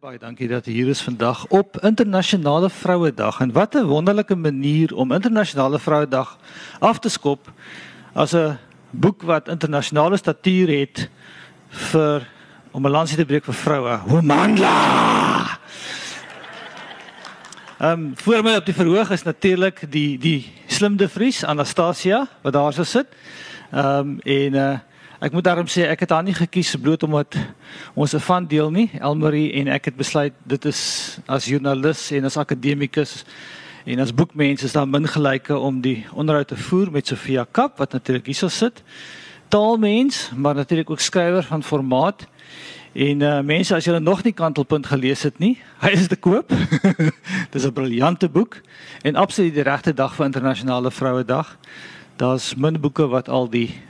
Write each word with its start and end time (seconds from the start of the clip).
Baie 0.00 0.16
dankie 0.16 0.46
dat 0.48 0.64
jy 0.64 0.72
hier 0.78 0.88
is 0.88 1.02
vandag 1.04 1.42
op 1.52 1.74
Internasionale 1.84 2.70
Vrouedag. 2.72 3.42
En 3.44 3.50
wat 3.52 3.74
'n 3.76 3.84
wonderlike 3.84 4.34
manier 4.34 4.94
om 4.96 5.12
Internasionale 5.12 5.78
Vrouedag 5.78 6.38
af 6.78 6.98
te 6.98 7.08
skop 7.08 7.52
as 8.14 8.32
'n 8.32 8.56
boek 8.90 9.22
wat 9.22 9.48
internasionale 9.48 10.16
statuur 10.16 10.68
het 10.68 11.10
vir 11.68 12.28
om 12.70 12.86
'n 12.86 12.90
lansie 12.90 13.16
te 13.16 13.24
breek 13.24 13.44
vir 13.44 13.54
vroue. 13.54 13.98
Homandla. 14.08 15.58
Ehm 17.78 17.92
um, 17.92 18.12
voor 18.16 18.42
my 18.42 18.56
op 18.56 18.64
die 18.64 18.74
verhoog 18.74 19.10
is 19.10 19.22
natuurlik 19.22 19.92
die 19.92 20.18
die 20.18 20.52
slimde 20.66 21.08
Vries 21.08 21.44
Anastasia 21.44 22.28
wat 22.42 22.52
daar 22.52 22.72
so 22.72 22.82
sit. 22.82 23.06
Ehm 23.70 23.98
um, 23.98 24.20
en 24.20 24.54
uh 24.54 24.78
Ek 25.20 25.34
moet 25.36 25.44
daarom 25.44 25.66
sê 25.68 25.82
ek 25.84 26.00
het 26.06 26.12
haar 26.14 26.24
nie 26.24 26.32
gekies 26.32 26.70
bloot 26.80 27.02
omdat 27.04 27.36
ons 27.92 28.14
'n 28.16 28.24
van 28.24 28.46
deel 28.46 28.70
nie, 28.70 28.90
Elmarie 29.00 29.52
en 29.52 29.68
ek 29.68 29.84
het 29.84 29.96
besluit 29.96 30.32
dit 30.48 30.64
is 30.64 31.18
as 31.28 31.44
joernalis 31.44 32.10
en 32.10 32.24
as 32.24 32.36
akademikus 32.36 33.24
en 33.84 34.00
as 34.00 34.14
boekmens 34.14 34.62
is 34.62 34.72
daar 34.72 34.88
min 34.88 35.06
gelyke 35.06 35.58
om 35.58 35.80
die 35.80 36.06
onderhoud 36.14 36.48
te 36.48 36.56
voer 36.56 36.90
met 36.90 37.06
Sofia 37.06 37.46
Kap 37.52 37.78
wat 37.78 37.92
natuurlik 37.92 38.26
hierso 38.26 38.48
sit. 38.48 38.82
Taalmens, 39.48 40.30
maar 40.36 40.54
natuurlik 40.54 40.90
ook 40.90 41.00
skrywer 41.00 41.42
van 41.42 41.62
formaat. 41.62 42.26
En 42.92 43.20
uh 43.20 43.40
mense 43.40 43.74
as 43.74 43.84
julle 43.84 44.00
nog 44.00 44.24
nie 44.24 44.32
Kantelpunt 44.32 44.86
gelees 44.86 45.22
het 45.22 45.38
nie, 45.38 45.58
hy 45.84 45.90
is 45.90 46.08
te 46.08 46.16
koop. 46.16 46.48
Dis 47.52 47.66
'n 47.66 47.72
briljante 47.72 48.28
boek 48.28 48.56
en 49.02 49.16
absoluut 49.16 49.54
die 49.54 49.62
regte 49.62 49.92
dag 49.92 50.14
vir 50.14 50.24
internasionale 50.24 50.90
vrouedag. 50.90 51.58
Daar's 52.16 52.54
min 52.54 52.80
boeke 52.80 53.06
wat 53.06 53.28
al 53.28 53.50
die 53.50 53.89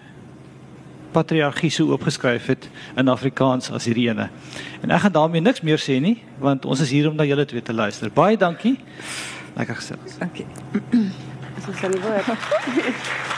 patriargie 1.12 1.70
so 1.70 1.90
oopgeskryf 1.90 2.46
het 2.46 2.68
in 2.96 3.08
Afrikaans 3.08 3.70
as 3.70 3.84
hierdie 3.84 4.08
ene. 4.08 4.28
En 4.82 4.90
ek 4.90 5.00
gaan 5.04 5.12
daarmee 5.12 5.40
niks 5.40 5.60
meer 5.66 5.78
sê 5.78 6.00
nie, 6.00 6.22
want 6.38 6.64
ons 6.64 6.80
is 6.80 6.90
hier 6.90 7.08
om 7.10 7.16
na 7.16 7.24
julle 7.28 7.46
twee 7.46 7.62
te 7.62 7.74
luister. 7.74 8.10
Baie 8.14 8.36
dankie. 8.36 8.78
Lekker 9.56 9.76
gesels. 9.80 10.18
Dankie. 10.18 10.46
Is 11.60 11.66
ons 11.68 11.82
aan 11.84 11.92
die 11.92 12.00
woord? 12.00 12.28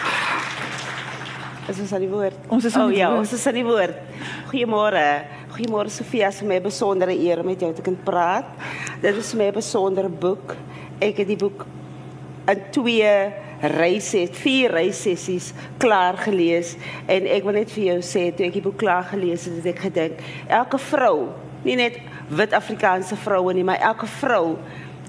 Is 1.73 1.78
ons 1.78 1.93
aan 1.95 2.03
die 2.03 2.11
woord? 2.11 2.39
Ons 2.50 2.65
is 2.67 2.75
aan 2.75 2.89
oh, 2.89 2.91
die 2.91 2.98
ja, 2.98 3.09
woord. 3.11 3.23
ons 3.23 3.33
is 3.33 3.47
aan 3.47 3.55
die 3.55 3.65
woord. 3.67 3.98
Goeiemôre. 4.50 5.06
Goeiemôre 5.55 5.91
Sofia, 5.95 6.28
is 6.28 6.41
vir 6.43 6.48
my 6.48 6.56
'n 6.59 6.65
besondere 6.65 7.15
eer 7.15 7.39
om 7.41 7.47
met 7.47 7.61
jou 7.61 7.73
te 7.73 7.83
kan 7.83 7.97
praat. 8.05 8.48
Dit 9.00 9.17
is 9.17 9.31
vir 9.31 9.39
my 9.39 9.47
'n 9.50 9.55
besondere 9.55 10.09
boek. 10.09 10.56
Ek 10.98 11.17
het 11.17 11.28
die 11.28 11.37
boek 11.37 11.67
in 12.48 12.61
twee 12.70 13.33
reise, 13.63 14.27
vier 14.43 14.73
reissessies 14.75 15.53
klaar 15.79 16.19
gelees 16.25 16.75
en 17.07 17.27
ek 17.31 17.45
wil 17.47 17.59
net 17.61 17.71
vir 17.71 17.85
jou 17.93 17.99
sê 18.07 18.29
toe 18.35 18.47
ek 18.49 18.59
die 18.59 18.65
boek 18.65 18.81
klaar 18.83 19.07
gelees 19.13 19.47
het, 19.47 19.61
het 19.61 19.73
ek 19.75 19.85
gedink 19.87 20.23
elke 20.49 20.81
vrou, 20.91 21.31
nie 21.63 21.79
net 21.79 22.01
wit 22.33 22.55
Afrikaanse 22.57 23.17
vroue 23.23 23.55
nie, 23.55 23.67
maar 23.67 23.83
elke 23.83 24.09
vrou 24.19 24.57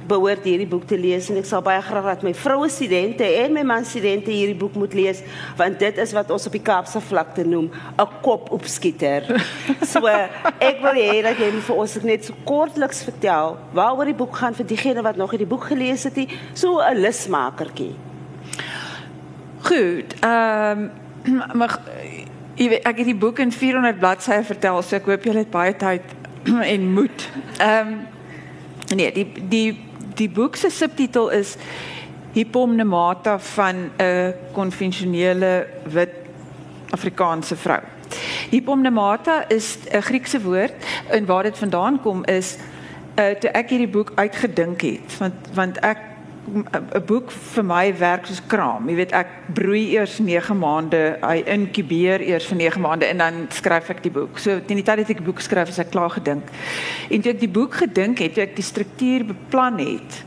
behoort 0.08 0.44
hierdie 0.44 0.68
boek 0.68 0.84
te 0.88 0.98
lees 1.00 1.30
en 1.32 1.40
ek 1.40 1.48
sal 1.48 1.64
baie 1.64 1.82
graag 1.84 2.10
dat 2.10 2.26
my 2.28 2.34
vroue 2.36 2.68
studente 2.72 3.24
en 3.24 3.54
my 3.56 3.64
man 3.68 3.86
studente 3.88 4.32
hierdie 4.34 4.58
boek 4.60 4.76
moet 4.80 4.96
lees 4.98 5.22
want 5.60 5.80
dit 5.80 6.00
is 6.04 6.14
wat 6.16 6.32
ons 6.34 6.48
op 6.50 6.58
die 6.58 6.64
Kaapse 6.64 7.00
vlakte 7.04 7.46
noem 7.48 7.70
'n 7.72 8.08
kopopskieter. 8.26 9.30
So 9.94 10.08
ek 10.08 10.82
wil 10.84 10.98
hê 11.00 11.22
dat 11.24 11.40
jy 11.40 11.52
vir 11.52 11.76
ons 11.76 11.96
net 12.04 12.26
so 12.26 12.34
kortliks 12.44 13.04
vertel 13.04 13.58
waaroor 13.74 14.06
die 14.12 14.20
boek 14.22 14.36
gaan 14.36 14.54
vir 14.54 14.68
diegene 14.68 15.02
wat 15.02 15.18
nog 15.18 15.32
nie 15.32 15.44
die 15.46 15.52
boek 15.54 15.70
gelees 15.72 16.04
het 16.04 16.16
nie, 16.16 16.28
so 16.54 16.80
'n 16.82 17.00
lusmakertjie. 17.00 18.13
Goed. 19.64 20.20
Ehm 20.20 20.90
um, 21.24 21.42
maar 21.60 21.80
jy 22.60 22.68
weet 22.70 22.84
ek 22.84 22.98
het 23.00 23.08
die 23.08 23.16
boek 23.16 23.40
in 23.40 23.52
400 23.52 24.00
bladsye 24.00 24.42
vertel, 24.44 24.82
so 24.84 24.98
ek 24.98 25.08
hoop 25.08 25.24
julle 25.24 25.46
het 25.46 25.54
baie 25.54 25.76
tyd 25.80 26.12
en 26.74 26.92
moed. 26.92 27.30
Ehm 27.58 27.94
um, 27.94 28.98
nee, 28.98 29.12
die 29.16 29.48
die 29.50 29.80
die 30.20 30.30
boek 30.30 30.60
se 30.60 30.70
subtitel 30.70 31.30
is 31.30 31.56
Hypomnemata 32.34 33.40
van 33.40 33.90
'n 33.98 34.34
konvensionele 34.52 35.68
wit 35.86 36.14
Afrikaanse 36.90 37.56
vrou. 37.56 37.80
Hypomnemata 38.50 39.46
is 39.48 39.78
'n 39.92 40.02
Griekse 40.02 40.42
woord 40.42 40.74
en 41.08 41.26
waar 41.26 41.44
dit 41.44 41.58
vandaan 41.58 42.02
kom 42.02 42.26
is 42.26 42.58
uh 43.16 43.30
toe 43.40 43.50
ek 43.50 43.70
hierdie 43.70 43.94
boek 43.94 44.12
uitgedink 44.16 44.82
het 44.82 45.18
want 45.20 45.34
want 45.54 45.78
ek 45.80 46.13
'n 46.44 47.06
boek 47.06 47.32
vir 47.32 47.64
my 47.64 47.98
werk 47.98 48.26
soos 48.26 48.42
kraam. 48.48 48.90
Jy 48.90 48.96
weet 48.96 49.14
ek 49.16 49.28
broei 49.56 49.96
eers 49.96 50.20
9 50.20 50.58
maande, 50.60 51.18
hy 51.22 51.44
inkubeer 51.48 52.22
eers 52.22 52.46
vir 52.46 52.58
9 52.58 52.82
maande 52.82 53.06
en 53.06 53.18
dan 53.18 53.46
skryf 53.50 53.90
ek 53.90 54.04
die 54.04 54.12
boek. 54.12 54.38
So 54.38 54.60
teen 54.60 54.82
die 54.82 54.84
tyd 54.84 54.98
dat 54.98 55.10
ek 55.10 55.24
die 55.24 55.26
boek 55.26 55.40
skryf, 55.40 55.70
is 55.70 55.80
ek 55.80 55.92
klaar 55.92 56.10
gedink. 56.10 56.44
En 57.10 57.22
toe 57.22 57.32
ek 57.32 57.40
die 57.40 57.50
boek 57.50 57.74
gedink 57.74 58.20
het, 58.20 58.34
toe 58.34 58.44
ek 58.44 58.56
die 58.56 58.66
struktuur 58.66 59.26
beplan 59.26 59.80
het, 59.80 60.24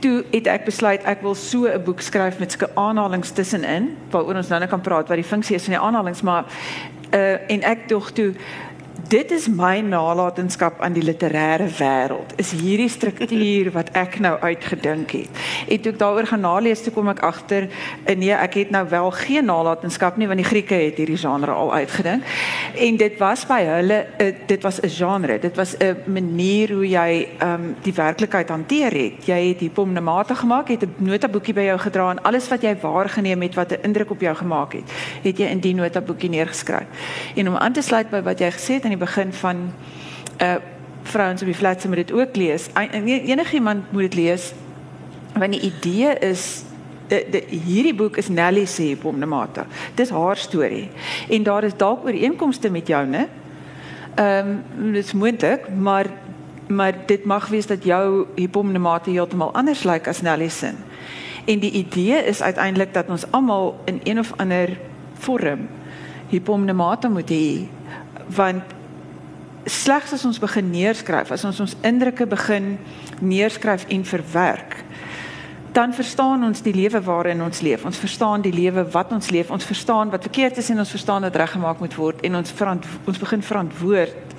toe 0.00 0.24
het 0.30 0.46
ek 0.46 0.64
besluit 0.64 1.02
ek 1.04 1.22
wil 1.22 1.34
so 1.34 1.66
'n 1.66 1.82
boek 1.84 2.00
skryf 2.00 2.38
met 2.38 2.52
sulke 2.52 2.70
aanhalings 2.74 3.30
tussenin 3.30 3.96
waaroor 4.10 4.36
ons 4.36 4.48
nou 4.48 4.60
net 4.60 4.70
kan 4.70 4.80
praat 4.80 5.08
wat 5.08 5.16
die 5.16 5.30
funksie 5.32 5.56
is 5.56 5.64
van 5.64 5.74
die 5.74 5.82
aanhalings, 5.82 6.22
maar 6.22 6.44
uh 7.12 7.36
en 7.48 7.62
ek 7.62 7.88
dog 7.88 8.10
toe 8.10 8.34
dit 9.08 9.30
is 9.30 9.48
my 9.48 9.80
nalatenskap 9.80 10.80
aan 10.80 10.94
die 10.96 11.04
literêre 11.04 11.66
wêreld. 11.78 12.32
Is 12.36 12.52
hierdie 12.56 12.88
struktuur 12.88 13.70
wat 13.74 13.90
ek 13.98 14.18
nou 14.22 14.34
uitgedink 14.40 15.10
het. 15.16 15.40
En 15.68 15.80
toe 15.80 15.92
ek 15.92 15.98
daaroor 15.98 16.28
gaan 16.30 16.44
nalees, 16.44 16.82
toe 16.84 16.92
kom 16.94 17.10
ek 17.12 17.22
agter 17.26 17.68
nee, 18.06 18.32
ek 18.32 18.54
het 18.60 18.70
nou 18.74 18.84
wel 18.88 19.10
geen 19.10 19.48
nalatenskap 19.48 20.16
nie 20.16 20.28
want 20.30 20.40
die 20.42 20.48
Grieke 20.48 20.78
het 20.78 21.00
hierdie 21.00 21.18
genre 21.20 21.52
al 21.52 21.72
uitgedink. 21.74 22.24
En 22.76 22.96
dit 23.00 23.18
was 23.20 23.44
by 23.48 23.60
hulle 23.66 23.98
uh, 24.18 24.30
dit 24.46 24.62
was 24.62 24.80
'n 24.80 24.88
genre. 24.88 25.38
Dit 25.38 25.56
was 25.56 25.76
'n 25.78 25.96
manier 26.06 26.72
hoe 26.72 26.88
jy 26.88 27.28
um 27.42 27.76
die 27.82 27.94
werklikheid 27.94 28.48
hanteer 28.48 28.92
het. 28.92 29.26
Jy 29.26 29.48
het 29.48 29.60
hypomnemate 29.60 30.34
gemaak, 30.34 30.68
het 30.68 30.82
'n 30.82 30.94
notaboekie 30.98 31.54
by 31.54 31.66
jou 31.72 31.78
gedra 31.78 32.10
en 32.10 32.22
alles 32.22 32.48
wat 32.48 32.62
jy 32.62 32.76
waargeneem 32.80 33.42
het 33.42 33.54
wat 33.54 33.72
'n 33.72 33.82
indruk 33.82 34.10
op 34.10 34.20
jou 34.20 34.34
gemaak 34.34 34.72
het, 34.72 34.92
het 35.22 35.38
jy 35.38 35.46
in 35.46 35.60
die 35.60 35.74
notaboekie 35.74 36.30
neergeskryf. 36.30 36.86
En 37.34 37.48
om 37.48 37.56
aan 37.56 37.72
te 37.72 37.82
sluit 37.82 38.10
by 38.10 38.22
wat 38.22 38.38
jy 38.38 38.50
gesê 38.50 38.74
het 38.74 38.91
aan 38.92 38.98
die 38.98 39.06
begin 39.06 39.32
van 39.32 39.72
uh 40.42 40.54
vrouens 41.02 41.40
op 41.40 41.46
die 41.46 41.56
flats 41.56 41.86
moet 41.86 41.96
dit 41.96 42.12
ook 42.12 42.36
lees. 42.36 42.68
Enigiemand 43.04 43.92
moet 43.92 44.02
dit 44.02 44.14
lees. 44.14 44.52
Want 45.34 45.52
die 45.52 45.60
idee 45.60 46.18
is 46.18 46.62
de, 47.08 47.26
de, 47.30 47.42
hierdie 47.48 47.94
boek 47.94 48.16
is 48.16 48.28
Nelly 48.28 48.64
se 48.64 48.82
Hypomnemata. 48.82 49.66
Dis 49.94 50.10
haar 50.10 50.36
storie. 50.36 50.88
En 51.28 51.42
daar 51.42 51.64
is 51.64 51.76
dalk 51.76 52.04
ooreenkomste 52.04 52.70
met 52.70 52.86
jou, 52.86 53.06
né? 53.06 53.26
Ehm 54.14 54.62
um, 54.78 54.92
dit 54.92 55.04
is 55.04 55.12
moontlik, 55.12 55.68
maar 55.74 56.06
maar 56.66 56.94
dit 57.06 57.24
mag 57.24 57.48
wees 57.48 57.66
dat 57.66 57.84
jou 57.84 58.26
Hypomnemata 58.34 59.10
heeltemal 59.10 59.52
anders 59.52 59.82
lyk 59.82 60.08
as 60.08 60.22
Nelly 60.22 60.48
se. 60.48 60.70
En 61.44 61.58
die 61.58 61.70
idee 61.70 62.24
is 62.24 62.42
uiteindelik 62.42 62.94
dat 62.94 63.08
ons 63.08 63.30
almal 63.30 63.80
in 63.84 64.00
een 64.04 64.18
of 64.18 64.32
ander 64.36 64.78
vorm 65.18 65.68
Hypomnemata 66.28 67.08
moet 67.08 67.30
hê 67.30 67.68
want 68.26 68.62
slegs 69.64 70.12
as 70.12 70.24
ons 70.24 70.40
begin 70.42 70.70
neerskryf, 70.70 71.30
as 71.34 71.44
ons 71.44 71.60
ons 71.60 71.76
indrukke 71.86 72.26
begin 72.26 72.76
neerskryf 73.20 73.86
en 73.88 74.04
verwerk, 74.04 74.80
dan 75.72 75.94
verstaan 75.96 76.44
ons 76.44 76.60
die 76.60 76.74
lewe 76.74 77.00
waarin 77.00 77.40
ons 77.42 77.62
leef. 77.64 77.86
Ons 77.88 77.96
verstaan 77.96 78.42
die 78.44 78.52
lewe 78.52 78.84
wat 78.92 79.12
ons 79.12 79.30
leef. 79.32 79.50
Ons 79.50 79.64
verstaan 79.64 80.10
wat 80.12 80.26
verkeerd 80.28 80.58
is 80.60 80.68
en 80.68 80.82
ons 80.84 80.90
verstaan 80.92 81.24
wat 81.24 81.36
reggemaak 81.36 81.80
moet 81.80 81.96
word 81.96 82.20
en 82.26 82.36
ons 82.42 82.52
ons 83.06 83.18
begin 83.18 83.42
verantwoord 83.42 84.36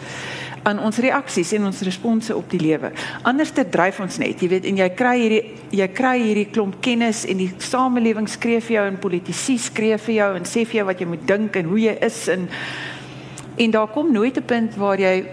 aan 0.63 0.79
ons 0.79 0.97
reaksies 1.03 1.51
en 1.57 1.65
ons 1.67 1.81
response 1.83 2.35
op 2.35 2.47
die 2.51 2.61
lewe. 2.61 2.93
Anders 3.27 3.51
te 3.51 3.65
dryf 3.69 3.99
ons 4.03 4.17
net, 4.21 4.39
jy 4.39 4.49
weet, 4.51 4.67
en 4.69 4.79
jy 4.79 4.89
kry 4.95 5.15
hierdie 5.19 5.41
jy 5.73 5.87
kry 5.91 6.13
hierdie 6.21 6.47
klomp 6.53 6.77
kennis 6.85 7.23
en 7.29 7.41
die 7.41 7.49
samelewing 7.63 8.29
skree 8.31 8.61
vir 8.63 8.77
jou 8.77 8.85
en 8.87 8.99
politici 9.01 9.57
skree 9.59 9.97
vir 10.05 10.15
jou 10.19 10.29
en 10.37 10.47
sê 10.47 10.63
vir 10.63 10.79
jou 10.79 10.87
wat 10.91 11.01
jy 11.01 11.07
moet 11.09 11.25
dink 11.27 11.57
en 11.59 11.71
hoe 11.71 11.81
jy 11.81 11.95
is 12.05 12.19
en 12.31 12.47
En 13.55 13.71
daar 13.71 13.87
kom 13.87 14.11
nooit 14.11 14.37
'n 14.37 14.45
punt 14.45 14.75
waar 14.75 14.99
jy 14.99 15.25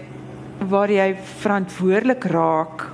waar 0.67 0.91
jy 0.91 1.15
verantwoordelik 1.39 2.23
raak 2.23 2.91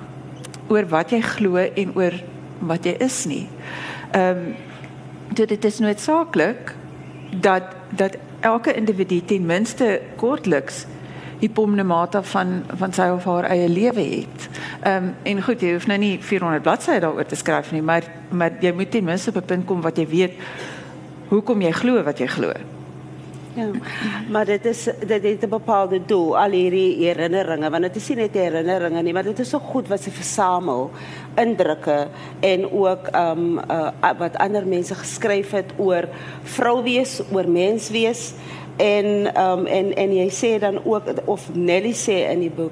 oor 0.67 0.87
wat 0.87 1.09
jy 1.09 1.21
glo 1.21 1.55
en 1.55 1.91
oor 1.95 2.13
wat 2.59 2.83
jy 2.83 2.95
is 2.99 3.25
nie. 3.25 3.47
Ehm 4.11 4.37
um, 4.37 4.55
dit 5.33 5.65
is 5.65 5.79
noodsaaklik 5.79 6.75
dat 7.39 7.63
dat 7.89 8.17
elke 8.39 8.73
individu 8.73 9.21
ten 9.25 9.45
minste 9.45 10.01
kortliks 10.15 10.85
hypomnemata 11.39 12.23
van 12.23 12.63
van 12.67 12.93
sy 12.93 13.09
of 13.13 13.25
haar 13.25 13.43
eie 13.43 13.69
lewe 13.69 14.01
het. 14.01 14.49
Ehm 14.81 15.03
um, 15.03 15.13
en 15.23 15.43
goed, 15.43 15.61
jy 15.61 15.73
hoef 15.73 15.87
nou 15.87 15.99
nie 15.99 16.17
400 16.21 16.61
bladsye 16.61 16.99
daaroor 16.99 17.25
te 17.25 17.35
skryf 17.35 17.71
nie, 17.71 17.81
maar 17.81 18.03
maar 18.29 18.51
jy 18.61 18.73
moet 18.73 18.91
ten 18.91 19.03
minste 19.03 19.29
op 19.29 19.35
'n 19.35 19.45
punt 19.45 19.65
kom 19.65 19.81
wat 19.81 19.97
jy 19.97 20.07
weet 20.07 20.33
hoekom 21.27 21.61
jy 21.61 21.71
glo 21.71 22.03
wat 22.03 22.17
jy 22.19 22.27
glo. 22.27 22.53
Ja. 23.57 23.69
Maar 24.29 24.45
dit 24.45 24.65
is 24.65 24.83
dit 25.07 25.23
het 25.23 25.43
'n 25.43 25.49
bepaalde 25.49 26.05
doel 26.05 26.37
al 26.37 26.51
hierdie 26.51 27.05
herinneringe 27.05 27.69
want 27.69 27.83
dit 27.83 27.95
is 27.95 28.07
nie 28.09 28.17
net 28.17 28.33
herinneringe 28.33 29.01
nie 29.01 29.13
maar 29.13 29.23
dit 29.23 29.39
is 29.39 29.49
so 29.49 29.59
goed 29.59 29.87
wat 29.87 30.01
sy 30.01 30.11
versamel 30.11 30.91
indrukke 31.35 32.07
en 32.39 32.71
ook 32.71 33.07
ehm 33.07 33.39
um, 33.39 33.59
uh, 33.69 34.11
wat 34.17 34.37
ander 34.37 34.67
mense 34.67 34.95
geskryf 34.95 35.51
het 35.51 35.73
oor 35.77 36.07
vrou 36.43 36.83
wees, 36.83 37.21
oor 37.31 37.49
mens 37.49 37.89
wees 37.89 38.33
en 38.77 39.33
ehm 39.33 39.59
um, 39.59 39.65
en 39.65 39.95
en 39.95 40.15
jy 40.15 40.29
sê 40.29 40.59
dan 40.59 40.79
ook 40.85 41.03
of 41.25 41.49
Nelly 41.53 41.93
sê 41.93 42.29
in 42.29 42.39
die 42.39 42.53
boek 42.53 42.71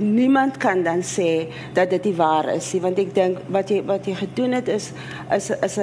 niemand 0.00 0.56
kan 0.56 0.82
dan 0.82 1.02
sê 1.02 1.48
dat 1.72 1.90
dit 1.90 2.04
nie 2.04 2.14
waar 2.14 2.48
is 2.54 2.72
want 2.80 2.98
ek 2.98 3.14
dink 3.14 3.38
wat 3.52 3.70
jy 3.70 3.82
wat 3.86 4.06
jy 4.06 4.14
gedoen 4.14 4.52
het 4.58 4.68
is 4.68 4.92
is 5.32 5.50
is 5.50 5.78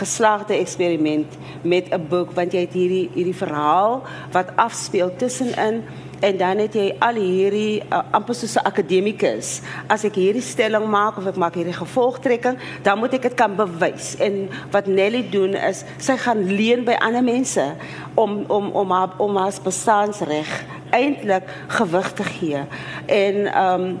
geslaagde 0.00 0.54
eksperiment 0.54 1.38
met 1.62 1.92
'n 1.92 2.06
boek 2.08 2.32
want 2.34 2.52
jy 2.52 2.60
het 2.60 2.72
hierdie 2.72 3.10
hierdie 3.14 3.36
verhaal 3.36 4.02
wat 4.32 4.56
afspeel 4.56 5.16
tussenin 5.16 5.82
en 6.20 6.36
dan 6.36 6.58
het 6.58 6.74
jy 6.74 6.94
al 6.98 7.20
hierdie 7.20 7.82
uh, 7.90 8.02
amper 8.16 8.34
soos 8.34 8.56
'n 8.56 8.66
akademikus 8.66 9.60
as 9.88 10.04
ek 10.04 10.14
hierdie 10.14 10.44
stelling 10.44 10.86
maak 10.88 11.18
of 11.18 11.26
ek 11.26 11.36
maak 11.36 11.54
hierdie 11.54 11.76
gevolgtrekking 11.76 12.56
dan 12.82 12.98
moet 12.98 13.14
ek 13.14 13.22
dit 13.22 13.34
kan 13.34 13.56
bewys 13.56 14.16
en 14.20 14.48
wat 14.70 14.86
Nelly 14.86 15.28
doen 15.30 15.54
is 15.54 15.84
sy 15.98 16.16
gaan 16.16 16.44
leen 16.46 16.84
by 16.84 16.96
ander 17.00 17.22
mense 17.22 17.74
om 18.14 18.44
om 18.48 18.70
om 18.72 18.90
haar 18.90 19.12
om 19.18 19.36
haar 19.36 19.54
bestaansreg 19.62 20.64
eintlik 20.90 21.42
gewig 21.66 22.12
te 22.12 22.24
gee. 22.24 22.60
En 23.06 23.46
ehm 23.46 23.80
um, 23.80 23.98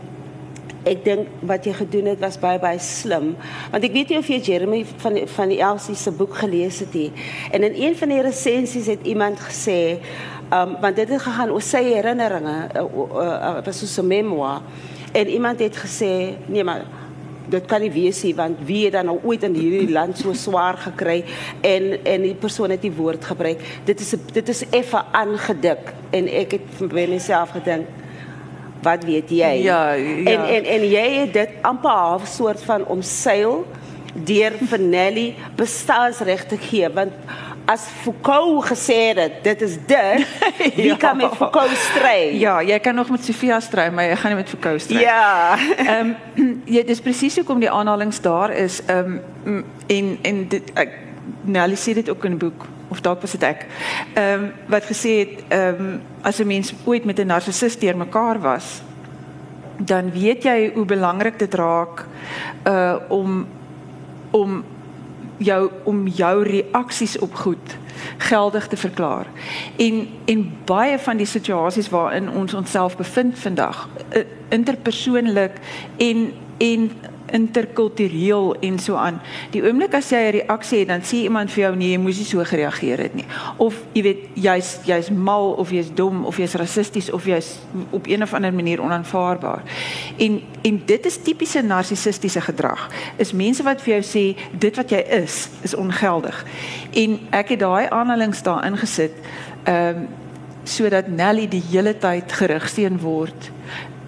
ek 0.86 1.00
dink 1.02 1.30
wat 1.42 1.64
jy 1.66 1.72
gedoen 1.74 2.06
het 2.12 2.20
was 2.22 2.36
baie 2.38 2.60
baie 2.62 2.78
slim. 2.78 3.32
Want 3.72 3.84
ek 3.88 3.94
weet 3.96 4.12
nie 4.12 4.18
of 4.20 4.28
jy 4.30 4.36
Jeremy 4.38 4.84
van 5.02 5.16
van 5.34 5.50
die 5.50 5.58
Elsie 5.58 5.96
se 5.98 6.12
boek 6.14 6.36
gelees 6.38 6.78
het 6.84 6.94
nie. 6.94 7.10
En 7.50 7.66
in 7.66 7.74
een 7.74 7.96
van 7.98 8.14
die 8.14 8.22
resensies 8.22 8.86
het 8.86 9.02
iemand 9.02 9.42
gesê, 9.42 9.98
um, 10.52 10.76
want 10.80 10.96
dit 10.96 11.08
het 11.08 11.22
gegaan 11.22 11.50
oor 11.50 11.62
sy 11.62 11.82
herinneringe, 11.82 12.56
uh, 12.74 12.82
uh, 12.82 13.22
uh, 13.22 13.64
was 13.64 13.94
so 13.94 14.02
'n 14.02 14.06
memoir. 14.06 14.60
En 15.12 15.28
iemand 15.28 15.58
het 15.58 15.76
gesê, 15.76 16.36
nee 16.46 16.64
maar 16.64 16.84
dit 17.48 17.66
kan 17.70 17.82
nie 17.82 17.92
wees 17.94 18.22
nie 18.26 18.34
want 18.36 18.62
wie 18.66 18.84
het 18.86 18.96
dan 18.96 19.08
nou 19.10 19.18
ooit 19.24 19.44
in 19.46 19.54
hierdie 19.54 19.92
land 19.94 20.18
so 20.18 20.34
swaar 20.36 20.78
gekry 20.82 21.20
en 21.66 21.92
en 22.04 22.26
die 22.26 22.34
persoon 22.34 22.74
het 22.74 22.82
die 22.82 22.94
woord 22.94 23.24
gebruik 23.24 23.62
dit 23.86 24.00
is 24.00 24.14
dit 24.32 24.48
is 24.54 24.64
effe 24.70 25.02
aangedik 25.12 25.92
en 26.16 26.28
ek 26.42 26.58
het 26.58 26.74
vir 26.80 26.96
myself 27.14 27.54
gedink 27.58 27.86
wat 28.86 29.06
weet 29.06 29.30
jy 29.30 29.52
ja, 29.64 29.80
ja. 29.92 30.34
en 30.34 30.46
en 30.56 30.70
en 30.76 30.86
jy 30.90 31.06
het 31.22 31.34
dit 31.34 31.58
amper 31.66 31.90
half 31.90 32.26
soort 32.30 32.62
van 32.66 32.86
omseil 32.86 33.64
deur 34.26 34.54
vir 34.70 34.80
Nelly 34.80 35.26
bestaansregte 35.56 36.58
gee 36.68 36.88
want 36.88 37.12
as 37.66 37.86
Foucault 38.02 38.64
gesê 38.64 39.12
het 39.14 39.42
dit 39.42 39.62
is 39.62 39.76
dit 39.86 40.26
wie 40.76 40.84
ja. 40.86 40.96
kan 40.96 41.16
met 41.16 41.34
Foucault 41.34 41.76
stry? 41.76 42.38
Ja 42.38 42.62
jy 42.62 42.78
kan 42.78 42.94
nog 42.94 43.10
met 43.10 43.24
Sofia 43.24 43.60
stry 43.60 43.88
maar 43.90 44.06
jy 44.06 44.16
gaan 44.16 44.34
nie 44.34 44.40
met 44.40 44.48
Foucault 44.48 44.82
stry. 44.82 45.00
Ja. 45.00 45.56
Ehm 45.76 46.14
um, 46.36 46.62
ja 46.76 46.82
dis 46.86 47.00
presies 47.00 47.36
hoekom 47.36 47.60
die 47.60 47.70
aanhalinge 47.70 48.20
daar 48.22 48.54
is 48.54 48.80
ehm 48.86 49.18
um, 49.44 49.64
en 49.86 50.18
en 50.22 50.48
dit 50.48 50.72
ek 50.74 50.94
Nelly 51.42 51.76
sê 51.78 51.94
dit 51.94 52.08
ook 52.10 52.24
in 52.24 52.32
'n 52.32 52.38
boek 52.38 52.66
of 52.88 53.00
dalk 53.00 53.20
was 53.20 53.34
dit 53.34 53.42
ek 53.42 53.66
ehm 54.14 54.44
um, 54.44 54.52
wat 54.66 54.84
gesê 54.86 55.18
het 55.18 55.44
ehm 55.48 55.80
um, 55.80 56.02
as 56.22 56.38
'n 56.38 56.46
mens 56.46 56.74
ooit 56.84 57.04
met 57.04 57.18
'n 57.18 57.26
narcissus 57.26 57.76
teer 57.76 57.96
mekaar 57.96 58.40
was 58.40 58.82
dan 59.76 60.10
weet 60.12 60.42
jy 60.42 60.70
hoe 60.74 60.84
belangrik 60.84 61.38
dit 61.38 61.54
raak 61.54 62.06
uh 62.66 62.96
om 63.08 63.46
om 64.30 64.64
jou 65.38 65.70
om 65.84 66.06
jou 66.06 66.42
reaksies 66.42 67.18
op 67.18 67.34
goed 67.34 67.76
geldig 68.16 68.66
te 68.68 68.76
verklaar. 68.76 69.26
En 69.76 70.08
en 70.24 70.52
baie 70.64 70.98
van 70.98 71.16
die 71.16 71.26
situasies 71.26 71.88
waarin 71.88 72.30
ons 72.30 72.54
onsself 72.54 72.96
bevind 72.96 73.38
vandag, 73.38 73.88
uh, 74.12 74.22
interpersoonlik 74.48 75.52
en 75.96 76.32
en 76.58 76.90
interkultureel 77.32 78.56
en 78.60 78.78
so 78.78 78.94
aan. 78.94 79.20
Die 79.50 79.62
oomblik 79.62 79.94
as 79.94 80.10
jy 80.10 80.18
'n 80.18 80.32
reaksie 80.32 80.78
het, 80.78 80.88
dan 80.88 81.02
sê 81.02 81.24
iemand 81.26 81.50
vir 81.50 81.62
jou 81.62 81.76
nee, 81.76 81.90
jy 81.90 81.98
moes 81.98 82.18
nie 82.18 82.24
so 82.24 82.44
gereageer 82.44 82.98
het 82.98 83.14
nie. 83.14 83.24
Of 83.56 83.74
jy 83.92 84.02
weet 84.02 84.28
jy's 84.34 84.78
jy's 84.84 85.10
mal 85.10 85.52
of 85.52 85.70
jy's 85.70 85.94
dom 85.94 86.24
of 86.24 86.36
jy's 86.36 86.54
rassisties 86.54 87.10
of 87.10 87.24
jy's 87.24 87.58
op 87.90 88.06
een 88.06 88.22
of 88.22 88.34
ander 88.34 88.54
manier 88.54 88.82
onaanvaarbaar. 88.82 89.62
En 90.16 90.42
en 90.62 90.82
dit 90.86 91.06
is 91.06 91.16
tipiese 91.22 91.62
narcissistiese 91.62 92.40
gedrag. 92.40 92.90
Is 93.16 93.32
mense 93.32 93.62
wat 93.62 93.82
vir 93.82 94.00
jou 94.00 94.02
sê 94.02 94.36
dit 94.58 94.76
wat 94.76 94.90
jy 94.90 95.04
is 95.08 95.48
is 95.62 95.74
ongeldig. 95.74 96.44
En 96.92 97.20
ek 97.30 97.48
het 97.48 97.60
daai 97.60 97.86
aanhalings 97.88 98.42
daar 98.42 98.64
ingesit 98.66 99.12
ehm 99.64 99.96
um, 99.96 100.08
sodat 100.66 101.06
Nelly 101.08 101.46
die 101.48 101.62
hele 101.70 101.94
tyd 101.94 102.32
gerigsteen 102.32 102.98
word 102.98 103.50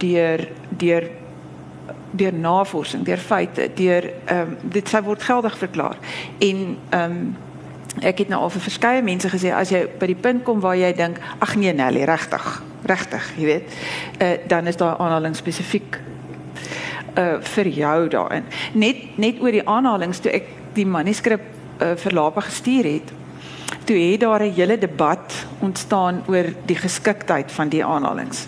deur 0.03 0.49
deur 0.79 1.05
deur 2.11 2.33
navorsing, 2.35 3.05
deur 3.05 3.19
feite, 3.19 3.71
deur 3.75 4.11
ehm 4.25 4.41
um, 4.41 4.57
dit 4.63 4.89
sou 4.89 5.03
word 5.03 5.23
geldig 5.23 5.59
verklaar. 5.59 5.97
En 6.39 6.77
ehm 6.91 7.11
um, 7.11 7.37
ek 8.03 8.19
het 8.19 8.29
nou 8.29 8.41
al 8.43 8.51
vir 8.51 8.63
verskeie 8.63 9.03
mense 9.03 9.29
gesê 9.29 9.51
as 9.55 9.73
jy 9.75 9.81
by 9.99 10.07
die 10.07 10.19
punt 10.19 10.45
kom 10.47 10.61
waar 10.61 10.77
jy 10.79 10.93
dink 10.95 11.19
ag 11.39 11.57
nee 11.57 11.73
Nelly, 11.75 12.05
regtig, 12.07 12.63
regtig, 12.87 13.33
jy 13.39 13.45
weet, 13.45 13.79
uh, 14.23 14.35
dan 14.47 14.67
is 14.67 14.77
daar 14.77 14.99
aanhaling 14.99 15.37
spesifiek 15.37 15.99
uh 17.19 17.41
vir 17.43 17.69
jou 17.75 18.09
daarin. 18.09 18.45
Net 18.75 19.19
net 19.19 19.41
oor 19.43 19.53
die 19.53 19.67
aanhalings 19.67 20.21
toe 20.23 20.33
ek 20.33 20.53
die 20.75 20.87
manuskrip 20.87 21.43
uh, 21.83 21.95
vir 21.97 22.15
Lapa 22.15 22.45
gestuur 22.47 22.87
het, 22.87 23.11
toe 23.89 23.97
het 23.97 24.21
daar 24.21 24.45
'n 24.45 24.53
hele 24.53 24.79
debat 24.79 25.35
ontstaan 25.59 26.23
oor 26.27 26.53
die 26.67 26.77
geskiktheid 26.77 27.53
van 27.53 27.69
die 27.69 27.85
aanhalings. 27.85 28.47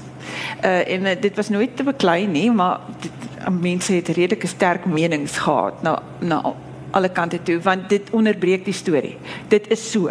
Uh 0.64 0.86
en 0.86 1.06
uh, 1.06 1.16
dit 1.20 1.36
was 1.36 1.48
nooit 1.48 1.76
te 1.76 1.82
beklei 1.82 2.26
nie, 2.26 2.50
maar 2.52 2.80
dit, 3.00 3.29
mense 3.48 3.92
het 3.92 4.08
redelike 4.08 4.46
sterk 4.46 4.84
menings 4.84 5.38
gehad 5.38 5.82
na 5.82 6.02
na 6.18 6.54
alle 6.90 7.08
kante 7.08 7.42
toe 7.42 7.60
want 7.60 7.88
dit 7.88 8.10
onderbreek 8.10 8.64
die 8.64 8.74
storie. 8.74 9.16
Dit 9.48 9.68
is 9.70 9.90
so. 9.90 10.10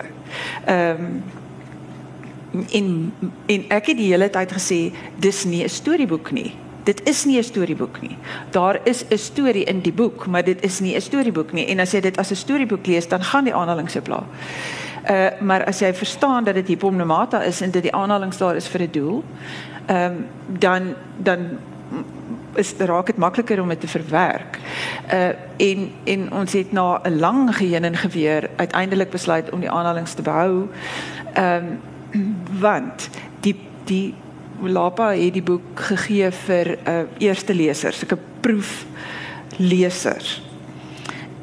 Ehm 0.65 1.05
um, 1.05 1.23
in 2.69 3.13
in 3.45 3.65
ek 3.69 3.91
het 3.91 3.97
die 3.97 4.09
hele 4.09 4.29
tyd 4.29 4.53
gesê 4.53 4.79
dis 5.21 5.43
nie 5.45 5.63
'n 5.63 5.69
storieboek 5.69 6.31
nie. 6.31 6.55
Dit 6.83 7.09
is 7.09 7.25
nie 7.25 7.37
'n 7.37 7.43
storieboek 7.43 8.01
nie. 8.01 8.17
Daar 8.51 8.79
is 8.83 9.05
'n 9.09 9.17
storie 9.17 9.63
in 9.63 9.81
die 9.81 9.93
boek, 9.93 10.25
maar 10.25 10.43
dit 10.43 10.63
is 10.63 10.79
nie 10.79 10.95
'n 10.95 11.01
storieboek 11.01 11.51
nie. 11.51 11.67
En 11.67 11.79
as 11.79 11.91
jy 11.91 11.99
dit 11.99 12.17
as 12.17 12.31
'n 12.31 12.35
storieboek 12.35 12.85
lees, 12.85 13.07
dan 13.07 13.23
gaan 13.23 13.43
die 13.43 13.53
aanhalinge 13.53 13.89
se 13.89 14.01
pla. 14.01 14.23
Uh 15.09 15.29
maar 15.39 15.65
as 15.65 15.79
jy 15.79 15.93
verstaan 15.93 16.43
dat 16.43 16.53
dit 16.53 16.67
hypomnemata 16.67 17.43
is 17.43 17.61
en 17.61 17.71
dit 17.71 17.81
die 17.81 17.93
aanhalinge 17.93 18.37
daar 18.37 18.55
is 18.55 18.67
vir 18.67 18.81
'n 18.81 18.91
doel, 18.91 19.23
ehm 19.85 20.05
um, 20.05 20.25
dan 20.59 20.95
dan 21.17 21.39
is 22.59 22.73
raak 22.77 23.05
dit 23.05 23.17
makliker 23.17 23.61
om 23.61 23.69
dit 23.71 23.79
te 23.79 23.87
verwerk. 23.87 24.59
Uh 25.13 25.31
en 25.59 25.89
en 26.03 26.31
ons 26.33 26.53
het 26.53 26.71
na 26.71 27.01
'n 27.03 27.19
lang 27.19 27.55
geheen 27.55 27.83
en 27.83 27.97
geweer 27.97 28.49
uiteindelik 28.55 29.09
besluit 29.09 29.49
om 29.49 29.59
die 29.59 29.71
aanhalings 29.71 30.13
te 30.13 30.21
behou. 30.21 30.67
Ehm 31.33 31.65
um, 31.65 31.79
want 32.65 33.09
die 33.39 33.55
die 33.83 34.13
Lapa 34.61 35.11
het 35.11 35.33
die 35.33 35.43
boek 35.43 35.79
gegee 35.79 36.31
vir 36.31 36.77
uh, 36.87 37.01
eerste 37.17 37.53
leser, 37.53 37.93
so 37.93 38.05
'n 38.05 38.19
proef 38.39 38.85
leser. 39.57 40.41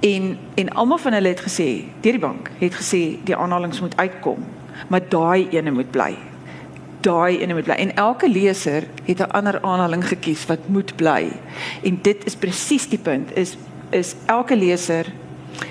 En 0.01 0.39
en 0.55 0.69
almal 0.71 0.99
van 0.99 1.13
hulle 1.13 1.29
het 1.29 1.41
gesê, 1.41 1.85
deur 2.01 2.13
die 2.13 2.27
bank 2.29 2.51
het 2.59 2.75
gesê 2.75 3.19
die 3.25 3.37
aanhalings 3.37 3.81
moet 3.81 3.97
uitkom, 3.97 4.45
maar 4.89 5.09
daai 5.09 5.49
ene 5.51 5.71
moet 5.71 5.91
bly 5.91 6.17
daai 7.07 7.39
ene 7.39 7.55
moet 7.55 7.69
bly. 7.69 7.79
En 7.79 7.95
elke 7.95 8.29
leser 8.31 8.85
het 9.05 9.21
'n 9.21 9.31
ander 9.39 9.61
aanhaling 9.63 10.09
gekies 10.09 10.47
wat 10.47 10.59
moet 10.67 10.97
bly. 10.97 11.31
En 11.83 11.99
dit 12.03 12.27
is 12.27 12.37
presies 12.37 12.89
die 12.89 12.99
punt 12.99 13.37
is 13.37 13.57
is 13.91 14.15
elke 14.27 14.57
leser 14.57 15.07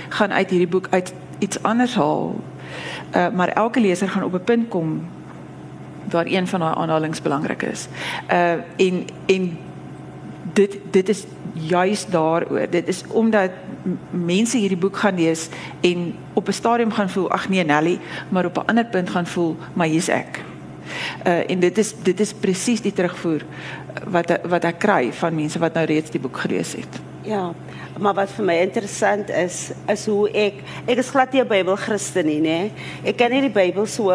gaan 0.10 0.32
uit 0.32 0.50
hierdie 0.50 0.68
boek 0.68 0.88
uit 0.90 1.14
iets 1.40 1.64
anders 1.64 1.96
haal. 1.96 2.36
Uh, 3.16 3.30
maar 3.30 3.48
elke 3.48 3.80
leser 3.80 4.10
gaan 4.10 4.24
op 4.24 4.34
'n 4.34 4.44
punt 4.44 4.68
kom 4.68 5.08
waar 6.10 6.26
een 6.26 6.48
van 6.48 6.60
daai 6.60 6.76
aanhalings 6.76 7.22
belangrik 7.22 7.62
is. 7.62 7.88
Uh 8.32 8.52
en 8.76 9.06
en 9.26 9.58
dit 10.54 10.78
dit 10.92 11.10
is 11.10 11.24
juis 11.54 12.06
daaroor. 12.06 12.70
Dit 12.70 12.88
is 12.88 13.04
omdat 13.08 13.52
mense 14.10 14.58
hierdie 14.58 14.78
boek 14.78 14.98
gaan 14.98 15.16
lees 15.16 15.50
en 15.82 16.16
op 16.34 16.48
'n 16.48 16.52
stadium 16.52 16.92
gaan 16.92 17.10
voel 17.10 17.32
ag 17.32 17.50
nee 17.50 17.64
Nelly, 17.64 18.00
maar 18.30 18.46
op 18.46 18.58
'n 18.58 18.66
ander 18.66 18.86
punt 18.86 19.10
gaan 19.10 19.28
voel 19.28 19.58
maar 19.74 19.88
hier's 19.88 20.08
ek. 20.08 20.55
Uh 21.26 21.44
en 21.50 21.60
dit 21.60 21.78
is 21.78 21.94
dit 22.04 22.20
is 22.20 22.34
presies 22.34 22.82
die 22.82 22.94
terugvoer 22.94 23.46
wat 24.12 24.40
wat 24.44 24.64
ek 24.64 24.80
kry 24.80 25.12
van 25.12 25.36
mense 25.36 25.60
wat 25.60 25.74
nou 25.74 25.86
reeds 25.86 26.12
die 26.12 26.22
boek 26.22 26.38
gelees 26.38 26.76
het. 26.76 27.02
Ja. 27.26 27.54
Maar 28.00 28.14
wat 28.14 28.34
vir 28.36 28.46
my 28.46 28.56
interessant 28.62 29.30
is 29.30 29.72
is 29.92 30.06
hoe 30.06 30.30
ek 30.30 30.62
ek 30.86 30.98
is 30.98 31.10
glad 31.10 31.34
nie 31.34 31.42
'n 31.42 31.48
Bybelchristen 31.48 32.26
nie, 32.26 32.42
nê. 32.42 32.72
Ek 33.04 33.18
ken 33.18 33.32
nie 33.32 33.42
die 33.42 33.56
Bybel 33.56 33.86
so 33.86 34.12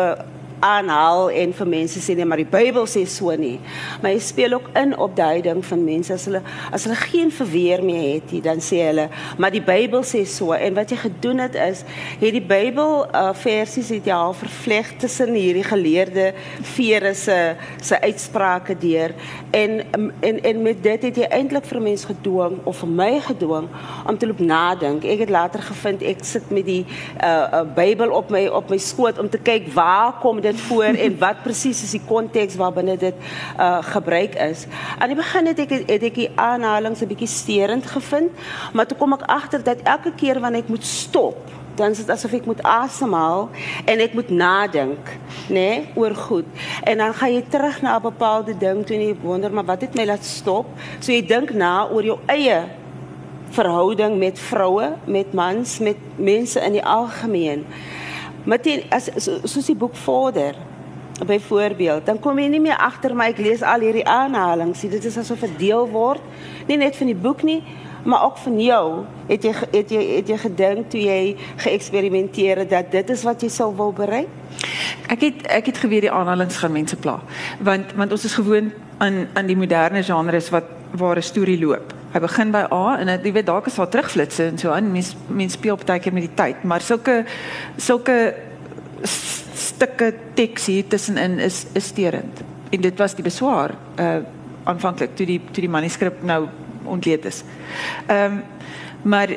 aanhaal 0.61 1.31
en 1.43 1.52
vir 1.57 1.71
mense 1.75 2.02
sê 2.02 2.17
nee 2.17 2.29
maar 2.29 2.40
die 2.40 2.49
Bybel 2.49 2.87
sê 2.90 3.05
so 3.09 3.35
nie. 3.37 3.59
Maar 4.02 4.14
hy 4.14 4.23
speel 4.25 4.57
ook 4.59 4.71
in 4.79 4.97
op 4.99 5.17
duiding 5.17 5.64
van 5.67 5.85
mense 5.85 6.12
as 6.14 6.26
hulle 6.29 6.43
as 6.71 6.87
hulle 6.87 6.99
geen 7.00 7.33
verweer 7.35 7.85
meer 7.85 8.17
het 8.17 8.33
nie, 8.35 8.43
dan 8.45 8.62
sê 8.64 8.83
hulle 8.88 9.09
maar 9.38 9.55
die 9.55 9.64
Bybel 9.64 10.05
sê 10.07 10.25
so 10.29 10.52
en 10.57 10.76
wat 10.79 10.93
jy 10.93 11.00
gedoen 11.05 11.45
het 11.45 11.57
is 11.59 11.85
het 12.21 12.35
die 12.37 12.45
Bybel 12.45 13.05
uh, 13.07 13.31
versies 13.37 13.90
het 13.95 14.09
jy 14.09 14.17
al 14.17 14.37
vervleg 14.37 14.93
tussen 15.02 15.35
hierdie 15.37 15.67
geleerde 15.67 16.31
vere 16.75 17.14
se 17.14 17.38
se 17.83 18.00
uitsprake 18.00 18.76
deur 18.81 19.14
en 19.57 19.81
en 20.21 20.43
en 20.45 20.62
met 20.62 20.83
dit 20.83 21.09
het 21.09 21.23
jy 21.23 21.29
eintlik 21.31 21.67
vir 21.71 21.83
mense 21.83 22.07
gedwing 22.07 22.59
of 22.64 22.83
vir 22.83 22.93
my 23.00 23.12
gedwing 23.25 23.69
om 24.07 24.19
te 24.19 24.26
loop 24.26 24.40
nadink. 24.40 25.05
Ek 25.05 25.25
het 25.25 25.33
later 25.33 25.62
gevind 25.64 26.02
ek 26.07 26.25
sit 26.26 26.50
met 26.50 26.67
die 26.67 26.83
uh, 26.85 27.29
uh, 27.29 27.62
Bybel 27.76 28.12
op 28.14 28.31
my 28.33 28.47
op 28.49 28.71
my 28.71 28.79
skoot 28.81 29.19
om 29.19 29.29
te 29.31 29.38
kyk 29.38 29.71
waar 29.75 30.19
kom 30.23 30.40
dit 30.40 30.50
dit 30.50 30.61
voor 30.69 30.92
en 30.92 31.19
wat 31.19 31.42
presies 31.45 31.83
is 31.87 31.95
die 31.97 32.02
konteks 32.07 32.59
waarbinne 32.61 32.97
dit 33.00 33.14
uh 33.59 33.78
gebruik 33.92 34.35
is. 34.35 34.66
Aan 34.99 35.12
die 35.12 35.19
begin 35.19 35.47
het 35.50 35.62
ek 35.64 35.76
het 35.78 36.02
ek 36.11 36.14
die 36.14 36.30
aanhalings 36.35 37.00
'n 37.02 37.11
bietjie 37.12 37.30
sterend 37.30 37.87
gevind, 37.87 38.30
maar 38.73 38.87
toe 38.87 38.99
kom 38.99 39.12
ek 39.12 39.26
agter 39.26 39.62
dat 39.62 39.83
elke 39.83 40.12
keer 40.14 40.40
wanneer 40.40 40.62
ek 40.62 40.75
moet 40.75 40.85
stop 40.85 41.38
dan 41.80 41.90
is 41.90 42.02
dit 42.02 42.11
asof 42.12 42.33
ek 42.37 42.49
moet 42.49 42.61
asemhaal 42.66 43.49
en 43.88 44.02
ek 44.04 44.12
moet 44.16 44.30
nadink, 44.30 45.12
nê, 45.49 45.54
nee, 45.54 45.87
oor 45.95 46.14
goed. 46.14 46.49
En 46.85 47.00
dan 47.00 47.14
gaan 47.14 47.33
jy 47.33 47.45
terug 47.49 47.80
na 47.83 47.97
'n 47.97 48.02
bepaalde 48.02 48.54
ding 48.59 48.85
toe 48.87 48.97
en 48.97 49.07
jy 49.07 49.16
wonder 49.23 49.52
maar 49.52 49.64
wat 49.64 49.80
het 49.80 49.95
my 49.95 50.04
laat 50.04 50.25
stop? 50.25 50.66
So 51.00 51.12
jy 51.12 51.26
dink 51.26 51.50
na 51.52 51.88
oor 51.88 52.04
jou 52.04 52.19
eie 52.26 52.69
verhouding 53.50 54.19
met 54.19 54.38
vroue, 54.38 54.92
met 55.04 55.33
mans, 55.33 55.78
met 55.78 55.97
mense 56.16 56.61
in 56.61 56.73
die 56.73 56.85
algemeen. 56.85 57.64
Met 58.50 58.64
die, 58.66 58.80
as 58.90 59.07
soos 59.47 59.69
die 59.69 59.78
boek 59.78 59.95
vorder 60.02 60.57
byvoorbeeld, 61.26 62.07
dan 62.07 62.19
kom 62.19 62.38
jy 62.40 62.49
nie 62.50 62.62
meer 62.64 62.80
agter 62.80 63.12
my 63.14 63.28
ek 63.30 63.42
lees 63.45 63.62
al 63.62 63.85
hierdie 63.85 64.07
aanhalings. 64.09 64.83
Dit 64.90 65.04
is 65.07 65.19
asof 65.21 65.45
dit 65.45 65.59
deel 65.69 65.87
word 65.92 66.25
nie 66.66 66.78
net 66.80 66.97
van 66.99 67.11
die 67.11 67.19
boek 67.19 67.45
nie, 67.47 67.61
maar 68.02 68.25
ook 68.25 68.40
van 68.42 68.57
jou. 68.62 68.85
Het 69.28 69.47
jy 69.47 69.52
het 69.61 69.95
jy 69.95 70.02
het 70.16 70.33
jy 70.33 70.38
gedink 70.47 70.90
toe 70.90 71.02
jy 71.02 71.21
geëksperimenteer 71.62 72.64
het 72.64 72.75
dat 72.75 72.90
dit 72.95 73.14
is 73.14 73.25
wat 73.28 73.45
jy 73.45 73.52
sou 73.52 73.71
wil 73.76 73.95
bereik? 73.95 74.30
Ek 75.11 75.23
het 75.28 75.47
ek 75.61 75.71
het 75.71 75.83
geweet 75.85 76.09
die 76.09 76.14
aanhalings 76.14 76.59
gaan 76.62 76.75
mense 76.75 76.99
pla. 76.99 77.21
Want 77.62 77.95
want 77.99 78.19
ons 78.19 78.26
is 78.26 78.35
gewoond 78.35 78.75
aan 78.99 79.26
aan 79.35 79.47
die 79.47 79.59
moderne 79.59 80.02
genres 80.02 80.50
wat 80.50 80.66
waar 80.90 81.23
'n 81.23 81.23
storie 81.23 81.59
loop. 81.61 82.00
Hy 82.11 82.21
begin 82.21 82.50
by 82.50 82.64
A 82.75 82.85
en 82.99 83.11
jy 83.12 83.33
weet 83.33 83.47
dalk 83.47 83.69
is 83.71 83.76
daar 83.79 83.90
terugflitsse 83.90 84.49
en 84.50 84.59
so 84.59 84.73
aan. 84.75 84.90
Mens 84.93 85.14
mens 85.29 85.55
speel 85.59 85.79
partykeer 85.79 86.14
met 86.17 86.26
die 86.26 86.35
tyd, 86.35 86.64
maar 86.67 86.83
sulke 86.83 87.25
sulke 87.76 88.17
stukke 89.07 90.11
teks 90.35 90.67
hier 90.67 90.88
tussenin 90.88 91.38
is 91.38 91.64
is 91.79 91.93
sterend. 91.93 92.43
En 92.71 92.81
dit 92.81 92.99
was 92.99 93.14
die 93.14 93.26
beswaar 93.26 93.76
uh 93.99 94.21
aanvanklik 94.69 95.14
toe 95.17 95.25
die 95.26 95.38
toe 95.50 95.62
die 95.64 95.73
manuskrip 95.73 96.19
nou 96.23 96.45
ontleed 96.85 97.25
is. 97.25 97.45
Ehm 98.07 98.40
um, 98.40 98.43
maar 99.02 99.31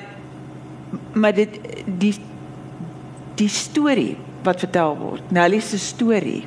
maar 1.14 1.34
dit 1.34 1.60
die 1.86 2.16
die 3.36 3.50
storie 3.50 4.18
wat 4.44 4.60
vertel 4.60 4.98
word, 4.98 5.32
Nelly 5.32 5.60
se 5.60 5.80
storie 5.80 6.44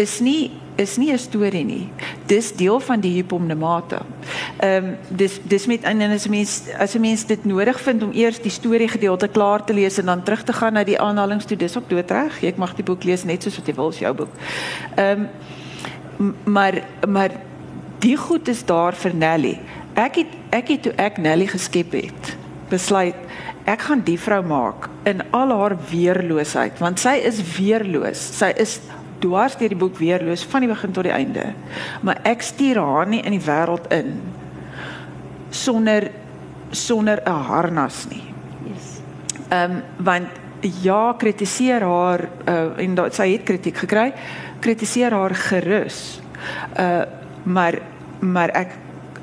is 0.00 0.20
nie 0.20 0.50
is 0.76 0.96
nie 0.96 1.12
'n 1.12 1.18
storie 1.18 1.64
nie. 1.64 1.88
Dis 2.26 2.52
deel 2.52 2.80
van 2.80 3.00
die 3.00 3.14
hypomnemate. 3.14 3.98
Ehm 4.56 4.84
um, 4.84 4.96
dis 5.08 5.40
dis 5.42 5.66
met 5.66 5.82
en 5.82 6.00
as 6.00 6.26
'n 6.26 6.30
mens 6.30 6.62
as 6.78 6.94
'n 6.94 7.00
mens 7.00 7.26
dit 7.26 7.44
nodig 7.44 7.80
vind 7.80 8.02
om 8.02 8.12
eers 8.12 8.40
die 8.40 8.50
storie 8.50 8.88
gedeelte 8.88 9.28
klaar 9.28 9.64
te 9.64 9.74
lees 9.74 9.98
en 9.98 10.04
dan 10.04 10.22
terug 10.22 10.42
te 10.42 10.52
gaan 10.52 10.72
na 10.72 10.84
die 10.84 11.00
aanhalings 11.00 11.44
toe, 11.44 11.56
dis 11.56 11.76
ook 11.76 11.88
doodreg. 11.88 12.40
Jy 12.40 12.52
mag 12.56 12.74
die 12.74 12.84
boek 12.84 13.04
lees 13.04 13.24
net 13.24 13.42
soos 13.42 13.56
wat 13.56 13.66
jy 13.66 13.74
wil, 13.74 13.88
is 13.88 13.98
jou 13.98 14.14
boek. 14.14 14.32
Ehm 14.94 15.26
um, 16.18 16.34
maar 16.44 16.84
maar 17.08 17.30
die 17.98 18.16
goed 18.16 18.48
is 18.48 18.64
daar 18.64 18.94
vir 18.94 19.14
Nelly. 19.14 19.60
Ek 19.94 20.14
het 20.14 20.26
ek 20.50 20.68
het 20.68 20.82
toe 20.82 20.92
ek 20.96 21.18
Nelly 21.18 21.46
geskep 21.46 21.92
het, 21.92 22.36
besluit 22.68 23.14
ek 23.66 23.80
gaan 23.88 24.02
die 24.06 24.18
vrou 24.18 24.42
maak 24.46 24.86
in 25.10 25.22
al 25.34 25.50
haar 25.50 25.74
weerloosheid 25.90 26.78
want 26.78 27.02
sy 27.02 27.16
is 27.26 27.40
weerloos. 27.56 28.20
Sy 28.38 28.52
is 28.62 28.78
dwars 29.18 29.56
deur 29.56 29.72
die 29.72 29.78
boek 29.78 29.98
weerloos 29.98 30.44
van 30.44 30.64
die 30.64 30.70
begin 30.70 30.92
tot 30.92 31.06
die 31.06 31.14
einde. 31.14 31.52
Maar 32.02 32.20
ek 32.22 32.42
stuur 32.42 32.80
haar 32.80 33.06
nie 33.08 33.22
in 33.22 33.36
die 33.36 33.44
wêreld 33.46 33.88
in 33.94 34.20
sonder 35.50 36.10
sonder 36.70 37.22
'n 37.24 37.42
harnas 37.48 38.06
nie. 38.08 38.24
Yes. 38.66 39.00
Ehm 39.48 39.70
um, 39.70 39.82
want 39.96 40.28
ja, 40.60 41.14
kritiseer 41.18 41.82
haar 41.82 42.28
uh, 42.48 42.78
en 42.78 42.94
dat 42.94 43.14
sy 43.14 43.32
het 43.32 43.42
kritiek 43.42 43.76
gekry. 43.76 44.12
Kritiseer 44.60 45.12
haar 45.12 45.34
gerus. 45.34 46.20
Uh 46.78 47.02
maar 47.46 47.78
maar 48.18 48.48
ek 48.48 48.74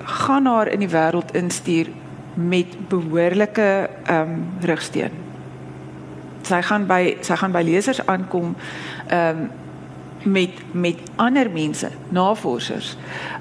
gaan 0.04 0.46
haar 0.46 0.68
in 0.68 0.80
die 0.80 0.90
wêreld 0.90 1.34
instuur 1.36 1.88
met 2.34 2.88
behoorlike 2.90 3.90
ehm 4.04 4.22
um, 4.22 4.48
rigsteun. 4.62 5.12
Sy 6.42 6.62
gaan 6.62 6.88
by 6.88 7.18
sy 7.22 7.36
gaan 7.36 7.52
by 7.52 7.62
lesers 7.62 8.06
aankom 8.06 8.56
ehm 9.08 9.44
um, 9.44 9.50
met 10.24 10.50
met 10.72 10.98
ander 11.16 11.50
mense, 11.52 11.90
navorsers, 12.10 12.98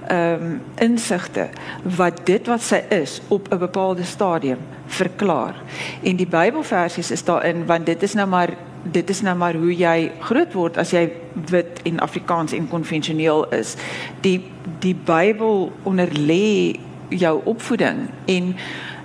ehm 0.09 0.43
um, 0.43 0.61
insigte 0.79 1.49
wat 1.97 2.27
dit 2.27 2.47
wat 2.47 2.63
sy 2.63 2.83
is 2.89 3.21
op 3.29 3.49
'n 3.53 3.59
bepaalde 3.59 4.05
stadium 4.05 4.59
verklaar. 4.87 5.55
En 6.03 6.17
die 6.17 6.27
Bybelversies 6.27 7.11
is 7.11 7.25
daarin 7.25 7.67
want 7.67 7.87
dit 7.87 8.03
is 8.03 8.15
nou 8.15 8.29
maar 8.29 8.51
dit 8.83 9.11
is 9.11 9.21
nou 9.21 9.37
maar 9.37 9.55
hoe 9.55 9.77
jy 9.77 10.13
groot 10.19 10.53
word 10.53 10.79
as 10.79 10.91
jy 10.91 11.13
wit 11.51 11.81
en 11.83 12.01
Afrikaans 12.01 12.53
en 12.53 12.69
konvensioneel 12.69 13.47
is. 13.55 13.77
Die 14.21 14.43
die 14.79 14.95
Bybel 14.95 15.73
onderlê 15.83 16.79
jou 17.09 17.41
opvoeding 17.45 18.09
en 18.25 18.55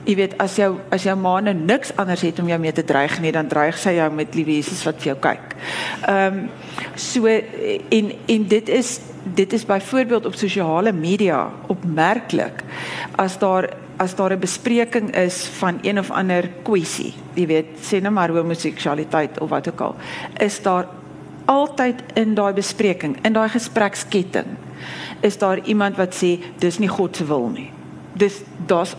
jy 0.08 0.16
weet 0.16 0.38
as 0.40 0.56
jou 0.60 0.70
as 0.94 1.04
jou 1.04 1.16
ma 1.20 1.40
nou 1.44 1.54
niks 1.54 1.92
anders 2.00 2.24
het 2.24 2.40
om 2.40 2.48
jou 2.48 2.60
mee 2.60 2.72
te 2.72 2.86
dreig 2.88 3.20
nie 3.24 3.34
dan 3.36 3.50
dreig 3.52 3.78
sy 3.78 3.98
jou 3.98 4.08
met 4.16 4.36
liewe 4.36 4.56
Jesus 4.60 4.86
wat 4.88 5.02
vir 5.04 5.14
jou 5.14 5.20
kyk. 5.28 5.56
Ehm 6.08 6.40
um, 6.40 6.50
so 6.96 7.28
en 7.28 8.14
en 8.28 8.48
dit 8.48 8.70
is 8.70 9.00
dit 9.36 9.54
is 9.54 9.66
byvoorbeeld 9.66 10.26
op 10.26 10.36
sosiale 10.36 10.94
media 10.94 11.50
opmerklik 11.68 12.64
as 13.18 13.38
daar 13.40 13.70
as 13.98 14.16
daar 14.16 14.34
'n 14.34 14.40
bespreking 14.40 15.16
is 15.16 15.46
van 15.58 15.80
een 15.82 16.00
of 16.00 16.12
ander 16.12 16.50
kwessie, 16.64 17.14
jy 17.34 17.46
weet, 17.46 17.66
sê 17.82 18.02
nou 18.02 18.14
maar 18.14 18.30
homoseksualiteit 18.30 19.40
of 19.40 19.50
wat 19.50 19.68
ook 19.68 19.82
al, 19.82 19.96
is 20.38 20.62
daar 20.62 20.88
altyd 21.46 21.96
in 22.14 22.34
daai 22.34 22.54
bespreking, 22.54 23.18
in 23.26 23.34
daai 23.34 23.50
gespreksketting, 23.50 24.46
is 25.20 25.38
daar 25.38 25.60
iemand 25.66 25.96
wat 25.98 26.16
sê 26.16 26.40
dis 26.60 26.78
nie 26.78 26.90
God 26.90 27.16
se 27.16 27.26
wil 27.26 27.50
nie. 27.50 27.72
Dis 28.14 28.42
daar's 28.66 28.96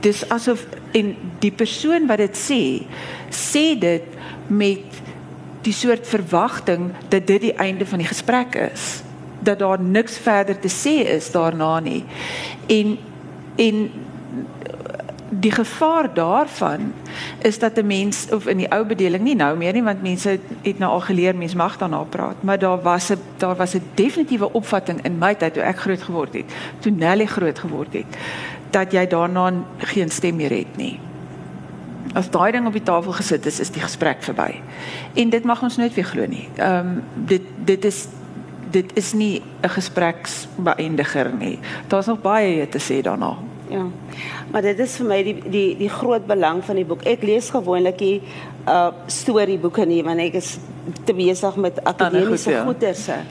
dis 0.00 0.28
asof 0.28 0.66
en 0.92 1.16
die 1.38 1.52
persoon 1.52 2.06
wat 2.06 2.22
dit 2.22 2.36
sê 2.36 2.62
sê 3.34 3.78
dit 3.78 4.04
met 4.46 5.02
die 5.66 5.74
soort 5.74 6.06
verwagting 6.08 6.92
dat 7.08 7.26
dit 7.26 7.40
die 7.40 7.54
einde 7.54 7.86
van 7.86 7.98
die 7.98 8.08
gesprek 8.08 8.54
is. 8.54 9.02
Dat 9.40 9.58
daar 9.58 9.80
niks 9.80 10.18
verder 10.18 10.58
te 10.58 10.70
sê 10.72 11.02
is 11.16 11.30
daarna 11.30 11.78
nie. 11.80 12.04
En 12.66 12.98
en 13.58 13.90
die 15.28 15.50
gevaar 15.50 16.14
daarvan 16.14 16.92
is 17.42 17.58
dat 17.58 17.76
'n 17.76 17.86
mens 17.86 18.26
of 18.32 18.46
in 18.46 18.56
die 18.56 18.70
ou 18.70 18.84
bedeling 18.84 19.22
nie 19.22 19.34
nou 19.34 19.56
meer 19.56 19.72
nie 19.72 19.82
want 19.82 20.02
mense 20.02 20.38
het 20.62 20.78
nou 20.78 20.92
al 20.92 21.00
geleer 21.00 21.36
mens 21.36 21.54
mag 21.54 21.76
daarna 21.76 22.02
praat. 22.02 22.42
Maar 22.42 22.58
daar 22.58 22.82
was 22.82 23.10
'n 23.10 23.18
daar 23.36 23.56
was 23.56 23.74
'n 23.74 23.82
definitiewe 23.94 24.52
opvatting 24.52 25.04
in 25.04 25.18
my 25.18 25.34
tyd 25.34 25.54
toe 25.54 25.62
ek 25.62 25.78
groot 25.78 26.02
geword 26.02 26.32
het 26.34 26.44
toe 26.78 26.92
Nelly 26.92 27.26
groot 27.26 27.58
geword 27.58 27.92
het 27.92 28.16
dat 28.70 28.92
jy 28.92 29.06
daarna 29.06 29.52
geen 29.92 30.10
stem 30.10 30.36
meer 30.36 30.50
het 30.50 30.76
nie. 30.76 30.98
As 32.16 32.30
daai 32.30 32.52
ding 32.52 32.66
op 32.66 32.72
die 32.72 32.82
tafel 32.82 33.12
gesit 33.12 33.46
is, 33.46 33.60
is 33.60 33.70
die 33.70 33.82
gesprek 33.82 34.22
verby. 34.24 34.60
En 35.14 35.30
dit 35.30 35.44
mag 35.44 35.62
ons 35.62 35.76
nooit 35.76 35.94
weer 35.94 36.08
glo 36.08 36.26
nie. 36.26 36.48
Ehm 36.56 36.86
um, 36.86 37.02
dit 37.28 37.42
dit 37.64 37.84
is 37.84 38.06
dit 38.70 38.90
is 38.94 39.12
nie 39.12 39.42
'n 39.62 39.68
gespreksbeëindiger 39.68 41.32
nie. 41.38 41.58
Daar's 41.86 42.06
nog 42.06 42.20
baie 42.20 42.68
te 42.68 42.78
sê 42.78 43.02
daarna. 43.02 43.36
Ja. 43.68 43.84
Maar 44.50 44.62
dit 44.62 44.78
is 44.78 44.96
vir 44.96 45.06
my 45.06 45.22
die 45.22 45.36
die 45.50 45.76
die 45.76 45.88
groot 45.88 46.26
belang 46.26 46.64
van 46.64 46.74
die 46.74 46.84
boek. 46.84 47.02
Ek 47.02 47.22
lees 47.22 47.50
gewoonlik 47.50 47.98
die 47.98 48.22
uh 48.66 48.88
storieboeke 49.06 49.86
nie 49.86 50.02
want 50.04 50.20
ek 50.20 50.34
is 50.40 50.58
te 51.04 51.14
besig 51.14 51.56
met 51.56 51.84
akademiese 51.84 52.62
goeders. 52.64 53.06
Ja. 53.06 53.22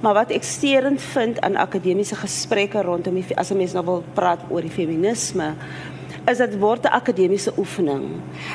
Maar 0.00 0.14
wat 0.14 0.30
ek 0.30 0.44
sterend 0.46 1.02
vind 1.02 1.40
aan 1.40 1.56
akademiese 1.56 2.14
gesprekke 2.14 2.82
rondom 2.86 3.14
die 3.14 3.36
as 3.36 3.50
'n 3.50 3.56
mens 3.56 3.72
nou 3.72 3.84
wil 3.84 4.04
praat 4.14 4.40
oor 4.50 4.62
die 4.62 4.70
feminisme 4.70 5.54
is 6.28 6.38
dit 6.38 6.58
word 6.60 6.84
'n 6.84 6.92
akademiese 6.92 7.52
oefening 7.56 8.04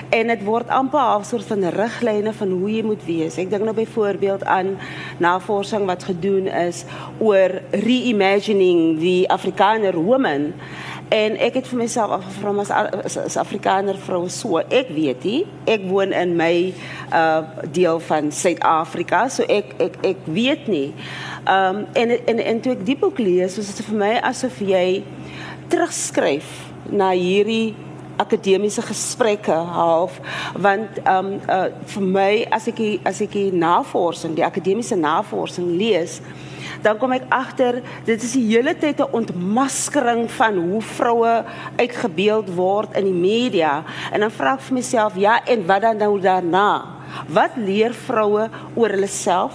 en 0.09 0.27
dit 0.27 0.43
word 0.43 0.67
amper 0.69 0.99
half 0.99 1.25
soort 1.25 1.45
van 1.45 1.63
riglyne 1.63 2.33
van 2.33 2.49
hoe 2.49 2.71
jy 2.71 2.83
moet 2.83 3.05
wees. 3.05 3.37
Ek 3.37 3.49
dink 3.49 3.63
nou 3.63 3.73
byvoorbeeld 3.73 4.43
aan 4.43 4.77
navorsing 5.17 5.85
wat 5.85 6.03
gedoen 6.03 6.47
is 6.47 6.85
oor 7.19 7.61
reimagining 7.71 8.99
die 8.99 9.29
Afrikaner 9.29 9.95
woman 9.95 10.53
En 11.09 11.35
ek 11.37 11.59
het 11.59 11.67
vir 11.67 11.77
myself 11.77 12.11
afgevra 12.15 12.53
as, 12.63 12.71
as 13.05 13.17
as 13.17 13.37
Afrikaner 13.37 13.97
vrou 14.05 14.23
so, 14.29 14.57
ek 14.57 14.89
weet 14.95 15.23
nie, 15.27 15.41
ek 15.69 15.85
woon 15.89 16.13
in 16.15 16.35
my 16.39 16.73
uh 17.13 17.43
deel 17.71 17.99
van 18.07 18.31
Suid-Afrika, 18.31 19.27
so 19.29 19.45
ek 19.45 19.75
ek 19.83 19.97
ek 20.13 20.25
weet 20.25 20.67
nie. 20.71 20.93
Um 21.49 21.85
en 21.93 22.15
en 22.17 22.39
en 22.39 22.61
toe 22.63 22.73
ek 22.73 22.85
die 22.87 22.97
boek 22.97 23.19
lees, 23.21 23.57
was 23.59 23.73
dit 23.75 23.85
vir 23.85 23.99
my 23.99 24.13
asof 24.23 24.61
jy 24.63 25.03
terugskryf 25.69 26.49
na 26.89 27.11
hierdie 27.11 27.75
akademiese 28.21 28.81
gesprekke 28.85 29.55
half 29.73 30.19
want 30.53 30.99
um 31.09 31.35
uh 31.49 31.67
vir 31.93 32.07
my 32.17 32.31
as 32.53 32.67
ek 32.71 32.81
as 33.05 33.21
ek 33.21 33.37
die 33.37 33.51
navorsing, 33.51 34.35
die 34.37 34.45
akademiese 34.45 34.97
navorsing 34.97 35.75
lees, 35.77 36.21
dan 36.83 36.97
kom 37.01 37.15
ek 37.15 37.27
agter 37.33 37.81
dit 38.05 38.23
is 38.23 38.35
die 38.37 38.45
hele 38.51 38.75
tyd 38.75 38.99
'n 38.99 39.11
ontmaskering 39.11 40.29
van 40.31 40.57
hoe 40.57 40.81
vroue 40.81 41.43
uitgebeeld 41.77 42.53
word 42.55 42.95
in 42.95 43.05
die 43.05 43.19
media 43.31 43.83
en 44.11 44.19
dan 44.19 44.31
vra 44.31 44.53
ek 44.53 44.61
vir 44.61 44.73
myself 44.73 45.15
ja 45.15 45.39
en 45.45 45.65
wat 45.65 45.81
dan 45.81 45.97
nou 45.97 46.19
daarna 46.19 46.85
wat 47.27 47.55
leer 47.55 47.93
vroue 47.93 48.49
oor 48.75 48.89
hulle 48.89 49.07
self 49.07 49.53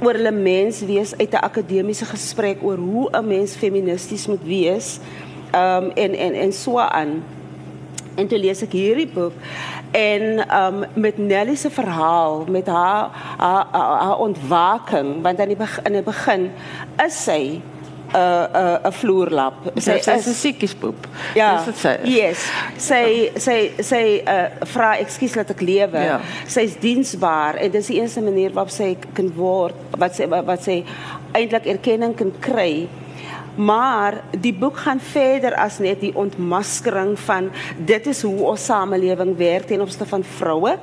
oor 0.00 0.16
hulle 0.16 0.32
mens 0.32 0.80
wees 0.88 1.12
uit 1.16 1.32
'n 1.32 1.44
akademiese 1.44 2.04
gesprek 2.04 2.62
oor 2.62 2.78
hoe 2.78 3.08
'n 3.12 3.26
mens 3.26 3.56
feministies 3.56 4.26
moet 4.26 4.44
wees. 4.44 4.98
Um, 5.54 5.90
en 5.90 6.14
en 6.14 6.34
en 6.34 6.52
so 6.52 6.78
aan. 6.78 7.22
En 8.14 8.26
toe 8.26 8.38
lees 8.38 8.62
ek 8.62 8.72
hierdie 8.72 9.08
boek 9.08 9.32
en 9.90 10.54
um 10.62 10.84
met 10.94 11.18
Nelly 11.18 11.54
se 11.54 11.70
verhaal 11.70 12.44
met 12.48 12.66
haar 12.66 13.10
haar, 13.36 13.66
haar 13.72 14.18
ontwaking 14.18 15.22
want 15.22 15.40
aan 15.40 15.48
die 15.48 15.56
begin 15.56 15.84
in 15.84 15.92
die 15.92 16.02
begin 16.02 16.50
is 17.06 17.24
sy 17.24 17.60
'n 18.12 18.18
'n 18.18 18.86
'n 18.86 18.92
vloerlap. 18.92 19.54
Sy 19.76 19.98
sy 20.02 20.10
is 20.18 20.26
'n 20.26 20.34
siekiespoep. 20.34 21.06
Ja. 21.34 21.56
Dis 21.56 21.66
wat 21.66 21.76
sy 21.76 21.94
is. 22.02 22.14
Yes. 22.14 22.40
Sy 22.76 23.30
sy 23.36 23.58
sy 23.82 24.22
uh 24.26 24.66
vra 24.66 24.96
ekskuus 24.98 25.32
dat 25.32 25.50
ek 25.50 25.60
lewe. 25.60 25.98
Ja. 25.98 26.20
Sy's 26.46 26.78
diensbaar 26.80 27.54
en 27.54 27.70
dis 27.70 27.86
die 27.86 27.98
enigste 27.98 28.22
manier 28.22 28.52
waarop 28.52 28.72
sy 28.72 28.96
kan 29.14 29.30
word 29.34 29.74
wat 29.98 30.14
sy 30.14 30.26
wat 30.28 30.62
sy 30.62 30.84
eintlik 31.32 31.66
erkenning 31.66 32.14
kan 32.16 32.32
kry. 32.40 32.88
Maar 33.60 34.22
die 34.40 34.54
boek 34.56 34.78
gaan 34.86 35.00
verder 35.00 35.54
as 35.60 35.78
net 35.78 36.00
die 36.00 36.14
ontmaskering 36.16 37.18
van 37.26 37.50
dit 37.76 38.06
is 38.08 38.22
hoe 38.24 38.46
ons 38.52 38.64
samelewing 38.64 39.34
werk 39.36 39.68
ten 39.68 39.84
opsigte 39.84 40.08
van 40.08 40.24
vroue. 40.24 40.76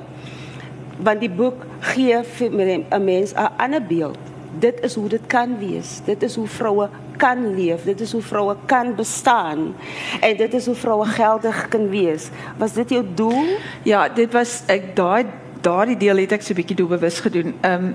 Want 1.02 1.20
die 1.22 1.30
boek 1.30 1.64
gee 1.92 2.22
vir 2.22 2.50
'n 2.50 3.04
mens 3.04 3.34
'n 3.34 3.50
ander 3.56 3.82
beeld. 3.82 4.18
Dit 4.58 4.80
is 4.80 4.94
hoe 4.94 5.08
dit 5.08 5.26
kan 5.26 5.58
wees. 5.58 6.00
Dit 6.04 6.22
is 6.22 6.34
hoe 6.34 6.46
vroue 6.46 6.88
kan 7.16 7.54
leef. 7.54 7.84
Dit 7.84 8.00
is 8.00 8.12
hoe 8.12 8.22
vroue 8.22 8.56
kan 8.66 8.94
bestaan. 8.94 9.74
En 10.20 10.36
dit 10.36 10.54
is 10.54 10.66
hoe 10.66 10.74
vroue 10.74 11.04
geldig 11.06 11.68
kan 11.68 11.88
wees. 11.88 12.28
Was 12.56 12.72
dit 12.72 12.90
jou 12.90 13.04
doel? 13.14 13.46
Ja, 13.82 14.08
dit 14.08 14.32
was 14.32 14.62
ek 14.66 14.96
daai 14.96 15.26
daardie 15.60 15.96
deel 15.96 16.16
het 16.16 16.32
ek 16.32 16.42
so 16.42 16.52
'n 16.52 16.56
bietjie 16.56 16.76
doelbewus 16.76 17.20
gedoen. 17.20 17.54
Ehm 17.60 17.84
um, 17.84 17.94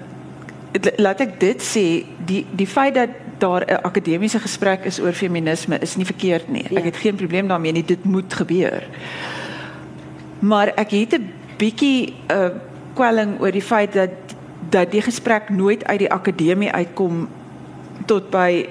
laat 0.96 1.20
ek 1.20 1.40
dit 1.40 1.62
sê, 1.62 2.06
die 2.26 2.46
die 2.52 2.68
feit 2.68 2.96
dat 2.96 3.10
daar 3.44 3.64
'n 3.68 3.84
akademiese 3.84 4.40
gesprek 4.40 4.86
is 4.86 5.00
oor 5.00 5.14
feminisme 5.14 5.80
is 5.80 5.96
nie 5.96 6.06
verkeerd 6.06 6.48
nie. 6.48 6.66
Ja. 6.70 6.80
Ek 6.80 6.84
het 6.84 6.98
geen 6.98 7.16
probleem 7.16 7.48
daarmee 7.48 7.72
nie. 7.72 7.86
Dit 7.86 8.04
moet 8.04 8.34
gebeur. 8.34 8.88
Maar 10.40 10.68
ek 10.76 10.92
het 10.92 11.14
'n 11.20 11.32
bietjie 11.58 12.14
'n 12.28 12.34
uh, 12.34 12.50
kwelling 12.94 13.40
oor 13.42 13.52
die 13.52 13.62
feit 13.62 13.94
dat 13.94 14.10
dat 14.70 14.92
die 14.92 15.02
gesprek 15.02 15.50
nooit 15.50 15.86
uit 15.86 16.00
die 16.00 16.12
akademie 16.12 16.72
uitkom 16.72 17.28
tot 18.06 18.30
by 18.30 18.66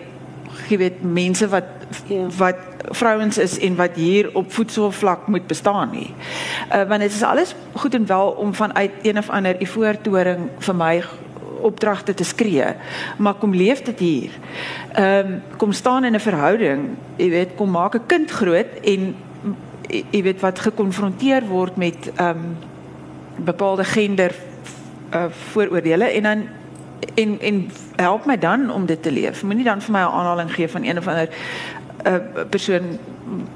jy 0.68 0.76
weet 0.76 1.02
mense 1.02 1.48
wat 1.48 1.64
ja. 2.06 2.26
wat 2.36 2.56
vrouens 2.90 3.38
is 3.38 3.58
en 3.58 3.76
wat 3.76 3.94
hier 3.94 4.30
op 4.32 4.52
voedselvlak 4.52 5.26
moet 5.26 5.46
bestaan 5.46 5.90
nie. 5.90 6.14
Uh 6.74 6.88
want 6.88 7.00
dit 7.00 7.12
is 7.12 7.22
alles 7.22 7.54
goed 7.72 7.94
en 7.94 8.06
wel 8.06 8.30
om 8.30 8.54
vanuit 8.54 8.90
een 9.02 9.18
of 9.18 9.30
ander 9.30 9.60
ivoortoring 9.60 10.48
vir 10.58 10.74
my 10.74 11.02
opdragte 11.62 12.14
te 12.14 12.24
skree, 12.24 12.74
maar 13.18 13.34
kom 13.34 13.54
leef 13.54 13.82
dit 13.82 13.98
hier. 13.98 14.30
Ehm 14.92 15.26
um, 15.26 15.42
kom 15.56 15.72
staan 15.72 16.04
in 16.04 16.14
'n 16.14 16.20
verhouding, 16.20 16.88
jy 17.16 17.30
weet, 17.30 17.54
kom 17.54 17.70
maak 17.70 17.94
'n 17.94 18.06
kind 18.06 18.30
groot 18.30 18.72
en 18.82 19.14
jy 19.88 20.22
weet 20.22 20.40
wat 20.40 20.58
gekonfronteer 20.58 21.46
word 21.46 21.76
met 21.76 22.10
ehm 22.16 22.28
um, 22.28 22.56
bepaalde 23.44 23.84
gender 23.84 24.34
uh 25.14 25.24
vooroordeele 25.52 26.04
en 26.04 26.22
dan 26.22 26.48
en 27.14 27.40
en 27.40 27.70
help 27.96 28.24
my 28.24 28.38
dan 28.38 28.70
om 28.70 28.86
dit 28.86 29.02
te 29.02 29.12
leef. 29.12 29.42
Moenie 29.42 29.64
dan 29.64 29.82
vir 29.82 29.92
my 29.92 30.00
'n 30.00 30.12
aanhaling 30.18 30.54
gee 30.54 30.68
van 30.68 30.84
een 30.84 30.98
of 30.98 31.08
ander 31.08 31.28
'n 32.04 32.08
uh, 32.08 32.44
persoon 32.50 32.98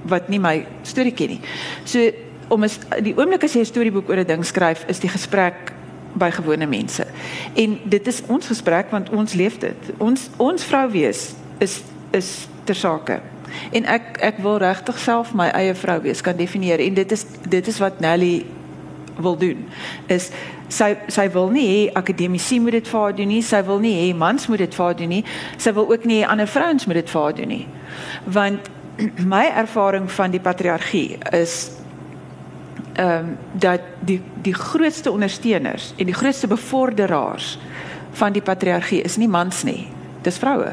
wat 0.03 0.29
nie 0.29 0.41
my 0.41 0.67
storie 0.83 1.13
ken 1.13 1.29
nie. 1.29 1.41
So 1.85 2.11
om 2.49 2.63
is 2.63 2.79
die 3.03 3.17
oomblik 3.17 3.45
as 3.45 3.53
jy 3.53 3.61
'n 3.61 3.65
storieboek 3.65 4.09
oor 4.09 4.17
'n 4.17 4.27
ding 4.27 4.45
skryf, 4.45 4.85
is 4.87 5.01
die 5.01 5.11
gesprek 5.11 5.73
by 6.19 6.31
gewone 6.31 6.67
mense. 6.67 7.07
En 7.55 7.79
dit 7.85 8.07
is 8.07 8.23
ons 8.27 8.47
gesprek 8.47 8.91
want 8.91 9.11
ons 9.11 9.33
leef 9.33 9.59
dit. 9.59 9.93
Ons 9.99 10.29
ons 10.37 10.65
vrou 10.65 10.91
wees 10.91 11.33
is 11.59 11.81
is 12.11 12.49
ter 12.65 12.75
sake. 12.75 13.21
En 13.73 13.85
ek 13.85 14.19
ek 14.25 14.39
wil 14.45 14.59
regtig 14.63 14.99
self 14.99 15.35
my 15.35 15.49
eie 15.55 15.75
vrou 15.75 16.01
wees 16.03 16.21
kan 16.21 16.37
definieer 16.37 16.81
en 16.81 16.95
dit 16.95 17.13
is 17.13 17.27
dit 17.49 17.67
is 17.67 17.81
wat 17.83 18.01
Nelly 18.01 18.47
wil 19.17 19.37
doen. 19.37 19.65
Is 20.13 20.31
sy 20.69 20.97
sy 21.13 21.29
wil 21.33 21.51
nie 21.55 21.67
hê 21.69 21.81
akademici 21.95 22.59
moet 22.61 22.79
dit 22.81 22.89
vir 22.89 23.01
haar 23.01 23.17
doen 23.17 23.31
nie. 23.31 23.43
Sy 23.43 23.63
wil 23.67 23.81
nie 23.83 23.95
hê 24.01 24.09
mans 24.17 24.49
moet 24.51 24.65
dit 24.65 24.75
vir 24.75 24.85
haar 24.85 24.99
doen 24.99 25.13
nie. 25.19 25.23
Sy 25.59 25.73
wil 25.77 25.91
ook 25.93 26.05
nie 26.05 26.23
hê 26.23 26.29
ander 26.29 26.51
vrouens 26.51 26.87
moet 26.87 27.01
dit 27.03 27.13
vir 27.13 27.23
haar 27.23 27.37
doen 27.41 27.53
nie. 27.55 27.65
Want 28.39 28.71
my 29.35 29.45
ervaring 29.65 30.11
van 30.11 30.35
die 30.35 30.43
patriargie 30.43 31.19
is 31.37 31.77
ehm 32.97 33.29
um, 33.29 33.37
dat 33.53 33.81
die 34.01 34.21
die 34.43 34.55
grootste 34.55 35.11
ondersteuners 35.11 35.93
en 35.97 36.07
die 36.09 36.15
grootste 36.15 36.47
bevorderaars 36.47 37.59
van 38.17 38.33
die 38.33 38.43
patriargie 38.43 39.03
is 39.03 39.17
nie 39.17 39.29
mans 39.29 39.63
nie. 39.63 39.87
Dis 40.23 40.39
vroue. 40.39 40.73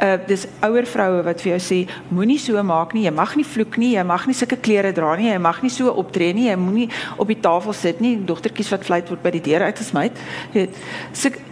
Uh 0.00 0.16
dis 0.26 0.46
ouer 0.60 0.86
vroue 0.86 1.22
wat 1.24 1.40
vir 1.40 1.52
jou 1.54 1.60
sê 1.64 1.78
moenie 2.08 2.38
so 2.40 2.62
maak 2.62 2.92
nie, 2.96 3.04
jy 3.04 3.12
mag 3.14 3.34
nie 3.36 3.44
vloek 3.44 3.76
nie, 3.80 3.94
jy 3.96 4.04
mag 4.04 4.26
nie 4.28 4.36
sulke 4.36 4.56
klere 4.60 4.92
dra 4.96 5.14
nie, 5.16 5.30
jy 5.30 5.40
mag 5.40 5.62
nie 5.62 5.72
so 5.72 5.92
optree 6.02 6.32
nie, 6.36 6.48
jy 6.48 6.56
moenie 6.60 6.88
op 7.16 7.28
die 7.28 7.40
tafel 7.40 7.76
sit 7.76 8.00
nie, 8.00 8.16
dogtertjies 8.16 8.72
wat 8.72 8.86
vlei 8.88 9.02
word 9.08 9.22
by 9.22 9.34
die 9.36 9.44
deur 9.50 9.66
uitgesmy. 9.68 10.10
Weet, 10.54 10.76
sulke 11.12 11.48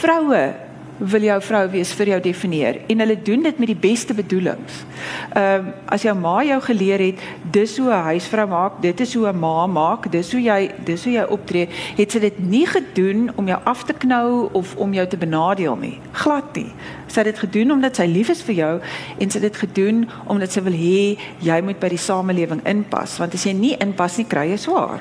vroue 0.00 0.44
wil 0.98 1.26
jou 1.26 1.38
vrou 1.42 1.62
wees 1.72 1.92
vir 1.98 2.12
jou 2.12 2.20
definieer 2.22 2.80
en 2.88 3.02
hulle 3.02 3.16
doen 3.26 3.42
dit 3.42 3.58
met 3.58 3.70
die 3.72 3.78
beste 3.78 4.14
bedoelings. 4.14 4.84
Ehm 5.34 5.66
uh, 5.68 5.72
as 5.94 6.02
jou 6.02 6.14
ma 6.18 6.42
jou 6.42 6.58
geleer 6.60 6.98
het 6.98 7.20
dis 7.52 7.76
hoe 7.78 7.90
'n 7.90 8.06
huisvrou 8.10 8.46
maak, 8.48 8.80
dit 8.82 9.00
is 9.00 9.14
hoe 9.14 9.28
'n 9.28 9.38
ma 9.38 9.66
maak, 9.66 10.10
dis 10.10 10.32
hoe 10.32 10.42
jy 10.42 10.70
dis 10.84 11.04
hoe 11.04 11.12
jy 11.12 11.24
optree, 11.28 11.68
het 11.96 12.12
sy 12.12 12.18
dit 12.18 12.38
nie 12.38 12.66
gedoen 12.66 13.30
om 13.36 13.46
jou 13.46 13.60
af 13.64 13.84
te 13.84 13.92
knou 13.92 14.48
of 14.52 14.76
om 14.76 14.92
jou 14.94 15.06
te 15.06 15.16
benadeel 15.16 15.76
nie. 15.76 15.98
Glad 16.12 16.54
nie. 16.54 16.72
Sy 17.06 17.20
het 17.20 17.24
dit 17.24 17.38
gedoen 17.38 17.72
omdat 17.72 17.96
sy 17.96 18.06
lief 18.06 18.28
is 18.28 18.42
vir 18.42 18.54
jou 18.54 18.80
en 19.18 19.30
sy 19.30 19.38
het 19.38 19.52
dit 19.52 19.56
gedoen 19.56 20.08
omdat 20.26 20.52
sy 20.52 20.60
wil 20.60 20.72
hê 20.72 21.18
jy 21.40 21.60
moet 21.62 21.80
by 21.80 21.88
die 21.88 21.98
samelewing 21.98 22.60
inpas, 22.66 23.18
want 23.18 23.34
as 23.34 23.44
jy 23.44 23.52
nie 23.52 23.76
inpas 23.80 24.16
nie, 24.16 24.26
kry 24.26 24.50
jy 24.50 24.56
swaar. 24.56 25.00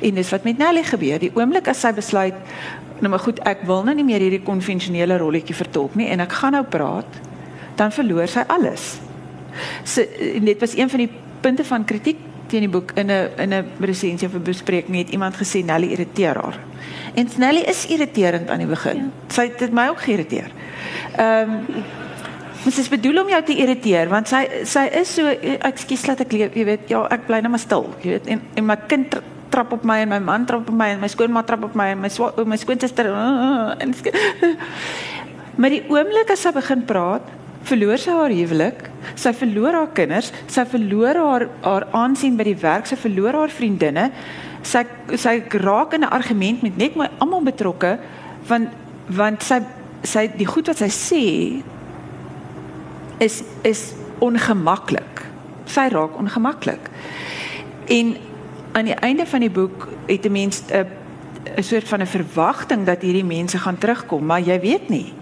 En 0.00 0.14
dis 0.14 0.30
wat 0.30 0.44
met 0.44 0.58
Nelly 0.58 0.82
gebeur. 0.82 1.18
Die 1.18 1.32
oomblik 1.34 1.68
as 1.68 1.80
sy 1.80 1.92
besluit 1.92 2.34
nou 3.00 3.10
maar 3.10 3.22
goed, 3.24 3.40
ek 3.48 3.64
wil 3.68 3.82
nou 3.84 3.94
nie 3.94 4.04
meer 4.04 4.20
hierdie 4.20 4.42
konvensionele 4.42 5.18
rolletjie 5.18 5.56
vertolk 5.56 5.94
nie 5.94 6.08
en 6.08 6.20
ek 6.20 6.32
gaan 6.32 6.52
nou 6.52 6.64
praat, 6.64 7.18
dan 7.76 7.92
verloor 7.92 8.28
sy 8.30 8.44
alles. 8.48 8.98
So 9.84 10.02
dit 10.44 10.60
was 10.60 10.76
een 10.76 10.90
van 10.90 11.04
die 11.04 11.10
punte 11.40 11.64
van 11.64 11.84
kritiek 11.84 12.20
teen 12.50 12.66
die 12.66 12.70
boek 12.70 12.92
in 12.94 13.10
'n 13.10 13.30
in 13.38 13.54
'n 13.54 13.66
resensie 13.80 14.28
of 14.28 14.34
'n 14.34 14.42
bespreking 14.42 14.96
het 14.96 15.10
iemand 15.10 15.34
gesê 15.36 15.64
Nelly 15.64 15.90
irriteer 15.90 16.34
haar. 16.34 16.58
En 17.14 17.28
Nelly 17.36 17.62
is 17.66 17.86
irriterend 17.86 18.50
aan 18.50 18.58
die 18.58 18.66
begin. 18.66 18.96
Ja. 18.96 19.10
Sy 19.28 19.42
het 19.42 19.58
dit 19.58 19.72
my 19.72 19.88
ook 19.88 20.00
geïrriteer. 20.00 20.50
Ehm 21.16 21.50
um, 21.50 21.84
Dit 22.64 22.78
is 22.78 22.88
bedoel 22.88 23.20
om 23.20 23.28
jou 23.28 23.42
te 23.44 23.56
irriteer 23.56 24.08
want 24.08 24.28
sy 24.28 24.46
sy 24.64 24.86
is 24.96 25.10
so 25.14 25.28
ekskuus 25.68 26.06
laat 26.06 26.22
ek 26.24 26.32
jy 26.32 26.64
weet 26.64 26.88
ja 26.88 27.02
ek 27.12 27.26
bly 27.26 27.42
net 27.44 27.52
maar 27.52 27.60
stil 27.60 27.90
jy 28.00 28.14
weet 28.16 28.26
en 28.26 28.40
en 28.56 28.64
my 28.64 28.76
kind 28.88 29.18
trap 29.54 29.72
op 29.78 29.86
my 29.86 30.00
en 30.02 30.12
my 30.16 30.20
man 30.32 30.46
trap 30.50 30.68
op 30.68 30.74
my 30.82 30.90
en 30.96 31.00
my 31.04 31.10
skoonma 31.12 31.44
trap 31.46 31.68
op 31.70 31.78
my 31.78 31.92
en 31.94 32.02
my 32.02 32.10
my 32.54 32.58
skoonsister 32.60 33.10
en 33.82 33.94
maar 35.58 35.70
die 35.70 35.84
oomblik 35.88 36.34
as 36.34 36.42
sy 36.42 36.52
begin 36.56 36.82
praat 36.88 37.30
verloor 37.68 38.00
sy 38.00 38.12
haar 38.12 38.34
huwelik 38.34 38.88
sy 39.20 39.32
verloor 39.36 39.76
haar 39.78 39.92
kinders 39.96 40.32
sy 40.52 40.64
verloor 40.68 41.20
haar 41.20 41.46
haar 41.64 41.86
aansien 41.96 42.36
by 42.38 42.48
die 42.48 42.58
werk 42.62 42.88
sy 42.88 42.98
verloor 43.00 43.36
haar 43.42 43.52
vriendinne. 43.52 44.10
Sy 44.64 44.84
sy 45.20 45.34
raak 45.60 45.94
in 45.94 46.04
'n 46.04 46.12
argument 46.18 46.62
met 46.62 46.76
net 46.76 46.96
my 46.96 47.08
almal 47.20 47.44
betrokke 47.44 47.98
want 48.48 48.68
want 49.08 49.42
sy 49.42 49.60
sy 50.02 50.26
die 50.28 50.46
goed 50.46 50.66
wat 50.66 50.78
sy 50.78 50.88
sê 50.88 51.24
is 53.20 53.42
is 53.62 53.94
ongemaklik. 54.20 55.26
Sy 55.66 55.88
raak 55.88 56.16
ongemaklik. 56.18 56.90
En 57.88 58.16
aan 58.74 58.84
die 58.90 58.98
einde 59.06 59.26
van 59.26 59.40
die 59.40 59.50
boek 59.50 59.88
het 60.06 60.26
'n 60.26 60.32
mens 60.32 60.62
'n 60.70 60.86
'n 61.56 61.62
soort 61.62 61.88
van 61.88 62.00
'n 62.00 62.06
verwagting 62.06 62.86
dat 62.86 63.02
hierdie 63.02 63.24
mense 63.24 63.58
gaan 63.58 63.78
terugkom, 63.78 64.26
maar 64.26 64.40
jy 64.40 64.60
weet 64.60 64.88
nie. 64.88 65.12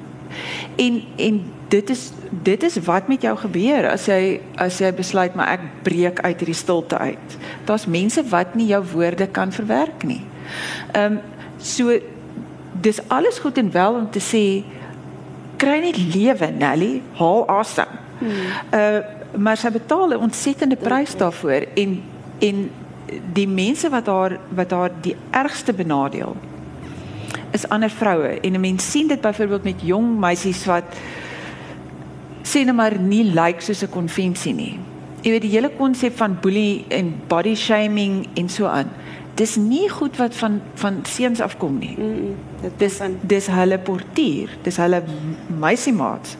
En 0.77 1.03
en 1.17 1.45
dit 1.69 1.91
is 1.91 2.13
dit 2.31 2.63
is 2.63 2.77
wat 2.85 3.09
met 3.09 3.23
jou 3.23 3.37
gebeur 3.37 3.91
as 3.91 4.07
jy 4.07 4.41
as 4.55 4.79
jy 4.79 4.93
besluit 4.95 5.35
maar 5.35 5.49
ek 5.49 5.61
breek 5.83 6.21
uit 6.21 6.37
hierdie 6.37 6.55
stilte 6.55 6.99
uit. 6.99 7.37
Daar's 7.65 7.87
mense 7.87 8.25
wat 8.29 8.55
nie 8.55 8.67
jou 8.67 8.85
woorde 8.93 9.27
kan 9.27 9.53
verwerk 9.53 10.03
nie. 10.03 10.21
Ehm 10.93 11.13
um, 11.13 11.21
so 11.59 11.99
dis 12.81 13.09
alles 13.09 13.39
goed 13.39 13.59
en 13.59 13.71
wel 13.71 13.95
om 13.95 14.11
te 14.11 14.21
sê 14.21 14.65
kry 15.57 15.79
net 15.81 15.99
lewe, 16.15 16.51
Nelly, 16.51 17.03
haal 17.13 17.49
asem. 17.49 17.99
Hmm. 18.19 18.31
Uh 18.75 19.21
maar 19.33 19.57
sy 19.57 19.71
betaal 19.73 20.09
'n 20.13 20.17
ontsettende 20.29 20.77
prys 20.77 21.17
daarvoor 21.17 21.65
en 21.75 22.03
en 22.39 22.71
die 23.33 23.49
mense 23.49 23.91
wat 23.91 24.07
haar 24.07 24.39
wat 24.55 24.71
haar 24.71 24.91
die 25.01 25.17
ergste 25.31 25.73
benadeel 25.73 26.37
is 27.53 27.69
ander 27.69 27.91
vroue 27.91 28.41
en 28.41 28.53
'n 28.55 28.61
mens 28.61 28.91
sien 28.91 29.09
dit 29.09 29.21
byvoorbeeld 29.21 29.65
met 29.65 29.81
jong 29.83 30.19
meisies 30.19 30.65
wat 30.65 30.85
sien 32.43 32.67
nou 32.67 32.77
maar 32.77 32.99
nie 32.99 33.25
lyk 33.25 33.35
like 33.35 33.61
soos 33.61 33.83
'n 33.83 33.91
konvensie 33.91 34.55
nie. 34.55 34.79
Jy 35.23 35.31
weet 35.31 35.43
die 35.43 35.51
hele 35.51 35.71
konsep 35.71 36.17
van 36.17 36.39
bully 36.41 36.85
en 36.89 37.15
body 37.29 37.55
shaming 37.55 38.27
en 38.35 38.49
so 38.49 38.67
aan 38.67 38.91
dis 39.35 39.57
nie 39.57 39.89
goed 39.89 40.17
wat 40.17 40.35
van 40.37 40.61
van 40.75 41.01
seuns 41.09 41.41
afkom 41.41 41.79
nie. 41.79 41.95
Mm 41.99 42.05
-mm, 42.05 42.35
dit 42.63 42.73
Dis 42.79 42.97
van 42.97 43.17
dis 43.21 43.47
hulle 43.47 43.79
portier, 43.79 44.49
dis 44.63 44.77
hulle 44.77 45.03
meisiemaats 45.61 46.37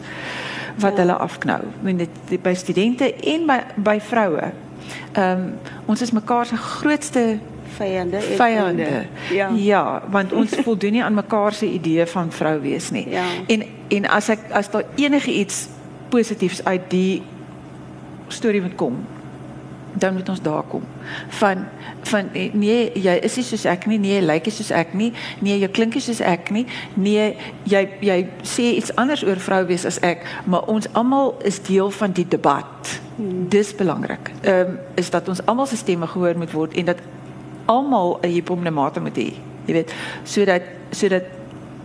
wat 0.77 0.91
Ja. 0.91 0.99
hulle 0.99 1.13
afknou. 1.13 1.59
Ek 1.59 1.81
meen 1.81 1.97
dit 1.97 2.09
dit 2.29 2.41
by 2.41 2.53
studente 2.53 3.13
en 3.13 3.45
by 3.45 3.59
by 3.75 3.99
vroue. 3.99 4.51
Ehm 5.13 5.39
um, 5.39 5.53
ons 5.85 6.01
is 6.01 6.11
mekaar 6.11 6.45
se 6.45 6.55
grootste 6.57 7.39
vyande 7.77 8.17
en 8.17 8.35
vyande. 8.37 9.05
Ja. 9.31 9.49
ja, 9.55 10.03
want 10.09 10.33
ons 10.33 10.55
voldoen 10.65 10.91
nie 10.91 11.03
aan 11.03 11.13
mekaar 11.13 11.53
se 11.53 11.69
idee 11.69 12.05
van 12.05 12.31
vrou 12.31 12.59
wees 12.61 12.91
nie. 12.91 13.09
Ja. 13.09 13.25
En 13.47 13.63
en 13.87 14.09
as 14.09 14.29
ek 14.29 14.39
as 14.51 14.69
daar 14.69 14.85
enige 14.95 15.33
iets 15.33 15.67
positiefs 16.09 16.63
uit 16.63 16.89
die 16.89 17.21
storie 18.27 18.61
moet 18.61 18.75
kom, 18.75 19.05
dan 19.93 20.13
moet 20.13 20.29
ons 20.29 20.41
daar 20.41 20.63
kom. 20.63 20.83
Van 21.27 21.65
van 22.01 22.29
eh, 22.33 22.53
nee, 22.53 22.91
jy 22.93 23.13
is 23.23 23.35
nie 23.35 23.45
soos 23.45 23.65
ek 23.65 23.85
nie, 23.85 23.97
nee, 23.99 24.17
jy 24.17 24.25
lyk 24.25 24.47
nie 24.49 24.53
soos 24.53 24.71
ek 24.75 24.93
nie, 24.93 25.11
nee, 25.39 25.57
jy 25.61 25.69
klink 25.71 25.95
nie 25.95 26.03
soos 26.03 26.19
ek 26.19 26.51
nie, 26.51 26.65
nee, 26.93 27.29
jy 27.69 27.83
jy 28.03 28.17
sê 28.41 28.73
iets 28.73 28.91
anders 28.99 29.23
oor 29.23 29.39
vrou 29.39 29.61
wees 29.69 29.85
as 29.87 30.01
ek, 30.03 30.25
maar 30.45 30.67
ons 30.71 30.89
almal 30.99 31.35
is 31.47 31.61
deel 31.63 31.91
van 31.91 32.11
die 32.11 32.27
debat. 32.27 32.97
Hmm. 33.15 33.47
Dis 33.53 33.75
belangrik. 33.75 34.33
Ehm 34.41 34.73
um, 34.73 34.79
is 34.99 35.09
dat 35.13 35.29
ons 35.29 35.45
almal 35.45 35.69
se 35.69 35.77
stemme 35.77 36.07
gehoor 36.07 36.37
moet 36.37 36.51
word 36.51 36.73
en 36.73 36.91
dat 36.91 36.99
almal 37.65 38.19
'n 38.21 38.27
hipomnemate 38.27 38.99
moet 38.99 39.17
hê. 39.17 39.31
Jy 39.65 39.73
weet, 39.73 39.93
sodat 40.23 40.61
sodat 40.91 41.23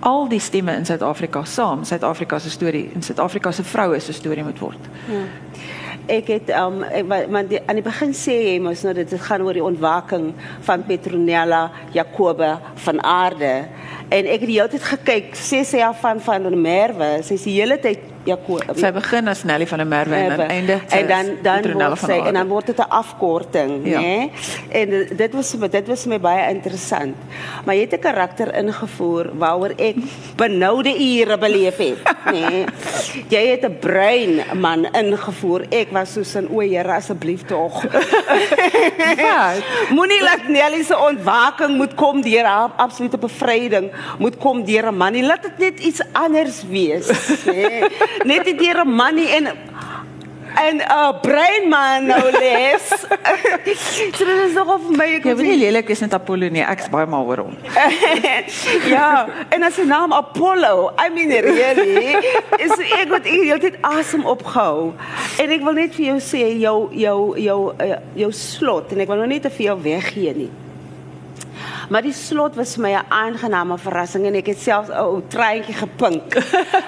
al 0.00 0.28
die 0.28 0.40
stemme 0.40 0.74
in 0.76 0.86
Suid-Afrika 0.86 1.44
saam 1.44 1.84
Suid-Afrika 1.84 2.38
se 2.38 2.50
storie 2.50 2.90
en 2.94 3.02
Suid-Afrika 3.02 3.52
se 3.52 3.64
vroue 3.64 4.00
se 4.00 4.12
storie 4.12 4.44
moet 4.44 4.58
word. 4.58 4.88
Ja. 5.08 5.22
Ek 6.08 6.30
het 6.32 6.48
um 6.56 6.78
wa- 7.08 7.26
want 7.28 7.50
die, 7.52 7.58
aan 7.68 7.76
die 7.76 7.84
begin 7.84 8.14
sê 8.16 8.32
jy 8.46 8.58
mos 8.64 8.80
nou 8.86 8.94
dit 8.96 9.10
gaan 9.26 9.42
oor 9.44 9.52
die 9.58 9.64
ontwaking 9.64 10.30
van 10.64 10.84
Petronella 10.88 11.66
Jacoba 11.92 12.54
van 12.86 13.02
aarde. 13.04 13.50
En 14.08 14.24
ek 14.24 14.40
het 14.40 14.48
die 14.48 14.56
hele 14.56 14.72
tyd 14.72 14.86
gekyk 14.88 15.34
sê 15.36 15.60
sy 15.68 15.82
af 15.84 16.00
van 16.00 16.20
van 16.24 16.48
Merwe 16.62 17.18
sy 17.22 17.36
is 17.36 17.44
die 17.44 17.58
hele 17.60 17.76
tyd 17.76 18.00
Jacoba 18.24 18.74
Sy 18.74 18.90
begin 18.92 19.28
as 19.28 19.44
Nelly 19.44 19.66
van 19.66 19.78
der 19.78 19.87
Merwe 19.87 20.14
en 20.16 20.37
dan 20.37 20.48
eindig 20.48 20.83
sy 20.88 20.96
en 20.96 21.07
dan 21.09 21.26
as 21.31 21.42
dan 21.42 21.62
Petronella 21.62 21.88
word 21.88 21.98
van 21.98 22.09
sy 22.09 22.14
Aarde. 22.16 22.28
en 22.28 22.35
dan 22.35 22.48
word 22.48 22.66
dit 22.66 22.78
'n 22.78 22.88
afkorting, 22.90 23.87
Ja. 23.87 24.00
né? 24.00 24.31
En 24.70 24.88
dit 25.16 25.33
was 25.35 25.50
vir 25.50 25.61
my- 25.61 25.68
dit 25.68 25.87
was 25.88 26.02
vir 26.02 26.11
my 26.12 26.20
baie 26.20 26.50
interessant. 26.54 27.16
Maar 27.64 27.74
jy 27.74 27.81
het 27.81 27.92
'n 27.94 27.98
karakter 28.00 28.54
ingevoer 28.54 29.31
waaroor 29.38 29.72
ek 29.78 29.96
benoude 30.37 30.90
ure 30.98 31.38
beleef 31.38 31.76
het, 31.76 31.98
né? 32.35 32.64
Jy 33.28 33.46
het 33.50 33.64
'n 33.64 33.78
brein 33.81 34.42
man 34.61 34.85
ingevoer. 34.92 35.66
Ek 35.70 35.90
was 35.92 36.12
soos 36.12 36.35
'n 36.37 36.48
o, 36.50 36.61
Here 36.61 36.92
asseblief 36.92 37.42
tog. 37.46 37.83
Wat? 37.83 39.62
Moenie 39.96 40.22
laat 40.22 40.48
Nelly 40.48 40.83
se 40.85 40.96
ontwaking 40.98 41.76
moet 41.76 41.94
kom 41.94 42.20
deur 42.22 42.44
haar 42.44 42.70
absolute 42.76 43.18
bevryding, 43.18 43.90
moet 44.18 44.37
kom 44.38 44.64
deur 44.64 44.87
'n 44.92 44.96
man 44.96 45.12
nie. 45.12 45.22
Laat 45.24 45.42
dit 45.42 45.59
net 45.59 45.81
iets 45.81 46.00
anders 46.12 46.62
wees, 46.68 47.09
né? 47.46 47.88
Net 48.24 48.44
nie 48.44 48.57
deur 48.59 48.85
'n 48.85 48.94
man 48.94 49.14
nie 49.14 49.28
en 49.31 49.52
en 50.59 50.76
'n 50.76 50.81
uh, 50.81 51.20
brein 51.20 51.68
man 51.68 52.07
nou 52.07 52.31
les. 52.31 52.88
so 54.16 54.24
dit 54.24 54.40
is 54.46 54.52
nog 54.52 54.68
of 54.74 54.88
my 54.90 55.07
ek 55.18 55.24
weet 55.24 55.42
nie 55.46 55.59
lelik 55.59 55.88
is 55.88 56.00
net 56.00 56.14
Apollo 56.14 56.48
nie. 56.48 56.64
Ek's 56.64 56.88
baie 56.90 57.07
mal 57.07 57.26
oor 57.26 57.44
hom. 57.44 57.57
ja, 58.96 59.26
en 59.54 59.62
as 59.62 59.74
sy 59.78 59.87
naam 59.88 60.12
Apollo, 60.12 60.92
I 60.98 61.09
mean 61.14 61.31
really, 61.31 62.16
is 62.59 62.74
ek 62.78 63.12
wat 63.12 63.26
ek 63.26 63.44
heeltyd 63.48 63.76
asem 63.87 64.24
opgehou. 64.26 64.94
En 65.38 65.50
ek 65.50 65.66
wil 65.66 65.78
net 65.78 65.94
vir 65.94 66.12
jou 66.12 66.20
sê 66.22 66.46
jou 66.59 66.78
jou 66.92 67.18
jou 67.38 67.61
uh, 67.74 68.00
jou 68.18 68.33
slot 68.33 68.92
en 68.92 69.04
ek 69.04 69.12
wil 69.12 69.22
nou 69.22 69.31
nie 69.31 69.42
te 69.44 69.52
veel 69.52 69.78
weggee 69.83 70.35
nie. 70.35 70.50
Maar 71.88 72.05
die 72.05 72.12
slot 72.12 72.57
was 72.59 72.74
vir 72.77 72.83
my 72.85 72.90
'n 72.92 73.07
aangename 73.09 73.79
verrassing 73.79 74.27
en 74.27 74.35
ek 74.35 74.46
het 74.46 74.59
selfs 74.61 74.90
'n 74.90 75.01
ou 75.01 75.22
treintjie 75.29 75.74
gepink. 75.74 76.35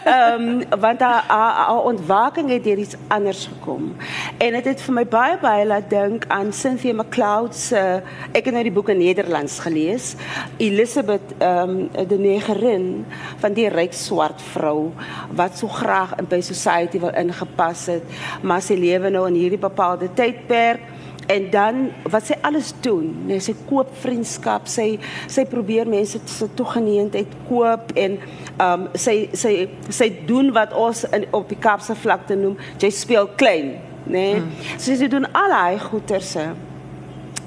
Ehm 0.05 0.49
um, 0.49 0.81
want 0.81 1.01
haar 1.01 1.25
haar 1.27 1.55
haar 1.55 1.85
ontwaking 1.85 2.51
het 2.51 2.65
deur 2.65 2.77
iets 2.77 2.97
anders 3.09 3.47
gekom. 3.47 3.97
En 4.39 4.53
dit 4.53 4.65
het 4.65 4.83
vir 4.83 4.95
my 4.95 5.07
baie 5.07 5.39
baie 5.41 5.67
laat 5.67 5.91
dink 5.91 6.25
aan 6.29 6.53
Cynthia 6.53 6.93
McLeod 6.93 7.55
se 7.55 8.03
ek 8.33 8.45
het 8.45 8.53
nou 8.53 8.63
die 8.63 8.73
boek 8.73 8.89
in 8.89 8.99
Nederlands 8.99 9.59
gelees. 9.59 10.15
Elizabeth 10.57 11.33
ehm 11.39 11.89
um, 11.97 12.07
die 12.09 12.19
negerin 12.19 13.07
van 13.39 13.53
die 13.53 13.69
ryk 13.69 13.93
swart 13.93 14.43
vrou 14.43 14.93
wat 15.33 15.59
so 15.59 15.69
graag 15.69 16.19
in 16.19 16.29
by 16.29 16.41
society 16.41 17.01
wil 17.01 17.15
ingepas 17.15 17.87
het, 17.87 18.03
maar 18.43 18.63
sy 18.63 18.75
lewe 18.75 19.11
nou 19.11 19.27
in 19.27 19.35
hierdie 19.35 19.59
bepaalde 19.59 20.13
tydperk 20.15 21.00
En 21.31 21.51
dan 21.51 21.83
wat 22.11 22.27
sy 22.27 22.37
alles 22.47 22.73
doen, 22.83 23.11
nee, 23.29 23.39
sy 23.43 23.55
koop 23.69 23.93
vriendskap, 24.03 24.67
sy 24.71 24.97
sy 25.31 25.45
probeer 25.51 25.87
mense 25.91 26.19
se 26.27 26.49
toegeneentheid 26.59 27.37
koop 27.49 27.93
en 28.01 28.17
um 28.61 28.89
sy 28.99 29.29
sy 29.39 29.53
sy 29.87 30.11
doen 30.27 30.51
wat 30.57 30.75
ons 30.75 31.05
in 31.15 31.29
op 31.37 31.47
die 31.53 31.59
Kaapse 31.61 31.95
vlakte 32.03 32.39
noem, 32.39 32.59
jy 32.83 32.91
speel 32.95 33.31
klein, 33.41 33.77
nê. 34.07 34.11
Nee? 34.17 34.43
Mm. 34.43 34.75
So 34.75 34.99
sy 34.99 35.11
doen 35.13 35.29
al 35.31 35.55
daai 35.55 35.79
goeterse. 35.87 36.49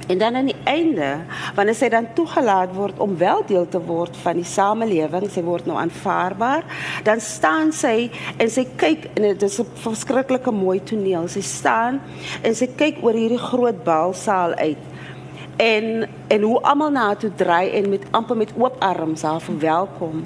En 0.08 0.18
dan 0.18 0.36
aan 0.36 0.46
die 0.46 0.62
einde, 0.64 1.18
wanneer 1.56 1.76
sy 1.76 1.88
dan 1.90 2.08
toegelaat 2.14 2.74
word 2.76 3.00
om 3.00 3.18
wel 3.18 3.44
deel 3.48 3.68
te 3.68 3.80
word 3.80 4.18
van 4.24 4.36
die 4.36 4.48
samelewing, 4.48 5.30
sy 5.32 5.44
word 5.46 5.68
nou 5.70 5.78
aanvaarbaar, 5.80 6.66
dan 7.08 7.22
staan 7.24 7.72
sy 7.76 8.10
en 8.38 8.52
sy 8.52 8.66
kyk 8.80 9.08
en 9.14 9.30
dit 9.30 9.46
is 9.48 9.60
'n 9.60 9.68
verskriklike 9.86 10.52
mooi 10.52 10.84
toneel. 10.84 11.28
Sy 11.28 11.42
staan 11.42 12.02
en 12.42 12.56
sy 12.56 12.68
kyk 12.68 13.00
oor 13.04 13.14
hierdie 13.14 13.40
groot 13.40 13.84
balsaal 13.84 14.54
uit. 14.54 14.84
En 15.58 16.10
en 16.28 16.42
hoe 16.42 16.62
almal 16.62 16.92
na 16.92 17.16
toe 17.16 17.32
draai 17.36 17.70
en 17.70 17.90
met 17.90 18.04
amper 18.12 18.38
met 18.38 18.54
oop 18.58 18.76
arms 18.80 19.22
haar 19.22 19.42
verwelkom. 19.42 20.24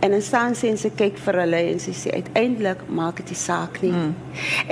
En 0.00 0.10
dan 0.10 0.22
staan 0.22 0.54
sy 0.54 0.68
en 0.70 0.78
sy 0.78 0.90
kyk 0.94 1.16
vir 1.18 1.40
hulle 1.42 1.60
en 1.72 1.80
sy 1.82 1.92
sê 1.96 2.12
uiteindelik 2.14 2.84
maak 2.94 3.18
dit 3.18 3.32
nie 3.32 3.38
saak 3.38 3.80
nie. 3.82 3.90
Mm. 3.90 4.12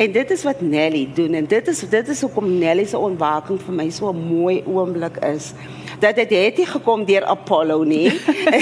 En 0.04 0.12
dit 0.14 0.34
is 0.36 0.44
wat 0.46 0.60
Nelly 0.62 1.02
doen 1.16 1.34
en 1.40 1.48
dit 1.50 1.70
is 1.72 1.80
dit 1.90 2.12
is 2.14 2.22
hoekom 2.22 2.46
Nelly 2.60 2.84
se 2.86 2.98
ontwaking 2.98 3.58
vir 3.64 3.74
my 3.74 3.88
so 3.90 4.12
'n 4.12 4.22
mooi 4.28 4.62
oomblik 4.64 5.18
is. 5.34 5.52
Dat 5.98 6.14
dit 6.16 6.30
het 6.30 6.56
nie 6.56 6.66
gekom 6.66 7.04
deur 7.04 7.24
Apollo 7.24 7.82
nie. 7.82 8.10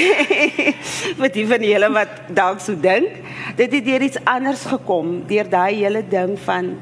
Vir 1.20 1.32
die 1.32 1.46
van 1.46 1.62
julle 1.62 1.90
wat 1.92 2.28
dalk 2.28 2.60
so 2.60 2.74
dink, 2.80 3.10
dit 3.56 3.72
het 3.72 3.84
deur 3.84 4.02
iets 4.02 4.24
anders 4.24 4.64
gekom, 4.64 5.22
deur 5.26 5.48
daai 5.48 5.74
hele 5.74 6.04
ding 6.08 6.38
van 6.38 6.76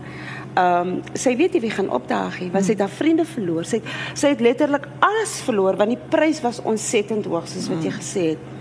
Ehm 0.52 0.88
um, 0.88 1.02
sy 1.16 1.32
weet 1.36 1.54
nie 1.56 1.62
wie 1.64 1.70
gaan 1.72 1.88
opdaag 1.88 2.34
nie, 2.40 2.50
want 2.52 2.66
sy 2.66 2.74
het 2.74 2.82
haar 2.84 2.92
vriende 2.92 3.24
verloor. 3.24 3.64
Sy 3.64 3.78
het, 3.80 3.86
sy 4.12 4.34
het 4.34 4.40
letterlik 4.44 4.84
alles 5.00 5.38
verloor 5.46 5.78
want 5.80 5.94
die 5.94 6.08
prys 6.12 6.42
was 6.44 6.60
ontsettend 6.60 7.24
hoog 7.24 7.48
soos 7.48 7.70
wat 7.72 7.86
jy 7.86 7.92
gesê 7.96 8.24
het. 8.34 8.51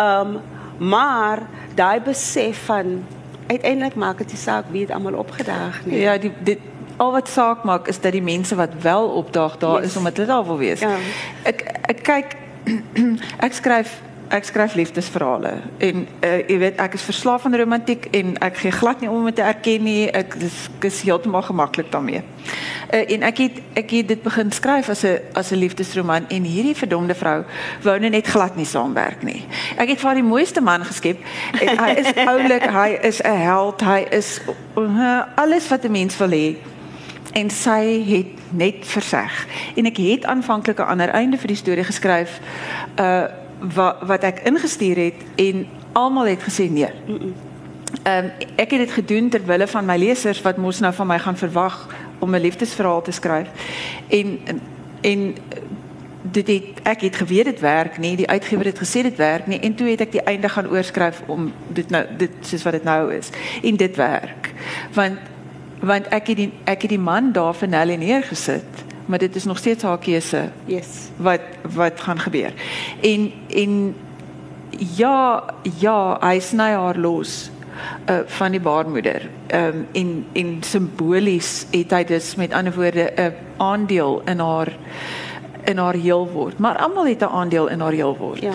Um, 0.00 0.40
maar 0.78 1.38
daai 1.74 2.00
besef 2.00 2.64
van 2.64 3.04
uiteindelik 3.46 3.94
maak 3.94 4.18
dit 4.18 4.28
nie 4.34 4.36
saak 4.40 4.64
wie 4.70 4.80
het 4.82 4.90
almal 4.90 5.14
opgedaag 5.14 5.80
nie. 5.84 5.98
Ja, 6.00 6.18
die 6.18 6.32
dit 6.44 6.58
al 6.96 7.12
wat 7.12 7.28
saak 7.28 7.64
maak 7.64 7.88
is 7.88 8.00
dat 8.00 8.12
die 8.12 8.22
mense 8.22 8.54
wat 8.54 8.70
wel 8.80 9.08
opdaag 9.08 9.56
daar 9.58 9.80
Yes. 9.80 9.90
is 9.90 9.96
omdat 9.96 10.16
hulle 10.16 10.28
daar 10.28 10.44
wil 10.44 10.58
wees. 10.58 10.80
Ja. 10.80 10.96
Ek 11.42 11.62
ek 11.82 12.02
kyk 12.02 12.36
ek 13.46 13.52
skryf 13.52 14.00
ek 14.28 14.44
skryf 14.44 14.74
liefdesverhale 14.74 15.52
en 15.78 16.06
uh, 16.24 16.38
jy 16.48 16.58
weet 16.58 16.80
ek 16.82 16.96
is 16.98 17.04
verslaaf 17.06 17.44
aan 17.46 17.54
romantiek 17.56 18.08
en 18.16 18.34
ek 18.42 18.58
gee 18.62 18.74
glad 18.74 19.00
nie 19.00 19.10
om 19.10 19.26
om 19.26 19.34
te 19.34 19.42
erken 19.42 19.84
nie. 19.86 20.08
Ek 20.10 20.34
dis 20.40 20.56
ek 20.78 20.88
is 20.90 21.00
heeltemal 21.06 21.44
gemaklik 21.46 21.90
daarmee. 21.92 22.22
Uh, 22.90 23.02
en 23.14 23.26
ek 23.28 23.42
het 23.44 23.60
ek 23.78 23.94
het 23.98 24.10
dit 24.14 24.22
begin 24.22 24.50
skryf 24.52 24.90
as 24.90 25.04
'n 25.04 25.18
as 25.34 25.52
'n 25.52 25.58
liefdesroman 25.62 26.28
en 26.28 26.42
hierdie 26.42 26.74
verdomde 26.74 27.14
vrou 27.14 27.44
wou 27.82 27.98
nou 27.98 28.10
net 28.10 28.26
glad 28.26 28.56
nie 28.56 28.66
saamwerk 28.66 29.22
nie. 29.22 29.44
Ek 29.76 29.88
het 29.88 30.00
vir 30.00 30.14
die 30.14 30.22
mooiste 30.22 30.60
man 30.60 30.84
geskep. 30.84 31.18
En 31.60 31.78
hy 31.78 31.90
is 31.90 32.12
oulik, 32.32 32.66
hy 32.70 32.98
is 33.02 33.20
'n 33.22 33.36
held, 33.36 33.80
hy 33.80 34.06
is 34.10 34.40
uh, 34.76 35.22
alles 35.36 35.68
wat 35.68 35.84
'n 35.84 35.92
mens 35.92 36.16
wil 36.16 36.30
hê 36.30 36.56
en 37.36 37.50
sy 37.50 38.02
het 38.06 38.26
net 38.50 38.86
verseg. 38.86 39.46
En 39.76 39.86
ek 39.86 39.96
het 39.96 40.24
aanvanklik 40.24 40.78
'n 40.78 40.88
ander 40.88 41.08
einde 41.08 41.38
vir 41.38 41.48
die 41.48 41.56
storie 41.56 41.84
geskryf 41.84 42.40
uh 42.98 43.44
wat 43.60 44.02
wat 44.02 44.22
ek 44.22 44.42
ingestuur 44.48 44.96
het 44.96 45.22
en 45.36 45.66
almal 45.92 46.26
het 46.26 46.42
gesê 46.42 46.70
nee. 46.70 46.90
Ehm 48.02 48.24
um, 48.24 48.30
ek 48.56 48.70
het 48.70 48.80
dit 48.80 48.90
gedoen 48.90 49.28
ter 49.28 49.44
wille 49.46 49.66
van 49.66 49.84
my 49.84 49.96
lesers 49.96 50.42
wat 50.42 50.56
mos 50.56 50.80
nou 50.80 50.92
van 50.94 51.06
my 51.06 51.18
gaan 51.18 51.36
verwag 51.36 51.86
om 52.18 52.34
'n 52.34 52.40
liefdesverhaal 52.40 53.02
te 53.02 53.12
skryf. 53.12 53.48
En 54.08 54.38
en 55.00 55.34
dit 56.22 56.46
het 56.46 56.64
ek 56.82 57.00
het 57.00 57.16
geweet 57.16 57.44
dit 57.44 57.60
werk 57.60 57.98
nie, 57.98 58.16
die 58.16 58.28
uitgewer 58.28 58.64
het 58.64 58.78
gesê 58.78 59.02
dit 59.02 59.16
werk 59.16 59.46
nie 59.46 59.60
en 59.60 59.74
toe 59.74 59.88
het 59.88 60.00
ek 60.00 60.12
die 60.12 60.22
einde 60.22 60.48
gaan 60.48 60.68
oorskryf 60.68 61.22
om 61.26 61.52
dit 61.68 61.90
nou 61.90 62.04
dit 62.18 62.30
soos 62.40 62.62
wat 62.62 62.72
dit 62.72 62.84
nou 62.84 63.14
is. 63.14 63.30
En 63.62 63.76
dit 63.76 63.96
werk. 63.96 64.52
Want 64.92 65.18
want 65.80 66.08
ek 66.08 66.26
het 66.26 66.36
die 66.36 66.52
ek 66.64 66.82
het 66.82 66.90
die 66.90 66.98
man 66.98 67.32
daar 67.32 67.54
vir 67.54 67.68
Nelly 67.68 67.94
neergesit, 67.94 68.85
maar 69.06 69.18
dit 69.18 69.36
is 69.36 69.44
nog 69.44 69.58
steeds 69.58 69.82
haar 69.82 69.98
keuse 69.98 70.48
Yes. 70.64 70.86
wat 71.16 71.40
wat 71.74 72.00
gaan 72.00 72.18
gebeur. 72.18 72.52
En 73.02 73.32
en 73.54 73.94
ja, 74.96 75.44
ja, 75.78 76.18
hy 76.20 76.40
sny 76.40 76.70
haar 76.72 76.98
los 76.98 77.50
uh 78.08 78.18
van 78.26 78.50
die 78.50 78.60
baarmoeder. 78.60 79.28
Ehm 79.46 79.66
um, 79.66 79.86
en 79.92 80.24
en 80.32 80.56
simbolies 80.60 81.66
het 81.70 81.90
hy 81.90 82.04
dus 82.04 82.34
met 82.34 82.52
ander 82.52 82.74
woorde 82.74 83.12
'n 83.16 83.32
aandeel 83.56 84.22
in 84.24 84.38
haar 84.38 84.72
in 85.64 85.78
haar 85.78 85.94
heel 85.94 86.28
word, 86.32 86.58
maar 86.58 86.76
almal 86.76 87.06
het 87.06 87.20
'n 87.20 87.24
aandeel 87.24 87.66
in 87.68 87.80
haar 87.80 87.92
heel 87.92 88.16
word. 88.16 88.40
Ja. 88.40 88.52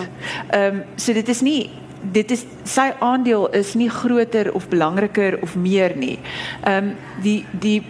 Ehm 0.50 0.74
um, 0.74 0.82
so 0.94 1.12
dit 1.12 1.28
is 1.28 1.40
nie 1.40 1.70
dit 2.10 2.30
is 2.30 2.44
sy 2.64 2.92
aandeel 2.98 3.50
is 3.50 3.74
nie 3.74 3.90
groter 3.90 4.52
of 4.54 4.68
belangriker 4.68 5.38
of 5.42 5.56
meer 5.56 5.92
nie. 5.96 6.18
Ehm 6.64 6.84
um, 6.84 6.94
die 7.22 7.44
die 7.50 7.82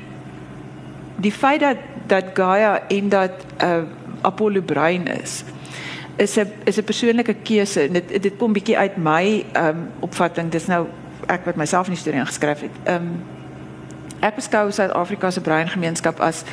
die 1.16 1.32
feit 1.32 1.60
dat 1.60 1.76
dat 2.06 2.24
Gaia 2.34 2.88
en 2.88 3.08
dat 3.08 3.30
uh, 3.62 3.82
Apollo 4.20 4.60
brein 4.60 5.06
is 5.06 5.44
is 6.16 6.36
'n 6.36 6.52
is 6.64 6.76
'n 6.76 6.84
persoonlike 6.84 7.34
keuse. 7.34 7.88
Dit 7.90 8.22
dit 8.22 8.36
kom 8.36 8.52
bietjie 8.52 8.78
uit 8.78 8.96
my 8.96 9.44
um, 9.56 9.90
opvatting. 10.00 10.50
Dis 10.50 10.66
nou 10.66 10.86
ek 11.26 11.44
wat 11.44 11.56
myself 11.56 11.86
in 11.86 11.92
die 11.92 12.00
storie 12.00 12.24
geskryf 12.26 12.60
het. 12.60 12.76
Um, 12.88 13.22
ek 14.20 14.34
beskou 14.34 14.70
Suid-Afrika 14.70 15.30
se 15.30 15.40
breingemeenskap 15.40 16.20
as 16.20 16.44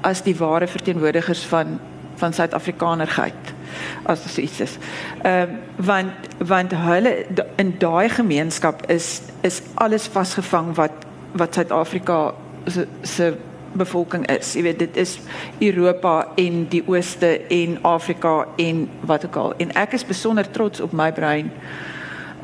as 0.00 0.22
die 0.22 0.36
ware 0.36 0.66
verteenwoordigers 0.66 1.44
van 1.46 1.80
van 2.16 2.32
Suid-Afrikanerheid 2.32 3.54
as 4.02 4.22
dit 4.22 4.36
iets 4.36 4.60
is. 4.60 4.76
Ehm 5.22 5.48
um, 5.48 5.58
want 5.76 6.12
want 6.38 6.72
hulle 6.72 7.26
in 7.56 7.74
daai 7.78 8.08
gemeenskap 8.08 8.90
is 8.90 9.20
is 9.40 9.62
alles 9.74 10.06
vasgevang 10.06 10.74
wat 10.74 10.92
wat 11.32 11.54
Suid-Afrika 11.54 12.34
se 12.66 12.86
se 13.02 13.36
bevolking 13.72 14.26
is. 14.30 14.54
Jy 14.54 14.62
weet 14.62 14.78
dit 14.78 14.96
is 14.96 15.18
Europa 15.58 16.28
en 16.36 16.66
die 16.68 16.82
ooste 16.86 17.40
en 17.48 17.78
Afrika 17.82 18.46
en 18.56 18.88
wat 19.00 19.26
ook 19.26 19.36
al. 19.36 19.54
En 19.56 19.72
ek 19.72 19.92
is 19.92 20.06
besonder 20.06 20.50
trots 20.50 20.80
op 20.80 20.92
my 20.92 21.12
brein 21.12 21.52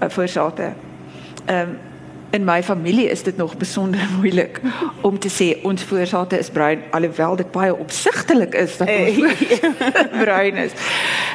uh, 0.02 0.08
voorsate. 0.08 0.72
Ehm 1.44 1.68
um, 1.68 1.76
in 2.34 2.44
my 2.44 2.62
familie 2.62 3.08
is 3.08 3.22
dit 3.22 3.36
nog 3.36 3.56
besonder 3.56 4.08
moeilik 4.18 4.60
om 5.00 5.18
te 5.18 5.30
sê 5.30 5.62
ons 5.62 5.82
voorsate 5.82 6.38
is 6.38 6.50
bruin 6.50 6.82
alhoewel 6.90 7.36
dit 7.36 7.50
baie 7.54 7.74
opsigtelik 7.74 8.54
is 8.58 8.76
dat 8.80 8.90
ons 8.90 9.44
bruin 10.24 10.56
is. 10.66 10.74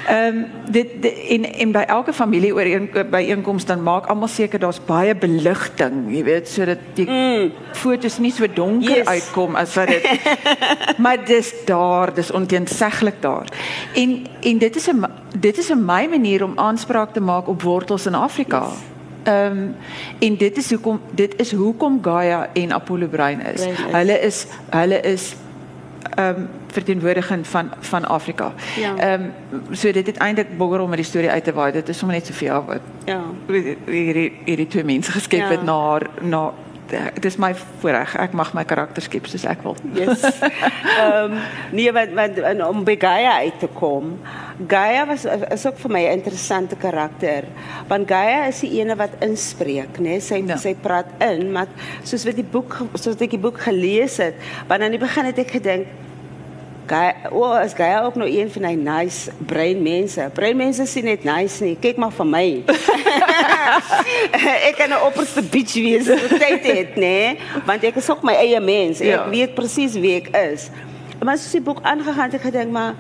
Ehm 0.07 0.27
um, 0.27 0.45
dit, 0.67 0.91
dit 1.01 1.15
in 1.35 1.45
in 1.63 1.71
by 1.71 1.85
elke 1.87 2.13
familie 2.13 2.51
oor 2.53 2.67
een 2.67 2.89
by 3.11 3.23
einkoms 3.31 3.65
dan 3.65 3.83
maak 3.83 4.09
almal 4.11 4.27
seker 4.27 4.59
daar's 4.59 4.81
baie 4.85 5.15
beligting, 5.15 6.03
jy 6.11 6.23
weet, 6.23 6.49
sodat 6.49 6.83
die 6.99 7.07
mm. 7.07 7.51
fotos 7.73 8.19
nie 8.19 8.31
so 8.35 8.47
donker 8.53 9.01
yes. 9.01 9.07
uitkom 9.07 9.55
as 9.55 9.75
wat 9.79 9.87
dit 9.87 10.07
Maar 10.97 11.25
dis 11.25 11.53
daar, 11.65 12.13
dis 12.13 12.31
onteenseglik 12.31 13.21
daar. 13.21 13.47
En 13.95 14.25
en 14.41 14.57
dit 14.57 14.75
is 14.75 14.89
'n 14.91 15.05
dit 15.39 15.57
is 15.57 15.71
'n 15.71 15.85
my 15.85 16.05
manier 16.09 16.43
om 16.43 16.59
aanspraak 16.59 17.13
te 17.13 17.21
maak 17.21 17.47
op 17.47 17.61
wortels 17.61 18.05
in 18.05 18.15
Afrika. 18.15 18.65
Yes. 18.67 18.98
Ehm 19.23 19.57
um, 19.57 19.75
en 20.19 20.37
dit 20.37 20.57
is 20.57 20.69
hoekom 20.69 21.01
dit 21.11 21.35
is 21.39 21.51
hoekom 21.51 21.99
Gaia 22.01 22.49
en 22.53 22.73
Apollo 22.73 23.07
Brein 23.07 23.39
is. 23.39 23.61
Brein 23.61 23.71
is. 23.71 23.93
Hulle 23.93 24.19
is 24.19 24.45
hulle 24.69 25.01
is 25.01 25.35
ehm 26.15 26.35
um, 26.35 26.47
verteenwoordiging 26.67 27.47
van 27.47 27.71
van 27.79 28.05
Afrika. 28.05 28.53
Ja. 28.75 28.95
Ehm 28.97 29.21
um, 29.51 29.75
so 29.75 29.91
dit 29.91 30.07
het 30.07 30.17
eintlik 30.17 30.57
bogger 30.57 30.79
om 30.79 30.89
met 30.89 30.97
die 30.97 31.07
storie 31.07 31.29
uit 31.29 31.43
te 31.43 31.53
waai. 31.53 31.71
Dit 31.71 31.89
is 31.89 31.97
sommer 31.97 32.17
net 32.17 32.25
so 32.25 32.33
veel 32.33 32.63
wat 32.65 32.79
Ja. 33.05 33.21
Hierdie 33.85 34.31
hierdie 34.45 34.67
twee 34.67 34.83
mense 34.83 35.11
geskep 35.11 35.39
ja. 35.39 35.49
het 35.49 35.63
na 35.63 35.99
na 36.21 36.53
dit 36.89 37.25
is 37.25 37.37
my 37.37 37.53
voorreg. 37.55 38.15
Ek 38.19 38.33
mag 38.37 38.53
my 38.57 38.63
karakter 38.67 39.03
skep 39.05 39.27
soos 39.29 39.45
ek 39.49 39.63
wil. 39.65 39.77
Yes. 39.97 40.23
Ehm 40.99 41.31
um, 41.31 41.37
nee 41.75 41.91
wat 41.95 42.13
wat 42.17 42.39
om 42.65 42.83
by 42.87 42.95
Gaia 42.99 43.37
uit 43.45 43.59
te 43.61 43.69
kom. 43.79 44.17
Gaia 44.67 45.05
was 45.07 45.25
is 45.25 45.65
ook 45.67 45.77
vir 45.85 45.91
my 45.91 46.03
'n 46.07 46.17
interessante 46.19 46.75
karakter. 46.75 47.47
Want 47.87 48.09
Gaia 48.09 48.47
is 48.47 48.59
die 48.59 48.79
ene 48.81 48.95
wat 48.95 49.15
inspreek, 49.23 49.99
né? 49.99 50.17
Nee? 50.17 50.19
Sy 50.19 50.43
ja. 50.45 50.57
sy 50.57 50.75
praat 50.75 51.07
in, 51.19 51.51
maar 51.51 51.67
soos 52.03 52.25
wat 52.25 52.35
die 52.35 52.49
boek 52.51 52.77
soos 52.93 53.21
ek 53.21 53.37
die 53.37 53.41
boek 53.41 53.59
gelees 53.59 54.17
het, 54.17 54.35
want 54.67 54.81
aan 54.81 54.91
die 54.91 55.01
begin 55.01 55.25
het 55.25 55.37
ek 55.37 55.51
gedink 55.59 55.87
Gaia, 56.89 57.29
oh, 57.29 57.53
is 57.61 57.73
Gaia 57.77 58.01
ook 58.01 58.15
nou 58.17 58.29
een 58.29 58.49
van 58.51 58.65
die 58.65 58.77
nice 58.77 59.31
brein 59.45 59.81
mense. 59.85 60.29
Brein 60.33 60.57
mense 60.57 60.85
sien 60.89 61.05
net 61.05 61.23
nice 61.23 61.63
nie. 61.63 61.75
Kyk 61.77 61.99
maar 62.01 62.13
vir 62.15 62.25
my. 62.25 62.45
ek 64.69 64.79
kan 64.79 64.89
'n 64.89 65.01
opperste 65.05 65.43
bitch 65.45 65.77
wees 65.77 66.09
wat 66.09 66.33
tyd 66.41 66.65
het, 66.65 66.95
nê? 66.97 67.01
Nee? 67.05 67.37
Want 67.65 67.85
ek 67.85 68.01
is 68.01 68.09
ook 68.09 68.25
my 68.25 68.33
eie 68.33 68.59
mens. 68.59 69.03
Ek 69.05 69.13
ja. 69.13 69.29
weet 69.29 69.53
presies 69.53 69.93
wie 70.01 70.17
ek 70.17 70.33
is. 70.33 70.69
Maar 71.21 71.37
as 71.37 71.45
jy 71.53 71.61
boek 71.61 71.83
aangegaan 71.85 72.31
het, 72.31 72.39
ek 72.41 72.49
gedink 72.49 72.73
maar 72.73 72.97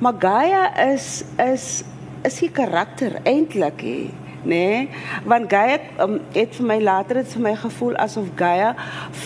maar 0.00 0.16
Gaia 0.20 0.76
is 0.92 1.24
is 1.40 1.82
is 2.24 2.36
die 2.44 2.52
karakter 2.52 3.20
eintlik 3.24 3.80
hè 3.80 4.19
nee 4.42 4.88
want 5.24 5.52
Gaia 5.52 5.78
um, 6.00 6.20
het 6.32 6.56
vir 6.56 6.66
my 6.66 6.78
later 6.82 7.20
het 7.20 7.28
vir 7.32 7.42
my 7.44 7.54
gevoel 7.56 7.96
asof 7.96 8.28
Gaia 8.36 8.74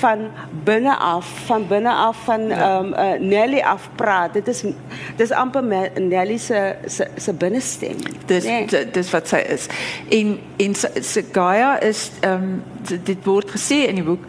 van 0.00 0.26
binne 0.64 0.96
af 0.96 1.28
van 1.46 1.66
binne 1.68 1.92
af 1.92 2.24
van 2.24 2.48
ja. 2.48 2.78
um, 2.78 2.92
uh, 2.92 3.12
Nelly 3.20 3.60
af 3.60 3.88
praat 3.94 4.32
dit 4.32 4.48
is 4.48 4.64
dis 5.16 5.30
amper 5.30 5.64
Nelly 6.00 6.36
se 6.38 6.74
se, 6.86 7.08
se 7.16 7.32
binnestem 7.32 7.96
dis 8.26 8.44
nee. 8.44 8.90
dis 8.92 9.10
wat 9.10 9.28
sy 9.28 9.42
is 9.56 9.66
en 10.08 10.38
en 10.56 10.74
se 10.74 11.24
Gaia 11.32 11.80
is 11.80 12.10
um, 12.26 12.62
dit 13.04 13.24
word 13.24 13.50
gesê 13.50 13.84
in 13.88 14.02
die 14.02 14.06
boek 14.06 14.24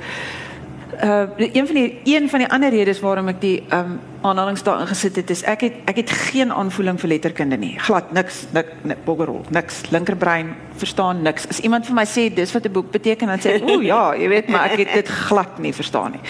uh 1.04 1.28
een 1.38 1.68
van 1.68 1.76
die 1.76 2.00
een 2.04 2.30
van 2.30 2.40
die 2.40 2.50
ander 2.50 2.70
redes 2.70 3.00
waarom 3.00 3.28
ek 3.28 3.42
die 3.42 3.64
um 3.74 4.00
aanhalings 4.26 4.64
daarin 4.64 4.88
gesit 4.88 5.16
het 5.16 5.30
is 5.30 5.44
ek 5.44 5.62
het 5.62 5.74
ek 5.86 5.96
het 5.96 6.12
geen 6.12 6.54
aanvoeling 6.54 7.00
vir 7.00 7.10
letterkunde 7.10 7.58
nie. 7.58 7.80
Glad 7.80 8.12
niks, 8.12 8.46
nik 8.54 8.72
nik 8.82 9.04
boggerol, 9.06 9.44
niks 9.50 9.82
linkerbrein 9.90 10.56
verstaan 10.76 11.22
niks. 11.22 11.48
As 11.48 11.60
iemand 11.60 11.86
vir 11.86 11.96
my 11.96 12.06
sê 12.10 12.34
dis 12.34 12.52
wat 12.52 12.66
'n 12.66 12.72
boek 12.72 12.92
beteken 12.92 13.28
dan 13.28 13.40
sê 13.40 13.56
ek 13.56 13.70
o 13.70 13.82
ja, 13.82 14.16
jy 14.16 14.28
weet 14.30 14.48
maar 14.48 14.72
ek 14.72 14.80
het 14.80 14.94
dit 14.94 15.08
glad 15.08 15.60
nie 15.60 15.74
verstaan 15.74 16.12
nie. 16.12 16.22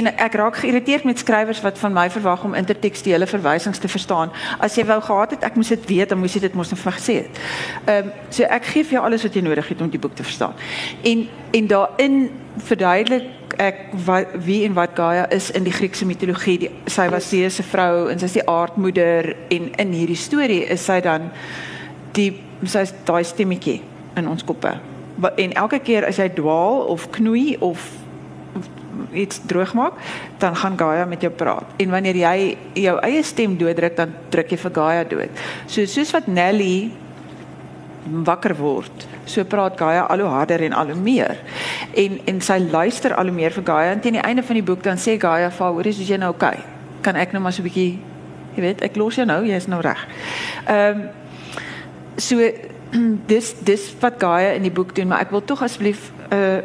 En 0.00 0.06
ek 0.16 0.34
raak 0.34 0.56
geïrriteerd 0.56 1.04
met 1.04 1.18
skrywers 1.18 1.60
wat 1.60 1.78
van 1.78 1.92
my 1.92 2.10
verwag 2.10 2.44
om 2.44 2.54
intertekstuele 2.54 3.26
verwysings 3.26 3.78
te 3.78 3.88
verstaan. 3.88 4.30
As 4.58 4.74
jy 4.74 4.84
wou 4.84 5.00
gehad 5.00 5.30
het 5.30 5.42
ek 5.42 5.54
moes 5.54 5.68
dit 5.68 5.86
weet, 5.86 6.08
dan 6.08 6.18
moes 6.18 6.34
jy 6.34 6.40
dit 6.40 6.54
mos 6.54 6.70
net 6.70 6.80
vir 6.80 6.92
my 6.92 6.98
gesê 6.98 7.14
het. 7.14 7.38
Ehm 7.84 8.06
um, 8.06 8.12
so 8.30 8.42
ek 8.42 8.64
gee 8.64 8.84
vir 8.84 8.92
jou 8.92 9.04
alles 9.04 9.22
wat 9.22 9.34
jy 9.34 9.40
nodig 9.40 9.68
het 9.68 9.80
om 9.80 9.90
die 9.90 9.98
boek 9.98 10.14
te 10.14 10.22
verstaan. 10.22 10.54
En 11.02 11.28
en 11.50 11.66
daarin 11.66 12.30
verduidelik 12.56 13.22
ek 13.62 13.90
wat 14.06 14.34
wie 14.46 14.62
en 14.66 14.74
wat 14.76 14.94
Gaia 14.96 15.26
is 15.34 15.50
in 15.50 15.66
die 15.66 15.72
Griekse 15.74 16.06
mitologie. 16.06 16.58
Die, 16.64 16.70
sy 16.90 17.08
was 17.12 17.28
Zeus 17.30 17.58
se 17.60 17.66
vrou 17.66 18.08
en 18.12 18.18
sy 18.18 18.30
is 18.30 18.38
die 18.38 18.46
aardmoeder 18.50 19.34
en 19.54 19.70
in 19.80 19.94
hierdie 19.96 20.18
storie 20.18 20.62
is 20.72 20.84
sy 20.84 21.00
dan 21.04 21.30
die 22.16 22.30
sy 22.64 22.84
is 22.86 22.94
daai 23.04 23.24
stemmetjie 23.26 23.80
in 24.18 24.30
ons 24.30 24.44
koppe. 24.46 24.72
En 25.38 25.54
elke 25.54 25.78
keer 25.84 26.06
as 26.08 26.18
jy 26.18 26.28
dwaal 26.34 26.86
of 26.90 27.08
knoei 27.14 27.54
of 27.62 27.82
iets 29.14 29.40
droog 29.46 29.74
maak, 29.74 29.98
dan 30.38 30.56
gaan 30.56 30.78
Gaia 30.78 31.04
met 31.04 31.22
jou 31.22 31.32
praat. 31.32 31.66
En 31.82 31.90
wanneer 31.90 32.18
jy 32.18 32.56
jou 32.84 32.98
eie 33.06 33.22
stem 33.26 33.56
dooddruk, 33.58 33.96
dan 33.96 34.14
druk 34.30 34.54
jy 34.54 34.58
vir 34.64 34.74
Gaia 34.74 35.04
dood. 35.08 35.42
So 35.66 35.86
soos 35.90 36.12
wat 36.14 36.28
Nelly 36.30 36.92
wakker 38.04 38.54
word, 38.58 39.06
so 39.24 39.44
praat 39.44 39.78
Gaia 39.78 40.06
al 40.08 40.18
hoe 40.18 40.28
harder 40.28 40.62
en 40.62 40.72
al 40.72 40.86
hoe 40.86 41.00
meer. 41.00 41.36
En 41.94 42.20
en 42.24 42.40
sy 42.40 42.58
luister 42.58 43.14
al 43.14 43.24
hoe 43.24 43.34
meer 43.34 43.50
vir 43.50 43.64
Gaia 43.64 43.92
en 43.92 44.00
teen 44.00 44.12
die 44.12 44.22
einde 44.22 44.42
van 44.42 44.54
die 44.54 44.62
boek 44.62 44.82
dan 44.82 44.96
sê 44.96 45.18
Gaia 45.20 45.50
vir 45.50 45.66
haar, 45.66 45.72
"Hoor, 45.72 45.86
is 45.86 46.08
jy 46.08 46.16
nou 46.16 46.32
oukei?" 46.32 46.48
Okay? 46.48 46.74
kan 47.04 47.20
ek 47.20 47.32
nou 47.32 47.42
maar 47.44 47.52
so 47.52 47.62
'n 47.62 47.68
bietjie 47.68 47.98
jy 48.54 48.62
weet, 48.62 48.82
ek 48.82 48.96
los 48.96 49.18
jou 49.18 49.26
nou, 49.26 49.42
jy's 49.46 49.66
nou 49.66 49.80
reg. 49.82 50.06
Ehm 50.66 51.00
um, 51.00 51.08
so 52.16 52.38
dis 53.32 53.54
dis 53.66 53.94
wat 54.00 54.14
Gaia 54.18 54.54
in 54.58 54.62
die 54.62 54.72
boek 54.72 54.94
doen, 54.94 55.08
maar 55.10 55.24
ek 55.24 55.30
wil 55.34 55.44
tog 55.44 55.62
asseblief 55.62 56.10
uh 56.32 56.62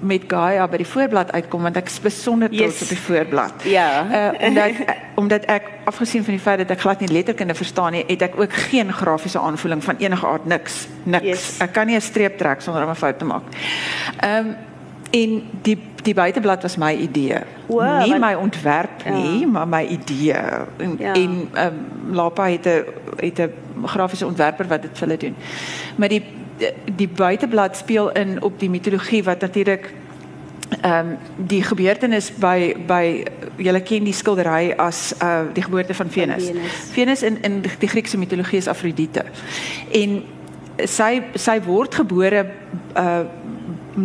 met 0.00 0.24
Gaia 0.26 0.64
by 0.70 0.78
die 0.80 0.86
voorblad 0.88 1.30
uitkom 1.36 1.66
want 1.68 1.76
ek 1.76 1.90
is 1.90 1.98
besonder 2.02 2.48
trots 2.48 2.78
yes. 2.78 2.82
op 2.82 2.88
die 2.88 3.00
voorblad. 3.00 3.66
Ja. 3.68 3.88
Uh 4.08 4.48
omdat 4.48 4.80
omdat 5.20 5.48
ek 5.50 5.68
afgesien 5.90 6.24
van 6.24 6.36
die 6.36 6.42
feit 6.42 6.62
dat 6.62 6.70
ek 6.70 6.80
glad 6.80 7.00
nie 7.00 7.10
letterkunde 7.12 7.54
verstaan 7.54 7.92
nie, 7.92 8.04
het 8.08 8.22
ek 8.22 8.38
ook 8.40 8.52
geen 8.70 8.92
grafiese 8.92 9.38
aanvoeling 9.38 9.84
van 9.84 9.96
enige 9.98 10.26
aard 10.26 10.46
niks. 10.46 10.86
Niks. 11.02 11.26
Yes. 11.26 11.46
Ek 11.64 11.72
kan 11.72 11.86
nie 11.86 11.96
'n 11.96 12.00
streep 12.00 12.38
trek 12.38 12.60
sonder 12.60 12.82
om 12.82 12.90
'n 12.90 12.96
fout 12.96 13.18
te 13.18 13.24
maak. 13.24 13.42
Ehm 14.20 14.46
um, 14.46 14.56
en 15.10 15.42
die 15.62 15.78
die 16.02 16.14
buiteblad 16.14 16.62
was 16.62 16.76
my 16.76 16.94
idee. 16.94 17.40
O, 17.66 17.82
nie 17.82 18.18
my 18.18 18.34
ontwerp 18.34 19.04
nie, 19.04 19.40
ja. 19.40 19.46
maar 19.46 19.68
my 19.68 19.84
idee. 19.84 20.32
En 20.76 20.96
ja. 20.98 21.14
en 21.14 21.48
um, 21.54 22.14
Lapa 22.14 22.48
het 22.48 22.66
'n 22.66 22.84
het 23.16 23.38
'n 23.38 23.52
grafiese 23.84 24.26
ontwerper 24.26 24.66
wat 24.66 24.82
dit 24.82 24.90
vir 24.98 25.06
hulle 25.06 25.18
doen. 25.18 25.34
Maar 25.96 26.08
die 26.08 26.24
die 26.96 27.08
buiteblad 27.08 27.76
speel 27.76 28.12
in 28.12 28.42
op 28.42 28.58
die 28.58 28.70
mitologie 28.70 29.24
wat 29.24 29.40
natuurlik 29.40 29.92
ehm 30.80 31.06
um, 31.06 31.16
die 31.36 31.62
gebeurtenis 31.62 32.32
by 32.34 32.76
by 32.86 33.24
julle 33.56 33.80
ken 33.80 34.04
die 34.04 34.12
skildery 34.12 34.72
as 34.76 35.14
uh 35.22 35.40
die 35.52 35.62
geboorte 35.62 35.94
van 35.94 36.10
Venus. 36.10 36.46
Venus, 36.46 36.72
Venus 36.90 37.22
in 37.22 37.42
in 37.42 37.60
die 37.78 37.88
Griekse 37.88 38.18
mitologie 38.18 38.58
is 38.58 38.68
Afrodite. 38.68 39.24
En 39.92 40.22
sy 40.84 41.22
sy 41.34 41.60
word 41.62 41.94
gebore 41.94 42.46
uh 42.96 43.20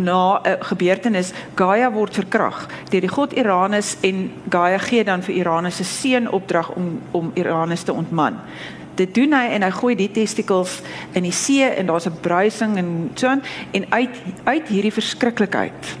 na 0.02 0.40
'n 0.42 0.56
gebeurtenis 0.60 1.32
Gaia 1.54 1.90
word 1.92 2.14
verkrag 2.14 2.68
deur 2.90 3.00
die 3.00 3.08
god 3.08 3.36
Uranus 3.36 3.96
en 4.00 4.32
Gaia 4.50 4.78
gee 4.78 5.04
dan 5.04 5.22
vir 5.22 5.34
Uranus 5.34 5.80
'n 5.80 5.84
seun 5.84 6.30
opdrag 6.30 6.70
om 6.70 7.00
om 7.10 7.32
Uranus 7.34 7.82
te 7.82 7.92
ontman. 7.92 8.40
Dit 8.94 9.14
doen 9.14 9.32
hy 9.32 9.48
en 9.50 9.62
hy 9.62 9.70
gooi 9.70 9.94
die 9.94 10.10
testikels 10.10 10.82
in 11.12 11.22
die 11.22 11.32
see 11.32 11.64
en 11.64 11.86
daar's 11.86 12.06
'n 12.06 12.20
bruising 12.20 12.76
en 12.76 13.10
so 13.14 13.26
aan 13.26 13.42
en 13.70 13.86
uit 13.88 14.14
uit 14.44 14.68
hierdie 14.68 14.92
verskriklikheid 14.92 15.98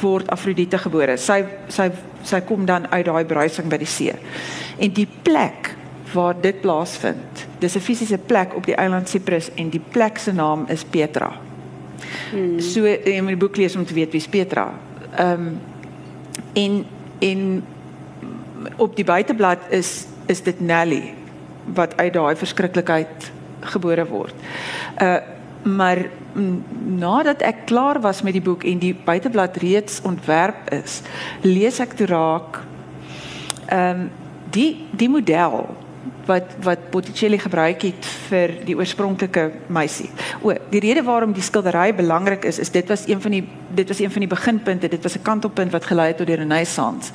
word 0.00 0.30
Afrodite 0.30 0.78
gebore. 0.78 1.16
Sy 1.16 1.44
sy 1.68 1.90
sy 2.22 2.40
kom 2.40 2.66
dan 2.66 2.86
uit 2.90 3.06
daai 3.06 3.24
bruising 3.24 3.68
by 3.68 3.76
die 3.76 3.86
see. 3.86 4.14
En 4.78 4.92
die 4.92 5.08
plek 5.22 5.74
waar 6.12 6.34
dit 6.40 6.60
plaasvind. 6.60 7.46
Dis 7.58 7.76
'n 7.76 7.80
fisiese 7.80 8.18
plek 8.18 8.54
op 8.54 8.66
die 8.66 8.74
eiland 8.74 9.08
Cyprus 9.08 9.50
en 9.54 9.70
die 9.70 9.82
plek 9.90 10.18
se 10.18 10.32
naam 10.32 10.64
is 10.68 10.84
Petra. 10.84 11.47
Hmm. 12.30 12.60
So 12.60 12.86
jy 12.86 13.18
moet 13.20 13.36
die 13.36 13.42
boek 13.46 13.56
lees 13.56 13.76
om 13.76 13.86
te 13.86 13.96
weet 13.96 14.12
wie's 14.12 14.28
Petra. 14.28 14.70
Ehm 15.16 15.48
um, 15.48 15.58
en 16.54 16.84
en 17.18 17.40
op 18.76 18.96
die 18.96 19.04
buiteblad 19.04 19.58
is 19.70 20.06
is 20.26 20.42
dit 20.42 20.60
Nelly 20.60 21.14
wat 21.74 21.96
uit 21.96 22.12
daai 22.12 22.36
verskriklikheid 22.36 23.30
gebore 23.60 24.06
word. 24.06 24.34
Uh 25.02 25.18
maar 25.62 25.98
nadat 26.86 27.42
ek 27.42 27.64
klaar 27.66 27.98
was 28.00 28.22
met 28.22 28.32
die 28.32 28.42
boek 28.42 28.62
en 28.64 28.78
die 28.78 28.94
buiteblad 28.94 29.56
reeds 29.58 29.98
ontwerp 30.06 30.70
is, 30.72 31.00
lees 31.42 31.80
ek 31.82 31.96
toe 31.98 32.06
raak 32.06 32.62
ehm 33.66 34.06
um, 34.06 34.08
die 34.48 34.86
die 34.96 35.10
model 35.12 35.66
wat 36.26 36.56
wat 36.62 36.90
Botticelli 36.90 37.38
gebruik 37.38 37.82
het 37.82 38.08
vir 38.28 38.52
die 38.64 38.76
oorspronklike 38.76 39.50
meisie. 39.66 40.10
O, 40.42 40.52
die 40.70 40.80
rede 40.80 41.02
waarom 41.02 41.32
die 41.32 41.42
skildery 41.42 41.94
belangrik 41.94 42.44
is 42.44 42.58
is 42.58 42.70
dit 42.70 42.88
was 42.88 43.06
een 43.08 43.20
van 43.20 43.30
die 43.30 43.44
dit 43.68 43.88
was 43.88 43.98
een 43.98 44.10
van 44.10 44.20
die 44.20 44.28
beginpunte, 44.28 44.88
dit 44.88 45.02
was 45.02 45.16
'n 45.16 45.22
kantelpunt 45.22 45.72
wat 45.72 45.84
gelei 45.84 46.06
het 46.08 46.16
tot 46.16 46.26
die 46.26 46.36
Renessans. 46.36 47.12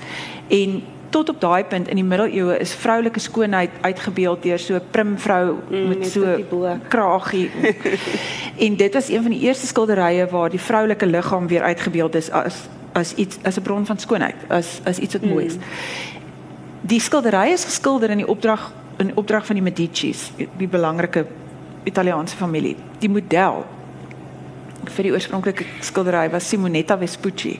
En 0.48 0.84
tot 1.10 1.30
op 1.30 1.41
daai 1.41 1.63
punt 1.63 1.88
in 1.88 1.96
die 1.96 2.04
middeleeue 2.04 2.58
is 2.58 2.74
vroulike 2.74 3.19
skoonheid 3.19 3.69
uitgebeeld 3.82 4.43
deur 4.43 4.60
so 4.60 4.76
'n 4.76 4.82
prim 4.91 5.17
vrou 5.19 5.56
mm, 5.69 5.88
met 5.88 6.08
so 6.08 6.38
kraagie. 6.88 7.52
en 8.65 8.76
dit 8.76 8.93
was 8.93 9.10
een 9.10 9.22
van 9.22 9.32
die 9.32 9.41
eerste 9.41 9.67
skilderye 9.67 10.28
waar 10.28 10.50
die 10.50 10.60
vroulike 10.60 11.06
liggaam 11.06 11.48
weer 11.48 11.62
uitgebeeld 11.62 12.15
is 12.15 12.32
as 12.32 12.56
as 12.93 13.13
iets 13.15 13.38
as 13.43 13.58
'n 13.58 13.62
bron 13.62 13.86
van 13.86 13.98
skoonheid, 13.98 14.36
as 14.48 14.80
as 14.84 14.98
iets 14.98 15.13
wat 15.13 15.26
mooi 15.26 15.46
is. 15.46 15.56
Mm. 15.56 15.62
Die 16.84 17.00
skildery 17.00 17.54
is 17.54 17.63
geskilder 17.63 18.12
in 18.12 18.19
die 18.26 18.28
opdrag 18.28 18.72
in 19.00 19.13
opdrag 19.15 19.46
van 19.48 19.56
die 19.56 19.63
Medici's, 19.63 20.26
die 20.36 20.67
belangrike 20.67 21.26
Italiaanse 21.88 22.36
familie. 22.36 22.76
Die 23.00 23.10
model 23.10 23.63
vir 24.91 25.08
die 25.08 25.13
oorspronklike 25.15 25.65
skildery 25.82 26.28
was 26.34 26.50
Simonetta 26.52 26.98
Vespucci. 27.00 27.56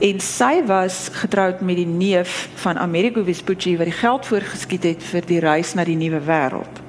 En 0.00 0.20
sy 0.24 0.62
was 0.68 1.10
getroud 1.12 1.60
met 1.60 1.76
die 1.76 1.86
neef 1.88 2.48
van 2.64 2.80
Amerigo 2.80 3.24
Vespucci 3.24 3.76
wat 3.76 3.92
die 3.92 3.98
geld 4.00 4.32
voorgeskiet 4.32 4.88
het 4.88 5.06
vir 5.12 5.28
die 5.28 5.40
reis 5.44 5.76
na 5.76 5.84
die 5.84 5.98
nuwe 6.00 6.24
wêreld. 6.24 6.85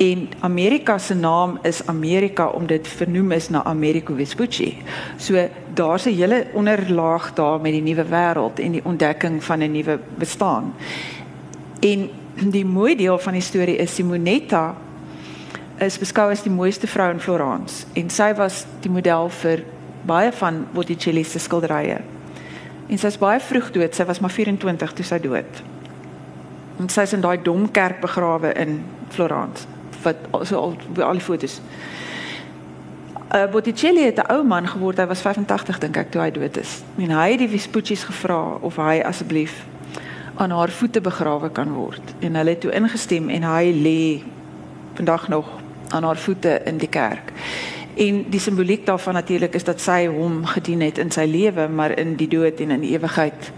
En 0.00 0.28
Amerika 0.40 0.98
se 0.98 1.14
naam 1.14 1.58
is 1.62 1.86
Amerika 1.86 2.48
omdat 2.48 2.68
dit 2.68 2.88
vernoem 2.88 3.32
is 3.32 3.48
na 3.48 3.64
Amerigo 3.64 4.14
Vespucci. 4.14 4.82
So 5.16 5.48
daar's 5.74 6.04
'n 6.04 6.14
hele 6.14 6.46
onderlaag 6.52 7.34
daar 7.34 7.60
met 7.60 7.72
die 7.72 7.82
nuwe 7.82 8.04
wêreld 8.04 8.58
en 8.60 8.70
die 8.70 8.84
ontdekking 8.84 9.44
van 9.44 9.58
'n 9.58 9.70
nuwe 9.70 9.98
bestaan. 10.14 10.74
En 11.80 12.10
die 12.50 12.64
mooi 12.64 12.96
deel 12.96 13.18
van 13.18 13.32
die 13.32 13.42
storie 13.42 13.76
is 13.76 13.94
Simonetta 13.94 14.74
is 15.78 15.98
beskou 15.98 16.30
as 16.30 16.42
die 16.42 16.52
mooiste 16.52 16.86
vrou 16.86 17.12
in 17.12 17.20
Florence 17.20 17.84
en 17.92 18.10
sy 18.10 18.34
was 18.34 18.66
die 18.80 18.90
model 18.90 19.28
vir 19.28 19.62
baie 20.02 20.32
van 20.32 20.66
Botticelli 20.72 21.24
se 21.24 21.38
skilderye. 21.38 22.00
En 22.86 22.98
sy 22.98 23.06
is 23.06 23.18
baie 23.18 23.40
vroeg 23.40 23.70
dood. 23.70 23.94
Sy 23.94 24.04
was 24.04 24.20
maar 24.20 24.30
24 24.30 24.92
toe 24.92 25.04
sy 25.04 25.20
dood. 25.20 25.62
En 26.78 26.88
sy 26.88 27.00
is 27.00 27.12
in 27.12 27.20
daai 27.20 27.42
domkerk 27.42 28.00
begrawe 28.00 28.52
in 28.52 28.84
Florence 29.08 29.66
wat 30.02 30.16
so 30.42 30.56
al 30.56 30.76
al 31.02 31.12
die 31.18 31.20
fotos. 31.24 31.60
Uh, 33.34 33.46
Botticelli 33.50 34.04
het 34.04 34.18
'n 34.18 34.32
ou 34.32 34.44
man 34.44 34.68
geword. 34.68 34.96
Hy 34.96 35.06
was 35.06 35.20
85 35.20 35.78
dink 35.78 35.96
ek 35.96 36.10
toe 36.10 36.20
hy 36.20 36.30
dood 36.30 36.56
is. 36.56 36.82
En 36.98 37.10
hy 37.10 37.30
het 37.30 37.38
die 37.38 37.48
Vespucci's 37.48 38.04
gevra 38.04 38.58
of 38.60 38.76
hy 38.76 39.00
asseblief 39.04 39.64
aan 40.34 40.50
haar 40.50 40.70
voete 40.70 41.00
begrawe 41.00 41.50
kan 41.50 41.72
word. 41.72 42.02
En 42.18 42.34
hulle 42.34 42.50
het 42.50 42.60
toe 42.60 42.72
ingestem 42.72 43.28
en 43.28 43.42
hy 43.42 43.72
lê 43.72 44.22
vandag 44.94 45.28
nog 45.28 45.46
aan 45.88 46.02
haar 46.02 46.16
voete 46.16 46.60
in 46.64 46.76
die 46.76 46.88
kerk. 46.88 47.32
En 47.94 48.24
die 48.30 48.40
simboliek 48.40 48.86
daarvan 48.86 49.14
natuurlik 49.14 49.54
is 49.54 49.64
dat 49.64 49.80
sy 49.80 50.06
hom 50.06 50.44
gedien 50.46 50.80
het 50.80 50.98
in 50.98 51.10
sy 51.10 51.24
lewe, 51.28 51.68
maar 51.68 51.98
in 51.98 52.16
die 52.16 52.28
dood 52.28 52.60
en 52.60 52.70
in 52.70 52.80
die 52.80 52.94
ewigheid 52.96 53.52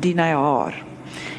dien 0.00 0.18
hy 0.18 0.32
haar. 0.32 0.85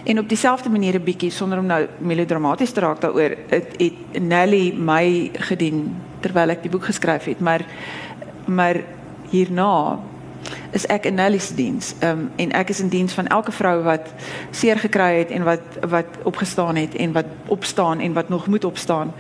En 0.04 0.20
op 0.20 0.30
dieselfde 0.30 0.70
manier 0.70 0.96
'n 0.96 1.04
bietjie 1.04 1.32
sonder 1.32 1.60
om 1.60 1.66
nou 1.66 1.88
melodramaties 1.98 2.72
te 2.72 2.80
raak 2.80 3.02
daaroor, 3.02 3.36
het, 3.48 3.68
het 3.78 4.22
Nelly 4.22 4.74
my 4.78 5.32
gedien 5.34 5.96
terwyl 6.20 6.50
ek 6.50 6.62
die 6.62 6.72
boek 6.72 6.86
geskryf 6.86 7.26
het, 7.26 7.40
maar 7.40 7.66
maar 8.46 8.76
hierna 9.30 10.00
is 10.72 10.86
ek 10.86 11.06
in 11.06 11.18
Nelly 11.18 11.40
se 11.40 11.56
diens. 11.56 11.94
Ehm 12.00 12.20
um, 12.20 12.32
en 12.36 12.52
ek 12.52 12.70
is 12.70 12.80
in 12.80 12.90
diens 12.90 13.14
van 13.14 13.28
elke 13.28 13.52
vrou 13.52 13.82
wat 13.84 14.10
seer 14.52 14.80
gekry 14.80 15.18
het 15.18 15.32
en 15.32 15.44
wat 15.44 15.80
wat 15.90 16.20
opgestaan 16.24 16.76
het 16.76 16.96
en 16.96 17.12
wat 17.12 17.26
opstaan 17.48 18.00
en 18.00 18.14
wat 18.14 18.30
nog 18.30 18.48
moet 18.48 18.64
opstaan. 18.64 19.14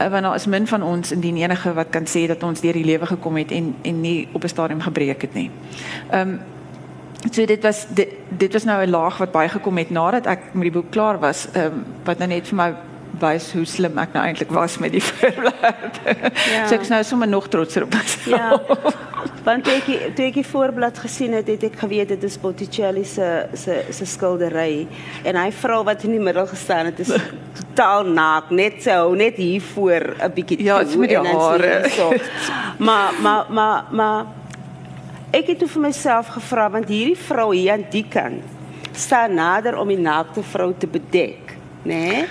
Uh, 0.00 0.08
want 0.08 0.22
daar 0.22 0.34
is 0.34 0.46
min 0.46 0.66
van 0.66 0.82
ons 0.82 1.12
indien 1.12 1.36
enige 1.36 1.72
wat 1.72 1.90
kan 1.90 2.06
sê 2.06 2.26
dat 2.26 2.42
ons 2.42 2.60
deur 2.60 2.72
die 2.72 2.84
lewe 2.84 3.06
gekom 3.06 3.36
het 3.36 3.50
en 3.50 3.74
en 3.82 4.00
nie 4.00 4.28
op 4.32 4.44
'n 4.44 4.48
stadium 4.48 4.80
gebreek 4.80 5.22
het 5.22 5.34
nie. 5.34 5.50
Ehm 6.10 6.28
um, 6.28 6.40
so 7.30 7.44
dit 7.44 7.62
was 7.62 7.86
dit, 7.88 8.08
dit 8.28 8.52
was 8.52 8.64
nou 8.64 8.84
'n 8.84 8.90
laag 8.90 9.18
wat 9.18 9.32
bygekom 9.32 9.78
het 9.78 9.90
nadat 9.90 10.26
ek 10.26 10.40
met 10.52 10.62
die 10.62 10.72
boek 10.72 10.90
klaar 10.90 11.18
was, 11.18 11.46
ehm 11.52 11.66
um, 11.66 11.84
wat 12.04 12.18
nou 12.18 12.28
net 12.28 12.48
vir 12.48 12.56
my 12.56 12.74
wys 13.20 13.52
hoe 13.52 13.64
slim 13.64 13.98
ek 13.98 14.14
nou 14.14 14.24
eintlik 14.24 14.50
was 14.54 14.78
met 14.78 14.92
die 14.94 15.02
voorblad. 15.10 16.00
Ja. 16.04 16.66
So 16.66 16.74
ek 16.74 16.86
is 16.86 16.92
nou 16.92 17.02
sommer 17.06 17.28
nog 17.28 17.48
trotser 17.48 17.86
op 17.86 17.94
myself. 17.94 18.26
Ja. 18.26 18.60
Want 19.44 19.64
toe 19.64 19.74
ek 19.76 19.88
toe 20.16 20.26
ek 20.26 20.38
die 20.40 20.46
voorblad 20.46 20.98
gesien 20.98 21.34
het, 21.36 21.48
het 21.52 21.66
ek 21.68 21.78
geweet 21.78 22.08
dit 22.14 22.22
is 22.24 22.36
Botticelli 22.40 23.04
se 23.04 23.28
se 23.52 23.80
se 23.92 24.06
skildery 24.08 24.86
en 25.24 25.36
hy 25.36 25.50
vrou 25.52 25.82
wat 25.84 26.04
in 26.08 26.16
die 26.16 26.22
middel 26.22 26.46
gestaan 26.50 26.90
het 26.90 27.02
is 27.04 27.12
totaal 27.58 28.08
naak, 28.08 28.50
net 28.50 28.82
so, 28.84 29.12
net 29.14 29.36
hier 29.36 29.62
voor 29.74 30.14
'n 30.18 30.32
bietjie 30.34 30.62
Ja, 30.64 30.78
dit 30.82 30.96
met 30.96 31.08
die 31.08 31.18
hare. 31.18 31.88
So. 31.90 32.12
maar 32.88 33.12
maar 33.20 33.46
maar 33.50 33.84
maar 33.90 34.24
ek 35.34 35.52
het 35.52 35.58
toe 35.58 35.68
vir 35.68 35.86
myself 35.88 36.30
gevra 36.36 36.68
want 36.70 36.88
hierdie 36.92 37.18
vrou 37.18 37.50
hier 37.54 37.74
aan 37.74 37.86
die 37.90 38.06
kant 38.08 38.42
staan 38.94 39.34
nader 39.34 39.78
om 39.78 39.88
die 39.90 39.98
naakte 39.98 40.42
vrou 40.46 40.70
te 40.78 40.86
bedek, 40.86 41.56
né? 41.82 42.02
Nee? 42.06 42.26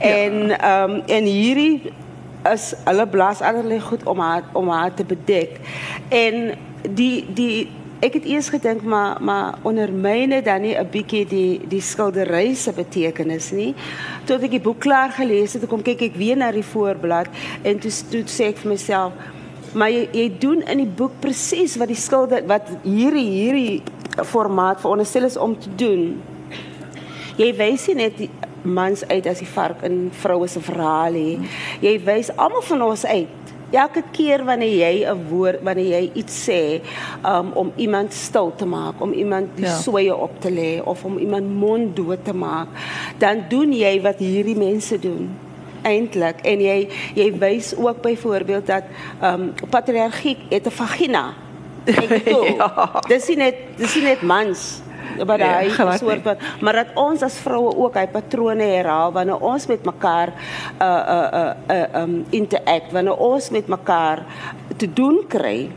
En 0.00 0.58
ehm 0.58 0.90
um, 0.90 1.02
en 1.06 1.24
hierdie 1.24 1.92
is 2.52 2.72
hulle 2.84 3.06
blaas 3.06 3.40
allerlei 3.40 3.80
goed 3.80 4.06
om 4.08 4.18
haar 4.18 4.42
om 4.52 4.68
haar 4.68 4.94
te 4.94 5.04
bedek. 5.04 5.60
En 6.08 6.56
die 6.88 7.26
die 7.28 7.68
ek 8.00 8.16
het 8.16 8.24
eers 8.24 8.48
gedink 8.48 8.82
maar 8.82 9.20
maar 9.22 9.58
ondermyne 9.62 10.42
dan 10.42 10.60
nie 10.60 10.74
'n 10.74 10.88
bietjie 10.90 11.26
die 11.26 11.60
die 11.68 11.80
skildery 11.80 12.54
se 12.54 12.72
betekenis 12.72 13.50
nie. 13.50 13.74
Tot 14.24 14.42
ek 14.42 14.50
die 14.50 14.60
boek 14.60 14.78
klaar 14.78 15.10
gelees 15.10 15.52
het, 15.52 15.66
kom 15.66 15.82
kyk 15.82 16.00
ek 16.02 16.16
weer 16.16 16.36
na 16.36 16.50
die 16.50 16.64
voorblad 16.64 17.28
en 17.62 17.78
toe 17.78 17.92
toe 18.10 18.22
sê 18.24 18.44
ek 18.48 18.56
vir 18.56 18.70
myself 18.70 19.12
maar 19.72 19.90
jy, 19.90 20.08
jy 20.12 20.26
doen 20.38 20.62
in 20.62 20.84
die 20.84 20.92
boek 20.98 21.12
presies 21.20 21.76
wat 21.80 21.88
die 21.88 21.98
skilder 21.98 22.46
wat 22.50 22.68
hierdie 22.82 23.28
hierdie 23.30 23.82
formaat 24.26 24.80
veronderstel 24.82 25.24
is 25.24 25.36
om 25.36 25.58
te 25.58 25.70
doen. 25.78 26.22
Jy 27.38 27.52
wys 27.56 27.86
nie 27.88 27.94
net 28.02 28.16
die, 28.18 28.30
mans 28.62 29.04
uit 29.08 29.26
as 29.26 29.40
die 29.40 29.48
vark 29.48 29.82
in 29.86 30.08
vroue 30.22 30.48
se 30.48 30.60
verhaal 30.60 31.16
hè. 31.16 31.52
Jy 31.84 31.94
wys 32.04 32.32
almal 32.36 32.64
van 32.68 32.82
ons 32.90 33.04
uit. 33.08 33.36
Elke 33.70 34.02
keer 34.12 34.42
wanneer 34.44 34.74
jy 34.82 35.06
'n 35.06 35.28
woord, 35.30 35.62
wanneer 35.62 36.00
jy 36.00 36.10
iets 36.14 36.48
sê, 36.48 36.82
um, 37.24 37.52
om 37.54 37.72
iemand 37.76 38.12
stil 38.12 38.52
te 38.56 38.66
maak, 38.66 39.00
om 39.00 39.12
iemand 39.12 39.56
die 39.56 39.64
ja. 39.64 39.76
swaye 39.78 40.16
op 40.16 40.40
te 40.40 40.50
lê 40.50 40.82
of 40.84 41.04
om 41.04 41.18
iemand 41.18 41.46
mond 41.54 41.96
dood 41.96 42.24
te 42.24 42.34
maak, 42.34 42.68
dan 43.18 43.44
doen 43.48 43.72
jy 43.72 44.00
wat 44.02 44.18
hierdie 44.18 44.56
mense 44.56 44.98
doen 44.98 45.30
eintlik 45.82 46.44
en 46.44 46.60
jy 46.60 46.88
jy 47.14 47.30
wys 47.38 47.72
ook 47.76 48.02
byvoorbeeld 48.02 48.66
dat 48.66 48.84
ehm 49.20 49.40
um, 49.40 49.68
patriargie 49.70 50.36
het 50.48 50.66
'n 50.66 50.70
vagina. 50.70 51.34
Ek 51.84 52.24
toe. 52.24 52.44
ja. 52.58 53.00
Dis 53.08 53.28
nie 53.28 53.36
net 53.36 53.56
dis 53.76 53.94
nie 53.94 54.04
net 54.04 54.22
mans 54.22 54.82
ja, 55.16 55.26
hy 55.60 55.70
ja, 55.70 55.96
soort 55.98 56.22
van 56.22 56.36
maar 56.60 56.80
dat 56.82 56.94
ons 56.94 57.22
as 57.22 57.38
vroue 57.42 57.72
ook 57.76 57.98
hy 57.98 58.06
patrone 58.12 58.64
herhaal 58.64 59.12
wanneer 59.12 59.42
ons 59.42 59.66
met 59.70 59.84
mekaar 59.84 60.32
uh 60.80 60.86
uh 60.86 61.28
uh, 61.40 61.52
uh 61.76 62.02
um 62.02 62.24
interact 62.30 62.92
wanneer 62.92 63.16
ons 63.16 63.50
met 63.50 63.66
mekaar 63.68 64.24
te 64.76 64.88
doen 64.92 65.20
kry 65.28 65.70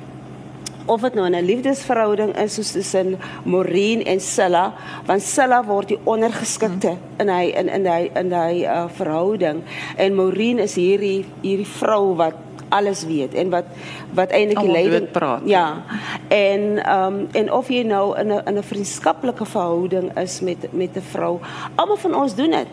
of 0.86 1.02
dit 1.02 1.14
nou 1.14 1.30
'n 1.30 1.46
liefdesverhouding 1.46 2.36
is 2.38 2.54
soos 2.54 2.72
tussen 2.72 3.18
Maureen 3.44 4.04
en 4.06 4.20
Silla 4.20 4.74
want 5.06 5.22
Silla 5.22 5.64
word 5.64 5.88
die 5.88 6.00
ondergeskikte 6.04 6.98
in 7.18 7.30
hy 7.30 7.54
in 7.56 7.70
in 7.70 7.86
hy 7.86 8.12
in 8.16 8.32
hy 8.32 8.64
uh, 8.66 8.86
verhouding 8.88 9.64
en 9.98 10.16
Maureen 10.16 10.60
is 10.60 10.76
hierdie 10.76 11.26
hierdie 11.42 11.68
vrou 11.68 12.16
wat 12.16 12.36
alles 12.74 13.06
weet 13.06 13.34
en 13.34 13.50
wat 13.50 13.66
wat 14.14 14.32
eintlik 14.34 14.60
die 14.60 14.72
leiding 14.72 15.12
praat. 15.12 15.42
Ja. 15.46 15.84
En 16.28 16.84
ehm 16.84 17.14
um, 17.14 17.28
en 17.32 17.52
of 17.52 17.70
jy 17.70 17.84
nou 17.84 18.18
in 18.20 18.28
'n 18.28 18.42
in 18.46 18.58
'n 18.58 18.64
vriendskaplike 18.64 19.46
verhouding 19.46 20.18
is 20.18 20.40
met 20.40 20.68
met 20.72 20.96
'n 20.96 21.02
vrou, 21.02 21.40
almal 21.76 21.98
van 21.98 22.16
ons 22.16 22.36
doen 22.36 22.50
dit. 22.50 22.68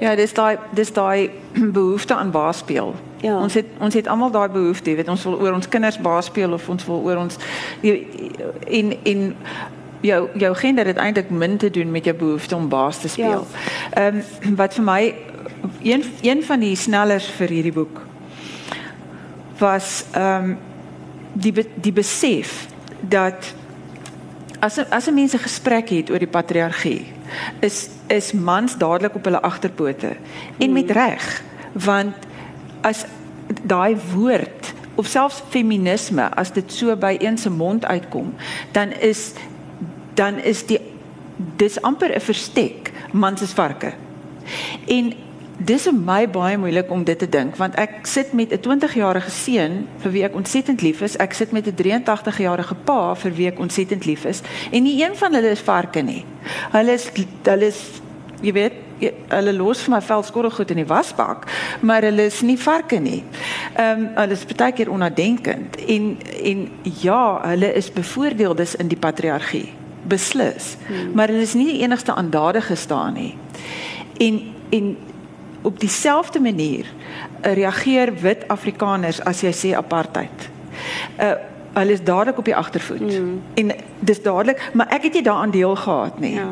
Ja, 0.00 0.14
dis 0.14 0.32
daai 0.34 0.56
dis 0.70 0.92
daai 0.92 1.30
behoefte 1.78 2.14
aan 2.14 2.30
baas 2.30 2.58
speel. 2.58 2.94
Ja. 3.20 3.38
Ons 3.42 3.54
het 3.54 3.66
ons 3.78 3.94
het 3.94 4.06
almal 4.06 4.30
daai 4.30 4.48
behoefte, 4.48 4.94
weet 4.94 5.08
ons 5.08 5.24
wil 5.24 5.40
oor 5.40 5.52
ons 5.52 5.68
kinders 5.68 5.98
baas 5.98 6.26
speel 6.30 6.52
of 6.52 6.68
ons 6.68 6.84
wil 6.86 7.02
oor 7.02 7.16
ons 7.16 7.38
en 7.82 8.92
en 9.02 9.36
jou 10.00 10.20
jou 10.38 10.54
gender 10.54 10.86
het 10.86 10.96
eintlik 10.96 11.30
min 11.30 11.56
te 11.56 11.70
doen 11.70 11.90
met 11.90 12.04
jou 12.04 12.16
behoefte 12.16 12.56
om 12.56 12.68
baas 12.68 12.98
te 12.98 13.08
speel. 13.08 13.46
Ehm 13.90 14.22
um, 14.42 14.54
wat 14.56 14.74
vir 14.74 14.84
my 14.84 15.14
een 15.82 16.04
een 16.22 16.44
van 16.44 16.60
die 16.60 16.76
snellers 16.76 17.26
vir 17.40 17.48
hierdie 17.48 17.72
boek 17.72 18.02
was 19.58 20.04
ehm 20.12 20.50
um, 20.50 20.58
die 21.32 21.52
die 21.74 21.92
besef 21.92 22.66
dat 23.00 23.54
as 24.58 24.78
as 24.90 25.06
'n 25.06 25.14
mens 25.14 25.34
'n 25.34 25.38
gesprek 25.38 25.88
het 25.88 26.10
oor 26.10 26.18
die 26.18 26.34
patriargie 26.38 27.06
is 27.60 27.88
is 28.06 28.32
mans 28.32 28.76
dadelik 28.76 29.14
op 29.14 29.24
hulle 29.24 29.40
agterpote 29.40 30.16
en 30.58 30.72
met 30.72 30.90
reg 30.90 31.42
want 31.72 32.14
as 32.80 33.04
daai 33.62 33.96
woord 34.14 34.74
of 34.94 35.06
selfs 35.06 35.42
feminisme 35.50 36.28
as 36.36 36.52
dit 36.52 36.72
so 36.72 36.96
by 36.96 37.16
een 37.20 37.38
se 37.38 37.50
mond 37.50 37.84
uitkom 37.84 38.34
dan 38.72 38.92
is 38.92 39.32
dan 40.14 40.38
is 40.38 40.66
die 40.66 40.80
dis 41.56 41.80
amper 41.82 42.14
'n 42.14 42.20
verstek 42.20 42.92
mans 43.12 43.42
is 43.42 43.52
varke. 43.52 43.92
En 44.86 45.12
dis 45.58 45.82
vir 45.82 45.94
my 45.94 46.28
baie 46.30 46.58
moeilik 46.58 46.90
om 46.90 47.04
dit 47.04 47.18
te 47.18 47.28
dink 47.28 47.56
want 47.56 47.74
ek 47.74 48.06
sit 48.06 48.32
met 48.32 48.52
'n 48.52 48.62
20-jarige 48.62 49.30
seun 49.30 49.86
vir 49.98 50.12
wie 50.12 50.24
ek 50.24 50.34
ontsettend 50.34 50.82
lief 50.82 51.00
is 51.02 51.16
ek 51.16 51.34
sit 51.34 51.52
met 51.52 51.66
'n 51.66 51.74
83-jarige 51.74 52.74
pa 52.84 53.14
vir 53.14 53.32
wie 53.32 53.46
ek 53.46 53.58
ontsettend 53.58 54.04
lief 54.04 54.24
is 54.24 54.42
en 54.70 54.82
nie 54.82 55.02
een 55.02 55.16
van 55.16 55.34
hulle 55.34 55.50
is 55.50 55.60
varke 55.60 56.02
nie. 56.02 56.24
Hulle 56.70 56.92
is 56.92 57.10
hulle 57.42 57.66
is 57.66 58.00
jy 58.40 58.52
weet 58.52 58.72
hulle 59.00 59.52
los 59.52 59.82
vir 59.84 59.94
my 59.94 60.00
veldskorrel 60.02 60.52
goed 60.54 60.70
in 60.74 60.80
die 60.82 60.88
wasbak, 60.88 61.46
maar 61.80 62.02
hulle 62.06 62.28
is 62.30 62.40
nie 62.46 62.58
varke 62.58 63.00
nie. 63.02 63.22
Ehm 63.74 64.04
um, 64.04 64.06
hulle 64.18 64.36
is 64.36 64.44
baie 64.50 64.72
keer 64.72 64.90
onnadenkend 64.90 65.76
en 65.86 66.16
en 66.42 66.64
ja, 67.02 67.40
hulle 67.46 67.72
is 67.74 67.92
bevoordeeldes 67.92 68.74
in 68.74 68.88
die 68.88 68.98
patriargie. 68.98 69.68
Beslis. 70.08 70.76
Hmm. 70.86 71.12
Maar 71.14 71.28
hulle 71.28 71.44
is 71.44 71.54
nie 71.54 71.66
die 71.72 71.82
enigste 71.82 72.14
aandadige 72.14 72.74
staan 72.74 73.14
nie. 73.14 73.34
En 74.18 74.40
en 74.70 74.96
op 75.62 75.80
dieselfde 75.80 76.40
manier 76.40 76.86
uh, 76.86 77.52
reageer 77.52 78.12
wit 78.20 78.48
Afrikaners 78.48 79.20
as 79.24 79.42
jy 79.42 79.52
sê 79.52 79.76
apartheid. 79.76 80.50
Uh 81.20 81.36
hulle 81.78 81.92
is 81.94 82.02
dadelik 82.02 82.38
op 82.38 82.44
die 82.44 82.56
agtervoet. 82.56 83.14
Hmm. 83.14 83.42
En 83.54 83.70
dis 84.00 84.22
dadelik, 84.22 84.70
maar 84.72 84.88
ek 84.90 85.02
het 85.02 85.12
nie 85.12 85.22
daaraan 85.22 85.50
deel 85.50 85.76
gehad 85.76 86.18
nie. 86.20 86.34
Ja 86.34 86.48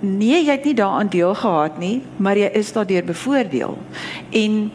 nee, 0.00 0.44
jy 0.44 0.50
het 0.50 0.64
nie 0.64 0.74
daaraan 0.74 1.08
deel 1.08 1.34
gehad 1.34 1.78
nie, 1.78 2.02
maar 2.16 2.36
jy 2.36 2.50
is 2.52 2.72
daardeur 2.72 3.04
bevoordeel. 3.04 3.78
En 4.30 4.72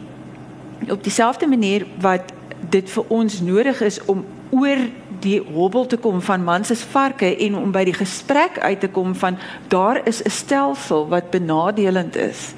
op 0.90 1.02
dieselfde 1.04 1.46
manier 1.46 1.86
wat 2.00 2.32
dit 2.70 2.90
vir 2.90 3.04
ons 3.08 3.40
nodig 3.40 3.80
is 3.80 4.04
om 4.04 4.24
oor 4.50 4.80
die 5.20 5.40
hobbel 5.42 5.86
te 5.86 5.96
kom 5.96 6.20
van 6.22 6.44
mans 6.44 6.70
as 6.70 6.84
varke 6.92 7.28
en 7.36 7.56
om 7.58 7.72
by 7.74 7.82
die 7.88 7.96
gesprek 7.96 8.58
uit 8.58 8.80
te 8.80 8.88
kom 8.88 9.14
van 9.18 9.38
daar 9.68 10.00
is 10.06 10.22
'n 10.22 10.30
stelsel 10.30 11.08
wat 11.08 11.30
benadelend 11.30 12.16
is. 12.16 12.54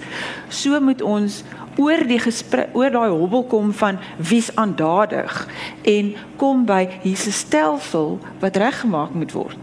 So 0.48 0.80
moet 0.80 1.02
ons 1.02 1.42
oor 1.76 2.06
die 2.06 2.18
gesprek 2.18 2.68
oor 2.72 2.90
daai 2.90 3.10
hobbel 3.10 3.44
kom 3.44 3.72
van 3.72 3.98
wie's 4.16 4.50
aandadig 4.54 5.48
en 5.82 6.14
kom 6.36 6.64
by 6.64 6.88
hier's 7.02 7.26
'n 7.26 7.32
stelsel 7.32 8.18
wat 8.40 8.56
reggemaak 8.56 9.14
moet 9.14 9.32
word. 9.32 9.58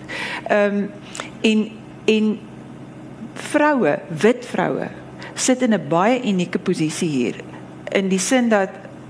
Ehm 0.47 0.75
um, 0.75 0.89
en 1.41 1.69
en 2.05 2.39
vroue, 3.37 3.99
wit 4.09 4.45
vroue, 4.45 4.89
sit 5.33 5.61
in 5.61 5.73
'n 5.73 5.87
baie 5.89 6.21
unieke 6.23 6.59
posisie 6.59 7.09
hier 7.09 7.35
in 7.91 8.09
die 8.09 8.19
sin 8.19 8.49
dat 8.49 8.69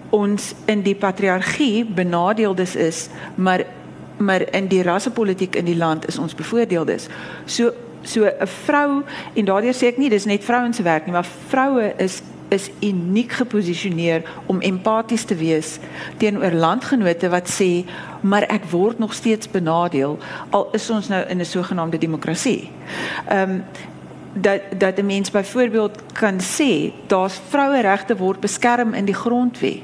ons 0.09 0.53
in 0.65 0.83
die 0.85 0.95
patriargie 0.95 1.85
benadeeldes 1.85 2.75
is, 2.75 3.07
maar 3.35 3.65
maar 4.17 4.41
in 4.57 4.65
die 4.65 4.81
rassepolitiek 4.81 5.55
in 5.55 5.65
die 5.65 5.77
land 5.77 6.07
is 6.07 6.17
ons 6.17 6.33
bevoordeeldes. 6.35 7.05
So 7.45 7.71
so 8.01 8.25
'n 8.25 8.47
vrou 8.47 9.03
en 9.33 9.45
daardeur 9.45 9.73
sê 9.73 9.87
ek 9.87 9.97
nie 9.97 10.09
dis 10.09 10.25
net 10.25 10.43
vrouens 10.43 10.75
se 10.75 10.83
werk 10.83 11.05
nie, 11.05 11.13
maar 11.13 11.27
vroue 11.47 11.93
is 11.97 12.21
is 12.49 12.69
uniek 12.79 13.31
geposisioneer 13.31 14.23
om 14.45 14.61
empaties 14.61 15.23
te 15.23 15.35
wees 15.35 15.79
teenoor 16.17 16.51
landgenote 16.51 17.29
wat 17.29 17.49
sê 17.61 17.85
maar 18.21 18.43
ek 18.43 18.63
word 18.71 18.99
nog 18.99 19.13
steeds 19.13 19.51
benadeel 19.51 20.17
al 20.49 20.69
is 20.71 20.89
ons 20.89 21.07
nou 21.07 21.27
in 21.27 21.39
'n 21.39 21.45
sogenaamde 21.45 21.97
demokrasie. 21.97 22.71
Ehm 23.27 23.49
um, 23.49 23.63
dat 24.41 24.61
dat 24.77 24.97
'n 24.97 25.05
mens 25.05 25.31
byvoorbeeld 25.31 26.01
kan 26.13 26.39
sê 26.41 26.91
daar's 27.07 27.39
vroueregte 27.49 28.17
word 28.17 28.39
beskerm 28.39 28.93
in 28.93 29.05
die 29.05 29.13
grondwet. 29.13 29.81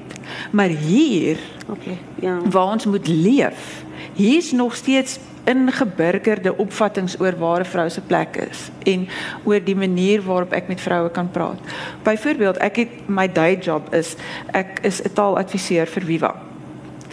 Maar 0.51 0.67
hier, 0.67 1.37
okay, 1.67 1.97
ja. 2.15 2.37
Waar 2.49 2.71
ons 2.71 2.85
moet 2.85 3.07
leef, 3.07 3.83
hier's 4.13 4.51
nog 4.51 4.75
steeds 4.75 5.19
ingeburgerde 5.43 6.57
opvattinge 6.57 7.15
oor 7.19 7.37
waar 7.37 7.59
'n 7.59 7.65
vrou 7.65 7.89
se 7.89 8.01
plek 8.01 8.35
is 8.35 8.69
en 8.83 9.07
oor 9.43 9.63
die 9.63 9.75
manier 9.75 10.21
waarop 10.21 10.51
ek 10.51 10.67
met 10.67 10.81
vroue 10.81 11.09
kan 11.09 11.31
praat. 11.31 11.59
Byvoorbeeld, 12.03 12.57
ek 12.57 12.75
het 12.75 12.89
my 13.07 13.31
day 13.31 13.57
job 13.61 13.93
is 13.93 14.15
ek 14.51 14.79
is 14.81 15.01
'n 15.01 15.13
taaladviseur 15.13 15.87
vir 15.87 16.03
Viva 16.03 16.52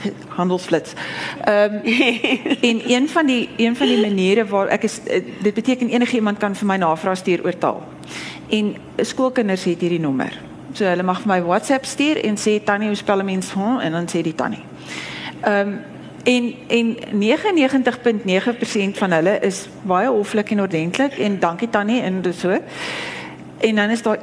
handelsflits. 0.38 0.92
Ehm 1.44 1.74
um, 1.74 1.80
en 2.70 2.90
een 2.90 3.08
van 3.08 3.26
die 3.26 3.48
een 3.56 3.76
van 3.76 3.86
die 3.86 4.00
maniere 4.00 4.46
waar 4.46 4.66
ek 4.66 4.82
is 4.82 5.00
eh, 5.04 5.22
dit 5.42 5.54
beteken 5.54 5.88
enige 5.88 6.16
iemand 6.16 6.38
kan 6.38 6.56
vir 6.56 6.66
my 6.66 6.76
navraag 6.76 7.16
stuur 7.16 7.44
oor 7.44 7.58
taal. 7.58 7.82
En 8.48 8.76
skoolkinders 8.96 9.64
het 9.64 9.80
hierdie 9.80 10.00
nommer. 10.00 10.40
So 10.72 10.84
hulle 10.84 11.02
mag 11.02 11.22
vir 11.22 11.32
my 11.32 11.42
WhatsApp 11.42 11.84
stuur 11.84 12.24
en 12.24 12.38
sê 12.38 12.64
Tannie 12.64 12.88
hoe 12.88 12.96
spel 12.96 13.18
'n 13.18 13.24
mens 13.24 13.52
hom 13.52 13.78
en 13.78 13.92
dan 13.92 14.08
sê 14.08 14.22
die 14.22 14.34
Tannie. 14.34 14.64
Ehm 15.40 15.68
um, 15.68 15.80
en 16.22 16.54
en 16.68 16.96
99.9% 16.96 17.02
van 18.98 19.10
hulle 19.10 19.38
is 19.40 19.68
baie 19.82 20.08
hoflik 20.08 20.50
en 20.50 20.60
ordentlik 20.60 21.18
en 21.18 21.38
dankie 21.38 21.70
Tannie 21.70 22.02
en 22.02 22.24
so. 22.34 22.58
En 23.60 23.76
dan 23.76 23.90
is 23.90 24.02
daar 24.02 24.18
1% 24.18 24.22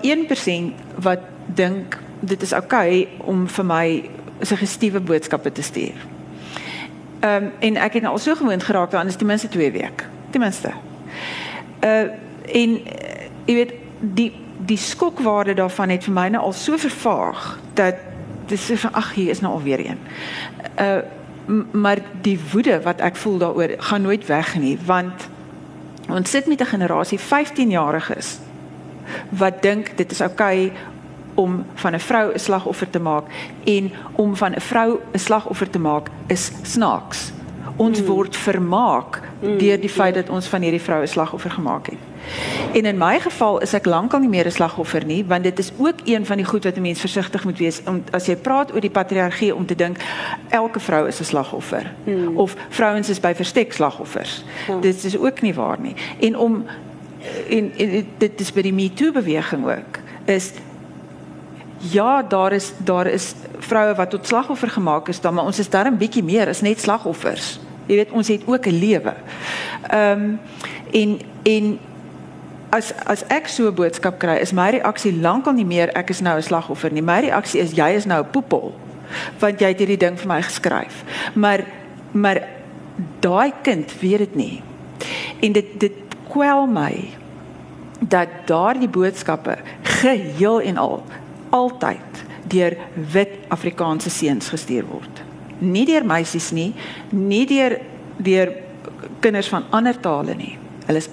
wat 0.95 1.19
dink 1.45 1.99
dit 2.19 2.41
is 2.41 2.53
oukei 2.53 3.01
okay 3.01 3.07
om 3.25 3.47
vir 3.47 3.65
my 3.65 4.09
suggestiewe 4.41 4.99
boodskappe 4.99 5.51
te 5.51 5.61
stuur. 5.61 6.05
Ehm 7.19 7.43
um, 7.43 7.51
en 7.59 7.75
ek 7.75 7.93
het 7.93 8.01
nou 8.01 8.13
al 8.13 8.19
so 8.21 8.35
gewoond 8.35 8.63
geraak 8.63 8.91
daaraan 8.91 9.09
is 9.09 9.15
ten 9.15 9.27
minste 9.27 9.47
2 9.47 9.71
week. 9.71 10.05
Ten 10.29 10.41
minste. 10.41 10.71
Uh 11.83 12.09
en 12.47 12.69
uh, 12.69 12.81
jy 13.45 13.53
weet 13.53 13.73
die 13.99 14.31
die 14.65 14.77
skokwaarde 14.77 15.53
daarvan 15.53 15.89
het 15.89 16.03
vir 16.03 16.13
my 16.13 16.27
nou 16.27 16.43
al 16.43 16.53
so 16.53 16.77
vervaag 16.77 17.59
dat 17.73 17.95
dis 18.47 18.71
van 18.75 18.93
ag 18.93 19.13
hier 19.13 19.29
is 19.29 19.39
nou 19.39 19.53
alweer 19.53 19.79
een. 19.79 19.99
Uh 20.79 20.97
maar 21.71 21.97
die 22.21 22.39
woede 22.51 22.81
wat 22.81 22.99
ek 22.99 23.15
voel 23.15 23.37
daaroor 23.37 23.69
gaan 23.77 24.01
nooit 24.01 24.25
weg 24.25 24.55
nie 24.59 24.77
want 24.85 25.29
ons 26.09 26.29
sit 26.29 26.47
met 26.47 26.61
'n 26.61 26.65
generasie 26.65 27.19
15 27.19 27.69
jariges 27.69 28.39
wat 29.29 29.61
dink 29.61 29.97
dit 29.97 30.11
is 30.11 30.21
oukei 30.21 30.65
okay 30.65 30.96
om 31.37 31.65
van 31.73 31.93
'n 31.93 31.99
vrou 31.99 32.33
'n 32.33 32.39
slagoffer 32.39 32.89
te 32.89 32.99
maak 32.99 33.23
en 33.63 33.91
om 34.11 34.35
van 34.35 34.53
'n 34.53 34.61
vrou 34.61 34.99
'n 35.11 35.19
slagoffer 35.19 35.69
te 35.69 35.79
maak 35.79 36.09
is 36.27 36.51
snaaks. 36.61 37.31
Ons 37.75 38.01
mm. 38.01 38.05
word 38.05 38.35
vermaak 38.35 39.21
mm. 39.41 39.57
deur 39.57 39.79
die 39.79 39.89
feit 39.89 40.13
dat 40.13 40.29
ons 40.29 40.47
van 40.47 40.61
hierdie 40.61 40.81
vroue 40.81 41.01
'n 41.01 41.07
slagoffer 41.07 41.51
gemaak 41.51 41.85
het. 41.85 41.97
En 42.73 42.85
in 42.85 42.97
my 42.97 43.19
geval 43.19 43.61
is 43.61 43.73
ek 43.73 43.85
lankal 43.85 44.19
nie 44.19 44.29
meer 44.29 44.45
'n 44.45 44.51
slagoffer 44.51 45.05
nie, 45.05 45.25
want 45.25 45.43
dit 45.43 45.59
is 45.59 45.71
ook 45.77 45.99
een 46.03 46.25
van 46.25 46.37
die 46.37 46.45
goed 46.45 46.63
wat 46.63 46.75
'n 46.75 46.81
mens 46.81 46.99
versigtig 46.99 47.43
moet 47.43 47.57
wees 47.57 47.81
om 47.85 48.03
as 48.11 48.25
jy 48.25 48.35
praat 48.35 48.73
oor 48.73 48.81
die 48.81 48.89
patriargie 48.89 49.55
om 49.55 49.65
te 49.65 49.75
dink 49.75 49.97
elke 50.49 50.79
vrou 50.79 51.07
is 51.07 51.19
'n 51.19 51.23
slagoffer 51.23 51.93
mm. 52.03 52.37
of 52.37 52.55
vrouens 52.69 53.09
is 53.09 53.19
by 53.19 53.33
verstek 53.35 53.73
slagoffers. 53.73 54.43
Ja. 54.67 54.79
Dit 54.79 55.03
is 55.03 55.17
ook 55.17 55.41
nie 55.41 55.53
waar 55.53 55.79
nie. 55.79 55.95
En 56.19 56.37
om 56.37 56.65
en, 57.49 57.71
en 57.77 58.05
dit 58.17 58.39
is 58.39 58.53
by 58.53 58.61
die 58.61 58.73
Me 58.73 58.93
Too 58.93 59.11
beweging 59.11 59.65
ook 59.65 59.99
is 60.25 60.51
ja, 61.77 62.23
daar 62.23 62.51
is 62.53 62.73
daar 62.77 63.07
is 63.07 63.33
vroue 63.59 63.95
wat 63.95 64.09
tot 64.09 64.27
slagoffer 64.27 64.69
gemaak 64.69 65.07
is, 65.07 65.21
dan 65.21 65.33
maar 65.33 65.45
ons 65.45 65.59
is 65.59 65.69
darm 65.69 65.97
bietjie 65.97 66.23
meer 66.23 66.47
as 66.47 66.61
net 66.61 66.81
slagoffers. 66.81 67.59
Jy 67.87 67.95
weet, 67.95 68.11
ons 68.11 68.27
het 68.27 68.41
ook 68.45 68.65
'n 68.65 68.79
lewe. 68.79 69.13
Ehm 69.89 70.21
um, 70.21 70.39
en 70.91 71.19
en 71.43 71.79
as 72.69 72.93
as 73.05 73.23
ek 73.27 73.47
so 73.47 73.67
'n 73.67 73.75
boodskap 73.75 74.19
kry, 74.19 74.37
is 74.41 74.51
my 74.51 74.69
reaksie 74.69 75.19
lankal 75.21 75.53
nie 75.53 75.65
meer 75.65 75.89
ek 75.95 76.09
is 76.09 76.21
nou 76.21 76.37
'n 76.37 76.43
slagoffer 76.43 76.91
nie. 76.91 77.01
My 77.01 77.19
reaksie 77.19 77.61
is 77.61 77.71
jy 77.71 77.89
is 77.95 78.05
nou 78.05 78.23
'n 78.23 78.31
poepel 78.31 78.73
want 79.39 79.59
jy 79.59 79.67
het 79.67 79.79
hierdie 79.79 79.97
ding 79.97 80.19
vir 80.19 80.27
my 80.27 80.41
geskryf. 80.41 81.03
Maar 81.33 81.63
maar 82.11 82.41
daai 83.19 83.53
kind 83.61 83.99
weet 83.99 84.17
dit 84.17 84.35
nie. 84.35 84.61
En 85.39 85.51
dit 85.51 85.79
dit 85.79 85.93
kwel 86.29 86.65
my 86.67 87.09
dat 87.99 88.27
daardie 88.45 88.89
boodskappe 88.89 89.57
geheel 89.81 90.61
en 90.61 90.77
al 90.77 91.03
altyd 91.49 92.23
deur 92.47 92.77
wit 92.93 93.29
Afrikaanse 93.47 94.09
seuns 94.09 94.49
gestuur 94.49 94.85
word. 94.87 95.23
Nie 95.59 95.85
deur 95.85 96.05
meisies 96.05 96.51
nie, 96.51 96.73
nie 97.11 97.45
deur 97.49 97.79
deur 98.17 98.53
kinders 99.19 99.49
van 99.49 99.65
ander 99.69 99.99
tale 99.99 100.35
nie. 100.35 100.55
Hulle 100.85 101.01
is 101.01 101.09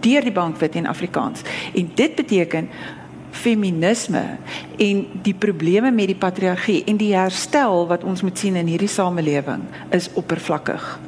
deur 0.00 0.24
die 0.24 0.34
bank 0.34 0.58
wit 0.60 0.78
en 0.78 0.86
Afrikaans. 0.86 1.42
En 1.74 1.90
dit 1.94 2.14
beteken 2.14 2.68
feminisme 3.30 4.24
en 4.76 5.04
die 5.22 5.34
probleme 5.34 5.90
met 5.90 6.10
die 6.10 6.18
patriargie 6.18 6.80
en 6.88 6.96
die 6.96 7.12
herstel 7.14 7.86
wat 7.86 8.04
ons 8.04 8.22
moet 8.22 8.38
sien 8.38 8.56
in 8.56 8.66
hierdie 8.66 8.90
samelewing 8.90 9.62
is 9.94 10.10
oppervlakkig. 10.14 10.98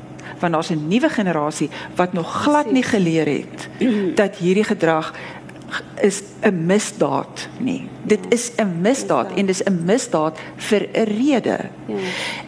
want 0.41 0.53
daar's 0.53 0.71
'n 0.71 0.89
nuwe 0.89 1.09
generasie 1.09 1.69
wat 1.95 2.13
nog 2.13 2.43
glad 2.43 2.71
nie 2.71 2.83
geleer 2.83 3.27
het 3.27 3.69
dat 4.15 4.37
hierdie 4.37 4.65
gedrag 4.65 5.15
is 6.01 6.23
'n 6.43 6.67
misdaad 6.67 7.49
nie. 7.59 7.89
Dit 8.03 8.21
is 8.29 8.53
'n 8.57 8.81
misdaad 8.81 9.33
en 9.35 9.47
dis 9.47 9.63
'n 9.63 9.85
misdaad 9.85 10.39
vir 10.57 10.89
'n 10.93 11.05
rede. 11.05 11.59
Ja. 11.87 11.97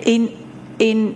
En 0.05 0.29
en 0.77 1.15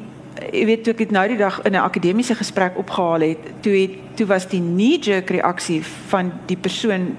jy 0.53 0.65
weet 0.65 0.85
toe 0.85 0.93
ek 0.93 0.99
dit 0.99 1.11
nou 1.11 1.29
die 1.29 1.37
dag 1.37 1.63
in 1.63 1.73
'n 1.73 1.83
akademiese 1.83 2.35
gesprek 2.35 2.77
opgehaal 2.77 3.21
het, 3.21 3.39
toe 3.61 3.73
het 3.73 3.91
toe 4.15 4.27
was 4.27 4.49
die 4.49 4.61
knee 4.61 4.99
jerk 4.99 5.31
reaksie 5.31 5.83
van 6.09 6.33
die 6.47 6.57
persoon 6.57 7.17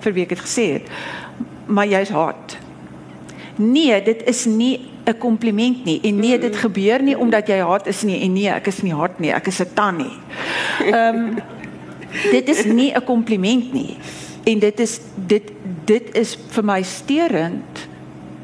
vir 0.00 0.12
wie 0.12 0.22
ek 0.22 0.28
dit 0.28 0.40
gesê 0.40 0.72
het, 0.72 0.88
maar 1.66 1.86
jy's 1.86 2.08
haat. 2.08 2.56
Nee, 3.56 4.02
dit 4.02 4.22
is 4.26 4.44
nie 4.44 4.80
'n 5.04 5.18
kompliment 5.18 5.84
nie. 5.84 6.00
En 6.02 6.18
nee, 6.18 6.38
dit 6.38 6.56
gebeur 6.56 7.02
nie 7.02 7.18
omdat 7.18 7.46
jy 7.46 7.58
haat 7.58 7.86
is 7.86 8.02
nie 8.02 8.20
en 8.20 8.32
nee, 8.32 8.48
ek 8.48 8.66
is 8.66 8.82
nie 8.82 8.94
haat 8.94 9.18
nie, 9.18 9.32
ek 9.32 9.46
is 9.46 9.60
'n 9.60 9.74
tannie. 9.74 10.16
Ehm 10.92 11.16
um, 11.16 11.38
dit 12.30 12.48
is 12.48 12.64
nie 12.64 12.92
'n 12.94 13.04
kompliment 13.04 13.72
nie. 13.72 13.96
En 14.44 14.58
dit 14.58 14.80
is 14.80 15.00
dit 15.14 15.52
dit 15.84 16.14
is 16.14 16.38
vir 16.48 16.64
my 16.64 16.82
steurend 16.82 17.88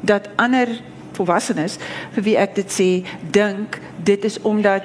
dat 0.01 0.29
ander 0.35 0.67
volwassenes 1.11 1.77
vir 2.11 2.23
wie 2.23 2.37
ek 2.37 2.55
dit 2.55 2.69
sê 2.71 2.89
dink 3.31 3.79
dit 4.03 4.23
is 4.23 4.41
omdat 4.41 4.83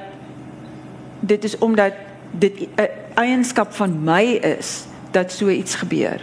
dit 1.20 1.44
is 1.44 1.58
omdat 1.58 1.92
dit 2.30 2.68
'n 2.76 2.88
eienskap 3.14 3.72
van 3.72 4.04
my 4.04 4.40
is 4.42 4.84
dat 5.10 5.32
so 5.32 5.48
iets 5.48 5.74
gebeur. 5.74 6.20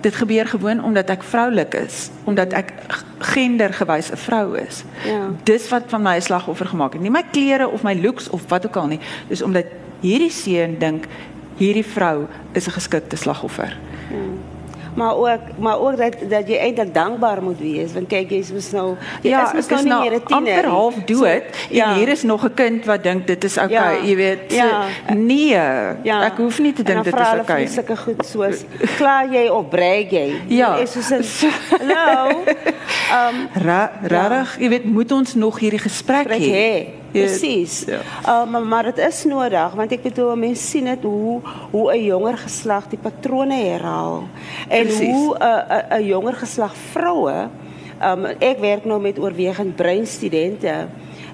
Dit 0.00 0.14
gebeur 0.14 0.46
gewoon 0.46 0.84
omdat 0.84 1.10
ek 1.10 1.22
vroulik 1.22 1.74
is, 1.74 2.10
omdat 2.24 2.52
ek 2.52 2.72
gendergewys 3.18 4.10
'n 4.10 4.16
vrou 4.16 4.58
is. 4.58 4.84
Ja. 5.04 5.30
Dis 5.42 5.68
wat 5.68 5.82
van 5.86 6.02
my 6.02 6.16
'n 6.16 6.22
slagoffer 6.22 6.66
gemaak 6.66 6.92
het. 6.92 7.02
Nie 7.02 7.10
my 7.10 7.24
klere 7.30 7.68
of 7.68 7.82
my 7.82 7.94
looks 8.00 8.30
of 8.30 8.42
wat 8.48 8.66
ook 8.66 8.76
al 8.76 8.86
nie. 8.86 9.00
Dis 9.28 9.42
omdat 9.42 9.66
hierdie 10.00 10.30
seun 10.30 10.78
dink 10.78 11.06
hierdie 11.58 11.84
vrou 11.84 12.26
is 12.52 12.66
'n 12.66 12.70
geskikte 12.70 13.16
slagoffer. 13.16 13.76
Ja 14.10 14.56
maar 14.98 15.16
ook 15.16 15.40
maar 15.58 15.78
ook 15.78 15.96
dat 15.96 16.14
dat 16.28 16.48
jy 16.48 16.56
eintlik 16.56 16.94
dankbaar 16.94 17.42
moet 17.42 17.58
wees 17.58 17.92
want 17.92 18.08
kyk 18.10 18.30
jy's 18.30 18.50
mos 18.52 18.70
nou 18.74 18.86
jy 19.22 19.30
ja, 19.30 19.44
is 19.46 19.52
mos 19.54 19.68
nou 19.70 19.82
nie 19.82 20.10
meer 20.10 20.18
'n 20.18 20.24
tiener 20.26 20.54
amper 20.56 20.70
half 20.70 20.94
dood 20.94 21.18
so, 21.18 21.24
en 21.24 21.42
ja. 21.70 21.94
hier 21.94 22.08
is 22.08 22.22
nog 22.22 22.44
'n 22.44 22.54
kind 22.54 22.84
wat 22.84 23.02
dink 23.02 23.26
dit 23.26 23.44
is 23.44 23.58
okay 23.58 23.94
ja. 23.94 24.04
jy 24.08 24.16
weet 24.16 24.52
ja. 24.52 24.86
nee 25.14 25.60
ja. 26.02 26.18
ek 26.24 26.36
hoef 26.36 26.58
nie 26.58 26.72
te 26.72 26.82
dink 26.82 27.04
dit 27.04 27.14
is 27.14 27.40
okay 27.40 27.60
nie 27.60 27.68
sulke 27.68 27.96
goed 27.96 28.26
soos 28.26 28.64
klaar 28.96 29.30
jy 29.32 29.48
of 29.48 29.68
breek 29.68 30.10
jy 30.10 30.28
ja 30.46 30.76
is 30.76 30.92
soos 30.92 31.46
hallo 31.70 32.42
um 33.20 33.36
rarig 34.02 34.56
ja. 34.56 34.62
jy 34.62 34.68
weet 34.68 34.84
moet 34.84 35.12
ons 35.12 35.34
nog 35.34 35.58
hierdie 35.58 35.84
gesprek 35.88 36.26
hê 36.28 36.98
Presies. 37.24 37.84
Ja. 37.86 38.00
Uh, 38.26 38.50
maar 38.50 38.62
maar 38.62 38.82
dit 38.82 38.98
is 38.98 39.24
nodig 39.24 39.74
want 39.74 39.92
ek 39.92 40.02
bedoel 40.02 40.36
mense 40.36 40.62
sien 40.62 40.84
dit 40.84 41.02
hoe 41.02 41.40
hoe 41.70 41.92
'n 41.92 42.04
jonger 42.04 42.38
geslag 42.38 42.88
die 42.88 42.98
patrone 42.98 43.54
herhaal 43.54 44.28
en 44.68 44.86
Precies. 44.86 45.06
hoe 45.06 45.36
'n 45.38 45.42
uh, 45.42 45.98
'n 45.98 46.04
jonger 46.04 46.34
geslag 46.34 46.74
vroue 46.92 47.48
um, 48.02 48.24
ek 48.24 48.58
werk 48.58 48.84
nou 48.84 49.00
met 49.00 49.18
oorwegend 49.18 49.76
breinstudente 49.76 50.86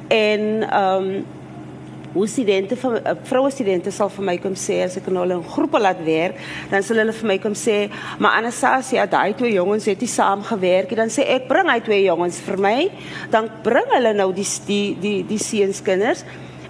en 0.09 0.43
um, 0.80 1.24
hoe 2.15 2.27
studente 2.27 2.77
van 2.77 2.95
uh, 2.95 3.12
vroue 3.27 3.51
studente 3.51 3.91
sal 3.91 4.11
vir 4.15 4.25
my 4.29 4.37
kom 4.39 4.55
sê 4.59 4.79
as 4.85 4.95
ek 5.01 5.09
nou 5.11 5.25
hulle 5.25 5.41
in 5.41 5.49
groepe 5.55 5.81
laat 5.83 6.01
werk, 6.07 6.39
dan 6.71 6.85
sal 6.87 7.01
hulle 7.03 7.15
vir 7.17 7.29
my 7.33 7.39
kom 7.43 7.57
sê, 7.59 7.91
"Maar 8.23 8.39
Anastasia, 8.39 9.07
daai 9.11 9.35
twee 9.35 9.53
jongens 9.53 9.87
het 9.91 10.01
nie 10.01 10.09
saam 10.09 10.43
gewerk 10.43 10.91
nie." 10.91 10.97
Dan 10.97 11.11
sê 11.11 11.27
ek, 11.27 11.49
"Bring 11.49 11.69
hy 11.69 11.81
twee 11.81 12.05
jongens 12.05 12.39
vir 12.39 12.59
my." 12.59 12.91
Dan 13.31 13.51
bring 13.62 13.91
hulle 13.91 14.15
nou 14.15 14.33
die 14.33 14.47
die 14.67 14.97
die 15.01 15.27
die 15.27 15.39
seunskinders 15.39 16.25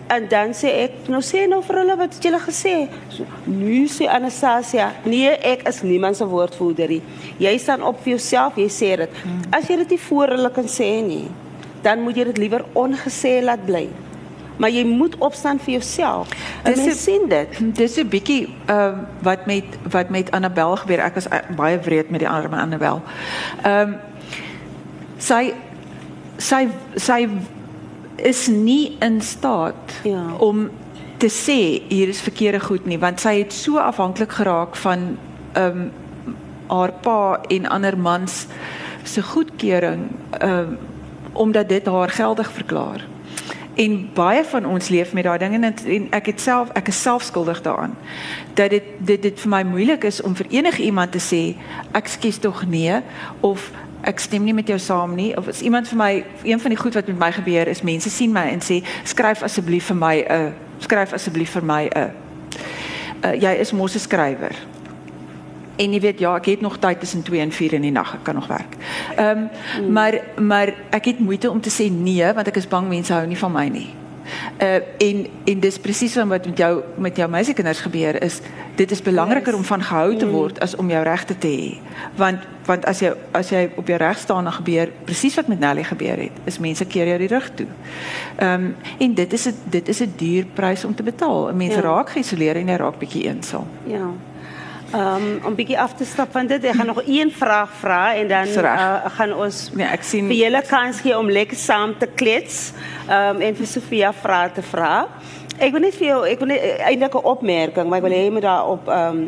en 0.09 0.29
dan 0.29 0.55
sê 0.55 0.69
ek, 0.85 0.91
"Nou 1.09 1.21
sê 1.21 1.47
nou 1.49 1.63
vir 1.63 1.77
hulle 1.77 1.97
wat 1.97 2.15
het 2.15 2.23
julle 2.23 2.41
gesê?" 2.41 2.89
So, 3.11 3.25
"Nu 3.45 3.87
sê 3.87 4.09
Anastasia, 4.09 4.93
nee, 5.05 5.29
ek 5.29 5.69
is 5.69 5.83
niemand 5.83 6.17
se 6.17 6.25
woordvoerder 6.25 6.89
nie. 6.89 7.03
Jy 7.39 7.59
staan 7.59 7.83
op 7.83 8.03
vir 8.03 8.17
jouself, 8.17 8.57
jy 8.57 8.69
sê 8.69 8.97
dit. 8.97 9.11
As 9.53 9.69
jy 9.69 9.77
dit 9.77 9.91
nie 9.91 9.99
voor 9.99 10.29
hulle 10.29 10.51
kan 10.51 10.65
sê 10.65 11.03
nie, 11.03 11.29
dan 11.83 12.01
moet 12.01 12.17
jy 12.17 12.25
dit 12.25 12.39
liewer 12.39 12.65
ongesê 12.75 13.43
laat 13.43 13.67
bly 13.67 13.89
maar 14.57 14.71
jy 14.71 14.85
moet 14.85 15.17
opstaan 15.19 15.59
vir 15.59 15.73
jouself. 15.73 16.29
Dis 16.65 16.85
jy 16.85 16.93
sien 16.93 17.29
dit. 17.29 17.59
Dis 17.75 17.97
'n 17.99 18.09
bietjie 18.09 18.49
uh, 18.71 18.99
wat 19.23 19.47
met 19.47 19.65
wat 19.91 20.09
met 20.09 20.31
Annabel 20.31 20.77
gebeur. 20.77 20.99
Ek 20.99 21.15
was 21.15 21.27
uh, 21.27 21.43
baie 21.57 21.79
wreed 21.79 22.11
met 22.11 22.21
die 22.21 22.29
arme 22.29 22.57
Annabel. 22.57 23.03
Ehm 23.63 23.81
um, 23.81 23.97
sy 25.19 25.55
sy 26.37 26.69
sy 26.97 27.29
is 28.17 28.47
nie 28.47 28.97
in 29.01 29.21
staat 29.21 30.01
ja. 30.03 30.23
om 30.39 30.71
te 31.19 31.29
sê 31.29 31.83
hier 31.89 32.09
is 32.09 32.21
verkeerde 32.21 32.61
goed 32.61 32.87
nie 32.87 32.99
want 32.99 33.21
sy 33.21 33.39
het 33.39 33.53
so 33.53 33.79
afhanklik 33.79 34.33
geraak 34.33 34.77
van 34.77 35.17
ehm 35.53 35.79
um, 35.79 35.93
haar 36.69 36.93
pa 37.05 37.41
en 37.49 37.67
ander 37.69 37.99
mans 37.99 38.47
se 39.05 39.23
goedkeuring 39.23 40.09
ehm 40.41 40.59
um, 40.59 40.79
omdat 41.35 41.69
dit 41.69 41.87
haar 41.87 42.09
geldig 42.09 42.51
verklaar. 42.53 43.05
En 43.75 44.11
baie 44.15 44.45
van 44.45 44.67
ons 44.67 44.89
leef 44.89 45.13
met 45.13 45.25
daai 45.25 45.39
dinge 45.39 45.59
en, 45.67 45.75
en 45.87 46.07
ek 46.11 46.27
het 46.27 46.41
self 46.41 46.71
ek 46.79 46.89
is 46.89 47.01
self 47.03 47.23
skuldig 47.23 47.63
daaraan. 47.63 47.97
Dat 48.55 48.71
dit 48.71 48.83
dit 48.99 49.23
dit 49.23 49.41
vir 49.41 49.51
my 49.51 49.63
moeilik 49.63 50.05
is 50.05 50.23
om 50.23 50.37
vir 50.37 50.47
enige 50.51 50.83
iemand 50.83 51.13
te 51.13 51.23
sê 51.23 51.43
ek 51.93 52.09
skuis 52.09 52.39
tog 52.39 52.67
nee 52.67 53.01
of 53.41 53.71
ek 54.05 54.21
stem 54.21 54.45
nie 54.45 54.55
met 54.55 54.69
jou 54.69 54.79
saam 54.79 55.15
nie 55.15 55.33
of 55.37 55.49
as 55.49 55.63
iemand 55.65 55.89
vir 55.89 55.99
my 55.99 56.13
een 56.43 56.61
van 56.61 56.71
die 56.71 56.79
goed 56.79 56.95
wat 56.95 57.07
met 57.07 57.19
my 57.19 57.33
gebeur 57.33 57.69
is 57.69 57.83
mense 57.83 58.11
sien 58.11 58.33
my 58.33 58.45
en 58.53 58.61
sê 58.63 58.83
skryf 59.05 59.43
asseblief 59.43 59.89
vir 59.91 59.97
my 59.97 60.17
'n 60.21 60.33
uh, 60.33 60.53
skryf 60.79 61.13
asseblief 61.13 61.51
vir 61.51 61.65
my 61.65 61.83
'n 61.89 61.99
uh, 61.99 62.11
uh, 63.25 63.35
jy 63.35 63.53
is 63.61 63.73
mos 63.73 63.95
'n 63.95 63.99
skrywer. 63.99 64.55
En 65.77 65.93
jy 65.93 66.01
weet 66.01 66.19
ja, 66.19 66.37
ek 66.37 66.47
het 66.47 66.61
nog 66.61 66.79
tyd 66.79 67.01
tussen 67.01 67.23
2 67.23 67.41
en 67.41 67.53
4 67.53 67.73
in 67.73 67.89
die 67.89 67.93
nag, 67.95 68.15
ek 68.15 68.23
kan 68.23 68.35
nog 68.35 68.47
werk. 68.47 68.77
Ehm 69.17 69.29
um, 69.29 69.49
mm. 69.81 69.93
maar 69.93 70.21
maar 70.37 70.75
ek 70.91 71.05
het 71.05 71.19
moeite 71.19 71.51
om 71.51 71.61
te 71.61 71.71
sê 71.71 71.91
nee 71.91 72.33
want 72.33 72.49
ek 72.49 72.57
is 72.57 72.69
bang 72.69 72.89
mense 72.89 73.13
hou 73.13 73.27
nie 73.27 73.39
van 73.39 73.53
my 73.53 73.69
nie. 73.69 73.89
Uh 74.63 74.81
en 74.99 75.27
en 75.45 75.61
dis 75.61 75.79
presies 75.79 76.15
wat 76.15 76.47
met 76.47 76.59
jou 76.59 76.83
met 76.97 77.17
jou 77.17 77.29
meisiekinders 77.31 77.81
gebeur 77.81 78.23
is 78.23 78.41
dit 78.75 78.91
is 78.91 79.03
belangriker 79.03 79.53
yes. 79.53 79.57
om 79.57 79.65
van 79.65 79.83
gehou 79.83 80.17
te 80.17 80.25
mm. 80.25 80.31
word 80.33 80.61
as 80.61 80.77
om 80.77 80.91
jou 80.91 81.03
regte 81.05 81.39
te 81.39 81.49
hê. 81.49 81.97
Want 82.17 82.47
want 82.67 82.85
as 82.85 83.01
jy 83.01 83.13
as 83.33 83.51
jy 83.51 83.69
op 83.77 83.89
jou 83.89 83.99
reg 83.99 84.19
staan 84.19 84.45
dan 84.45 84.53
gebeur 84.53 84.93
presies 85.05 85.35
wat 85.35 85.49
met 85.49 85.61
Nelly 85.61 85.85
gebeur 85.85 86.17
het. 86.17 86.39
Is 86.45 86.59
mense 86.59 86.87
keer 86.87 87.07
jou 87.07 87.19
die 87.19 87.33
rug 87.35 87.51
toe. 87.55 87.67
Ehm 88.37 88.53
um, 88.53 88.77
en 88.99 89.15
dit 89.15 89.33
is 89.33 89.49
'n 89.49 89.55
dit 89.65 89.89
is 89.89 90.01
'n 90.01 90.13
duur 90.17 90.47
prys 90.55 90.85
om 90.85 90.95
te 90.95 91.03
betaal. 91.03 91.55
Mense 91.55 91.81
ja. 91.81 91.83
raak 91.83 92.11
geïsoleer 92.11 92.57
en 92.57 92.69
jy 92.69 92.77
raak 92.77 92.99
bietjie 92.99 93.27
eensaam. 93.27 93.67
Ja. 93.87 94.13
Um, 94.95 95.41
om 95.43 95.55
bietjie 95.59 95.79
af 95.81 95.97
te 95.99 96.05
stap 96.07 96.31
van 96.31 96.47
dit. 96.47 96.63
Ek 96.71 96.77
gaan 96.79 96.87
nog 96.87 97.01
een 97.03 97.33
vraag 97.35 97.71
vra 97.81 98.15
en 98.15 98.29
dan 98.31 98.51
uh, 98.63 99.07
gaan 99.17 99.33
ons 99.35 99.57
nee, 99.75 99.89
ek 99.91 100.05
sien 100.07 100.29
vir 100.31 100.39
julle 100.39 100.61
kans 100.69 101.01
gee 101.03 101.17
om 101.19 101.31
lekker 101.35 101.59
saam 101.59 101.97
te 101.99 102.07
klets. 102.07 102.69
Um, 103.09 103.41
en 103.43 103.59
vir 103.59 103.67
Sofia 103.67 104.13
vrae 104.15 104.53
te 104.55 104.63
vra. 104.63 105.09
Ek 105.59 105.75
wil 105.75 105.83
net 105.83 105.99
vir 105.99 106.07
jou 106.13 106.21
ek 106.31 106.45
wil 106.45 106.53
net 106.53 106.63
eh, 106.63 106.87
eintlik 106.93 107.19
'n 107.19 107.27
opmerking, 107.33 107.91
maar 107.91 107.99
ek 107.99 108.07
wil 108.07 108.15
hê 108.15 108.23
jy 108.23 108.31
moet 108.37 108.47
daarop 108.47 108.87
um, 108.87 109.21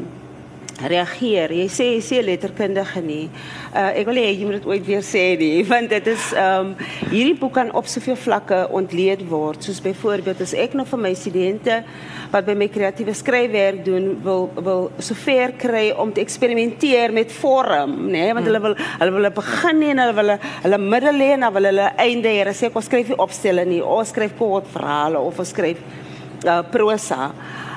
reageer. 0.83 1.53
Jy 1.55 1.67
sê 1.73 1.87
jy 1.95 2.03
sê 2.05 2.21
letterkundige 2.25 3.03
nie. 3.05 3.27
Uh 3.73 3.91
ek 4.01 4.09
wil 4.09 4.21
hê 4.21 4.29
jy 4.33 4.47
moet 4.49 4.59
dit 4.59 4.69
ooit 4.69 4.85
weer 4.87 5.05
sê 5.07 5.25
nie, 5.41 5.65
want 5.73 5.91
dit 5.93 6.13
is 6.13 6.33
ehm 6.37 6.73
um, 6.73 6.91
hierdie 7.11 7.37
boek 7.41 7.55
kan 7.57 7.73
op 7.79 7.89
soveel 7.91 8.19
vlakke 8.21 8.67
ontleed 8.77 9.25
word. 9.31 9.65
Soos 9.65 9.81
byvoorbeeld 9.85 10.43
as 10.45 10.55
ek 10.55 10.77
nou 10.79 10.87
vir 10.89 11.03
my 11.07 11.13
studente 11.17 11.81
wat 12.33 12.47
by 12.47 12.57
my 12.59 12.69
kreatiewe 12.73 13.15
skryfwerk 13.15 13.85
doen 13.87 14.09
wil 14.25 14.49
wil 14.57 14.89
sover 14.99 15.55
kry 15.61 15.91
om 15.97 16.13
te 16.13 16.21
eksperimenteer 16.25 17.15
met 17.15 17.33
vorm, 17.33 17.95
nê, 18.11 18.27
nee? 18.27 18.35
want 18.35 18.49
hulle 18.49 18.63
wil 18.65 18.75
hulle 18.77 19.15
wil 19.17 19.31
begin 19.37 19.85
en 19.91 20.03
hulle 20.05 20.17
wil 20.21 20.35
hulle 20.65 20.81
middel 20.83 21.23
hê 21.23 21.31
en 21.37 21.47
dan 21.47 21.55
wil 21.55 21.71
hulle 21.71 21.93
einde 22.07 22.35
hê. 22.35 22.57
Sê 22.57 22.71
ek 22.71 22.83
skryf 22.85 23.13
nie 23.13 23.23
opstelle 23.23 23.65
nie, 23.69 23.83
of 23.83 24.09
skryf 24.11 24.35
kort 24.39 24.69
verhale 24.75 25.23
of 25.23 25.41
skryf 25.47 25.81
uh 26.47 26.61
prosa. 26.71 27.31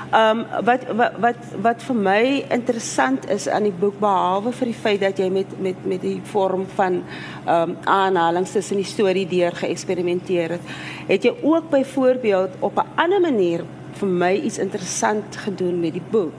Um 0.10 0.40
wat 0.66 0.88
wat 0.98 1.18
wat 1.22 1.42
wat 1.62 1.84
vir 1.86 1.96
my 1.96 2.24
interessant 2.50 3.28
is 3.30 3.44
aan 3.46 3.68
die 3.68 3.76
boek 3.78 4.00
behalwe 4.02 4.50
vir 4.58 4.72
die 4.72 4.80
feit 4.82 5.04
dat 5.04 5.20
jy 5.22 5.28
met 5.30 5.52
met 5.62 5.84
met 5.86 6.02
die 6.02 6.16
vorm 6.32 6.64
van 6.74 7.04
um 7.46 7.76
aanhalings 7.86 8.56
tussen 8.58 8.82
die 8.82 8.90
storie 8.90 9.28
deur 9.30 9.54
geëksperimenteer 9.54 10.56
het, 10.56 10.72
het 11.12 11.28
jy 11.30 11.36
ook 11.44 11.70
byvoorbeeld 11.70 12.58
op 12.60 12.82
'n 12.82 12.90
ander 12.96 13.22
manier 13.22 13.66
vir 14.00 14.08
my 14.08 14.34
iets 14.34 14.58
interessant 14.58 15.38
gedoen 15.46 15.80
met 15.80 15.94
die 15.94 16.08
boek. 16.12 16.34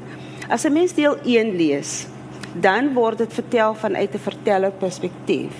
As 0.49 0.64
'n 0.64 0.73
mens 0.73 0.93
deel 0.93 1.16
1 1.23 1.57
lees, 1.57 2.07
dan 2.55 2.95
word 2.95 3.18
dit 3.18 3.33
vertel 3.33 3.75
vanuit 3.75 4.14
'n 4.14 4.18
verteller 4.18 4.73
perspektief. 4.73 5.55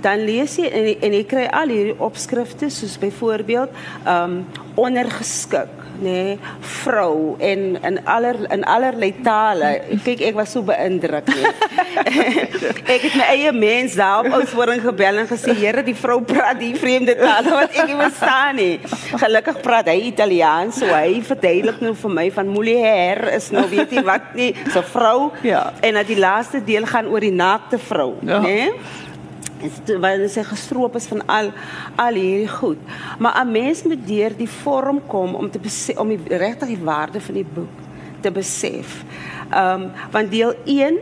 Dan 0.00 0.24
lees 0.24 0.56
jy 0.56 0.66
en, 1.00 1.12
jy 1.12 1.24
kry 1.24 1.46
al 1.46 1.68
hierdie 1.68 2.00
opskrifte 2.00 2.68
soos 2.70 2.98
byvoorbeeld 2.98 3.70
um 4.06 4.46
ondergeskik 4.74 5.77
nee, 6.00 6.38
vrou 6.82 7.36
en 7.38 7.78
in 7.82 7.98
aller 8.06 8.36
in 8.52 8.64
allerlei 8.64 9.12
tale. 9.22 9.70
Kyk, 10.04 10.20
ek 10.30 10.34
was 10.38 10.52
so 10.54 10.62
beïndruk. 10.62 11.28
Nee. 11.28 11.52
ek 12.94 13.06
het 13.08 13.16
my 13.18 13.26
eie 13.34 13.52
mens 13.52 13.96
daar 13.98 14.24
op 14.24 14.38
Oudtshoorn 14.38 14.80
gebel 14.84 15.22
en 15.22 15.28
gesê, 15.30 15.54
"Here, 15.58 15.82
die 15.82 15.94
vrou 15.96 16.20
praat 16.22 16.58
die 16.60 16.74
vreemde 16.76 17.16
tale 17.18 17.50
wat 17.50 17.74
ek 17.74 17.86
nie 17.86 17.98
verstaan 17.98 18.56
nie." 18.56 18.80
Gelukkig 19.18 19.60
praat 19.62 19.88
hy 19.92 19.98
Italiaans, 20.12 20.78
so 20.78 20.86
hy 20.86 21.20
verduidelik 21.22 21.80
nou 21.80 21.94
vir 21.94 22.10
my 22.10 22.30
van 22.30 22.48
Molière 22.48 23.34
is 23.36 23.50
nou 23.50 23.66
weet 23.68 23.90
jy 23.92 24.02
wat 24.04 24.34
nie, 24.34 24.54
so 24.72 24.82
vrou. 24.82 25.30
Ja. 25.42 25.72
En 25.80 25.94
dat 25.94 26.06
die 26.06 26.18
laaste 26.18 26.60
deel 26.64 26.86
gaan 26.86 27.06
oor 27.06 27.20
die 27.20 27.32
naakte 27.34 27.78
vrou, 27.78 28.14
Ja. 28.22 28.38
né? 28.40 28.46
Nee? 28.48 28.72
Want 30.00 30.30
sy 30.30 30.42
gestroop 30.42 30.96
is 30.96 31.06
van 31.06 31.22
al 31.26 31.52
al 31.96 32.14
hierdie 32.14 32.48
goed. 32.48 32.78
Maar 33.18 33.44
'n 33.44 33.52
mens 33.52 33.82
moet 33.82 34.06
deur 34.06 34.36
die 34.36 34.48
vorm 34.48 35.00
kom 35.06 35.34
om 35.34 35.50
te 35.50 35.58
besef, 35.58 35.98
om 35.98 36.08
die 36.08 36.36
regtig 36.36 36.68
die 36.68 36.84
waarde 36.84 37.20
van 37.20 37.34
die 37.34 37.46
boek 37.54 37.76
te 38.20 38.30
besef. 38.30 39.04
Ehm 39.50 39.82
um, 39.82 39.90
want 40.10 40.30
deel 40.30 40.54
1 40.64 40.98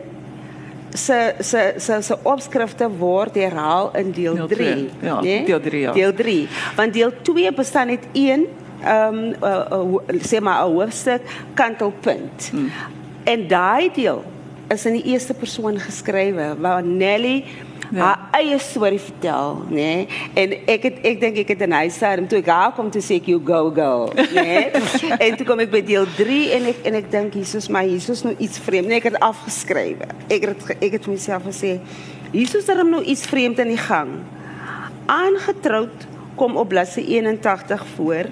se 0.89 1.35
se 1.39 1.73
se 1.77 2.01
se 2.01 2.17
opskrifte 2.23 2.89
word 2.89 3.35
herhaal 3.35 3.91
in 3.95 4.11
deel 4.11 4.35
Deel 4.35 4.47
3, 4.47 4.55
twee, 4.55 4.89
ja, 5.01 5.21
deel 5.21 5.59
drie, 5.59 5.81
ja. 5.81 5.91
Deel 5.91 6.13
3. 6.13 6.47
Want 6.75 6.93
deel 6.93 7.11
2 7.21 7.53
bestaan 7.53 7.89
uit 7.89 8.07
een 8.13 8.47
ehm 8.83 9.13
um, 9.13 9.35
uh, 9.43 9.65
uh, 9.71 10.21
sê 10.21 10.39
maar 10.39 10.67
'n 10.67 10.71
hoofstuk 10.71 11.21
kantelpunt. 11.53 12.49
Hmm. 12.51 12.71
En 13.23 13.47
daai 13.47 13.89
deel 13.93 14.23
is 14.67 14.85
in 14.85 14.93
die 14.93 15.03
eerste 15.03 15.33
persoon 15.33 15.79
geskrywe 15.79 16.55
waar 16.59 16.83
Nelly 16.83 17.43
Ja. 17.91 18.03
haar 18.03 18.41
eie 18.41 18.57
storie 18.59 18.99
vertel, 18.99 19.61
nê? 19.69 19.75
Nee? 19.75 20.07
En 20.33 20.55
ek 20.67 20.83
het 20.83 20.97
ek 21.07 21.21
dink 21.21 21.37
ek 21.43 21.53
het 21.53 21.61
in 21.63 21.75
hy 21.75 21.85
stadium 21.93 22.27
toe 22.27 22.41
ek 22.41 22.49
haar 22.51 22.73
kom 22.75 22.89
te 22.91 22.99
sê 23.03 23.19
ek 23.21 23.29
you 23.31 23.39
go 23.39 23.69
go, 23.71 23.91
nê? 24.15 24.43
Nee? 24.43 24.63
en 25.25 25.37
toe 25.39 25.47
kom 25.47 25.63
ek 25.63 25.71
by 25.71 25.81
deel 25.87 26.07
3 26.17 26.39
en 26.57 26.67
ek 26.73 26.83
en 26.89 26.99
ek 26.99 27.07
dink 27.13 27.37
Jesus, 27.39 27.69
maar 27.71 27.87
Jesus 27.87 28.25
nou 28.27 28.35
iets 28.43 28.59
vreemd. 28.59 28.91
Nee, 28.91 28.99
ek 28.99 29.11
het 29.13 29.19
afgeskrywe. 29.23 30.09
Ek 30.27 30.49
het 30.49 30.67
ek 30.77 30.99
het 30.99 31.07
myself 31.07 31.47
gesê 31.47 31.77
Jesus 32.35 32.67
het 32.67 32.75
hom 32.75 32.91
nou 32.91 33.03
iets 33.07 33.23
vreemd 33.29 33.63
in 33.63 33.71
die 33.71 33.79
gang. 33.79 34.17
Aangetroud 35.07 36.07
kom 36.35 36.59
op 36.59 36.67
bladsy 36.69 37.05
81 37.07 37.85
voor 37.95 38.27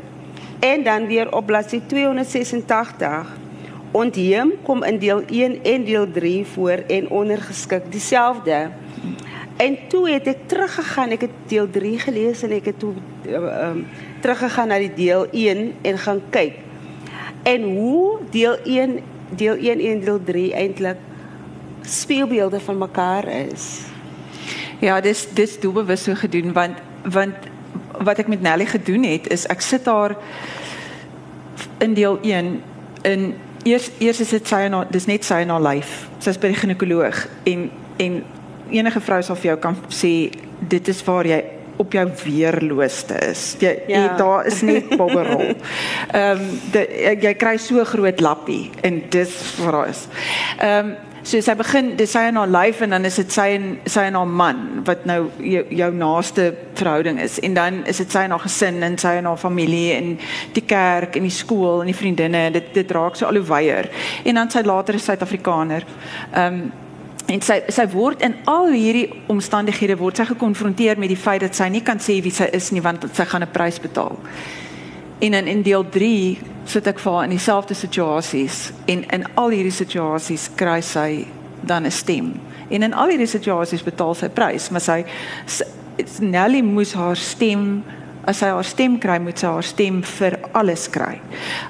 en 0.60 0.84
dan 0.84 1.08
weer 1.08 1.32
op 1.32 1.45
bladsy 1.45 1.80
286. 1.88 3.32
Ontheem 3.95 4.51
kom 4.64 4.84
in 4.84 4.97
deel 4.99 5.24
1 5.32 5.64
en 5.64 5.84
deel 5.88 6.12
3 6.12 6.45
voor 6.45 6.84
en 6.88 7.10
ondergeskik 7.10 7.91
dieselfde. 7.91 8.70
En 9.56 9.78
toe 9.88 10.10
het 10.10 10.28
ek 10.28 10.47
teruggegaan, 10.51 11.16
ek 11.16 11.28
het 11.28 11.36
deel 11.47 11.70
3 11.72 11.99
gelees 11.99 12.43
en 12.43 12.51
ek 12.51 12.66
het 12.74 12.80
toe 12.80 12.93
um, 13.32 13.86
teruggegaan 14.20 14.68
na 14.68 14.80
die 14.84 14.93
deel 14.93 15.28
1 15.32 15.74
en 15.82 15.97
gaan 15.97 16.22
kyk. 16.30 16.60
En 17.47 17.64
hoe 17.64 18.20
deel 18.32 18.58
1 18.64 18.99
deel 19.36 19.56
1 19.56 19.80
en 19.80 19.99
deel 20.03 20.20
3 20.24 20.53
eintlik 20.53 20.97
speelbeelde 21.82 22.60
van 22.60 22.78
mekaar 22.78 23.28
is. 23.28 23.82
Ja, 24.80 25.01
dis 25.01 25.28
dis 25.34 25.60
doelbewus 25.60 26.03
so 26.03 26.16
gedoen 26.16 26.53
want 26.53 26.78
want 27.03 27.36
wat 28.03 28.20
ek 28.20 28.28
met 28.28 28.41
Nelly 28.41 28.66
gedoen 28.66 29.03
het 29.08 29.30
is 29.32 29.45
ek 29.47 29.62
sit 29.62 29.86
daar 29.86 30.18
in 31.80 31.93
deel 31.93 32.20
1 32.22 32.62
in 33.01 33.34
eers 33.64 33.89
eers 33.97 34.20
is 34.20 34.30
dit 34.30 34.47
sy 34.47 34.66
en 34.68 34.80
haar 34.80 34.88
dis 34.91 35.08
net 35.08 35.24
sy 35.26 35.41
en 35.45 35.53
haar 35.56 35.64
lyf. 35.64 36.10
Sy's 36.20 36.39
by 36.41 36.51
die 36.51 36.60
ginekoloog 36.60 37.28
en 37.47 37.70
en 37.97 38.24
enige 38.70 38.99
vrou 38.99 39.22
sal 39.24 39.36
vir 39.36 39.51
jou 39.53 39.59
kan 39.59 39.78
sê 39.89 40.13
dit 40.59 40.88
is 40.88 41.03
waar 41.05 41.28
jy 41.28 41.43
op 41.78 41.91
jou 41.91 42.05
weerlooste 42.24 43.18
is. 43.30 43.55
Jy, 43.59 43.74
ja. 43.88 44.03
jy 44.05 44.11
daar 44.20 44.45
is 44.47 44.61
net 44.66 44.93
bobberol. 44.99 45.51
Ehm 46.16 46.45
um, 46.45 46.86
jy, 47.22 47.34
kry 47.39 47.57
so 47.59 47.84
groot 47.88 48.24
lappie 48.24 48.70
en 48.86 49.03
dis 49.11 49.36
waar 49.59 49.82
daar 49.82 49.91
is. 49.91 50.07
Ehm 50.59 50.93
um, 50.93 50.95
so 51.26 51.41
sy 51.41 51.55
begin 51.57 51.88
dis 51.97 52.11
sy 52.13 52.28
en 52.30 52.38
haar 52.38 52.51
lyf 52.53 52.84
en 52.86 52.91
dan 52.93 53.07
is 53.09 53.16
dit 53.18 53.32
sy 53.34 53.47
en 53.55 53.63
sy 53.89 54.03
en 54.11 54.18
haar 54.20 54.30
man 54.30 54.59
wat 54.86 55.07
nou 55.09 55.24
jou, 55.41 55.63
jou 55.74 55.88
naaste 55.97 56.51
verhouding 56.78 57.18
is 57.24 57.39
en 57.41 57.57
dan 57.57 57.80
is 57.89 57.97
dit 58.03 58.13
sy 58.13 58.28
en 58.28 58.36
haar 58.36 58.43
gesin 58.43 58.78
en 58.86 58.97
sy 59.01 59.16
en 59.18 59.32
haar 59.32 59.41
familie 59.41 59.95
en 59.95 60.11
die 60.53 60.63
kerk 60.70 61.18
en 61.18 61.26
die 61.26 61.34
skool 61.34 61.82
en 61.82 61.89
die 61.89 61.97
vriendinne 61.97 62.43
dit 62.59 62.70
dit 62.78 62.93
raak 62.93 63.18
so 63.18 63.26
al 63.26 63.41
hoe 63.41 63.47
wyeer 63.49 63.89
en 64.22 64.38
dan 64.38 64.53
sy 64.53 64.61
later 64.70 64.93
'n 64.93 65.05
Suid-Afrikaner. 65.07 65.86
Ehm 66.32 66.53
um, 66.53 66.72
En 67.26 67.41
sy 67.41 67.57
sy 67.73 67.86
word 67.89 68.21
in 68.21 68.36
al 68.45 68.69
hierdie 68.69 69.07
omstandighede 69.34 69.97
word 69.97 70.19
sy 70.19 70.28
gekonfronteer 70.30 70.99
met 71.01 71.09
die 71.09 71.17
feit 71.17 71.41
dat 71.41 71.57
sy 71.57 71.69
nie 71.73 71.82
kan 71.86 71.97
sê 71.97 72.19
wie 72.21 72.34
sy 72.34 72.51
is 72.53 72.69
nie 72.71 72.84
want 72.86 73.05
sy 73.13 73.26
gaan 73.26 73.43
'n 73.43 73.51
prys 73.51 73.80
betaal. 73.80 74.19
En 75.19 75.34
in 75.34 75.47
in 75.47 75.63
deel 75.63 75.86
3 75.89 76.38
sit 76.65 76.88
ek 76.88 76.99
vir 76.99 77.13
haar 77.13 77.23
in 77.23 77.30
dieselfde 77.30 77.73
situasies 77.73 78.71
en 78.86 79.03
in 79.09 79.26
al 79.36 79.49
hierdie 79.49 79.71
situasies 79.71 80.49
kry 80.55 80.82
sy 80.82 81.26
dan 81.61 81.86
'n 81.86 81.91
stem. 81.91 82.34
En 82.69 82.84
in 82.84 82.93
al 82.93 83.09
hierdie 83.09 83.28
situasies 83.28 83.84
betaal 83.84 84.13
sy 84.13 84.30
prys, 84.30 84.69
maar 84.69 84.82
sy, 84.82 85.05
sy 85.45 85.65
Nelly 86.19 86.61
moes 86.61 86.93
haar 86.93 87.15
stem 87.15 87.84
as 88.28 88.39
sy 88.41 88.49
haar 88.51 88.65
stem 88.67 88.97
kry, 89.01 89.17
moet 89.21 89.39
sy 89.39 89.47
haar 89.47 89.65
stem 89.65 90.01
vir 90.17 90.38
alles 90.53 90.88
kry. 90.91 91.19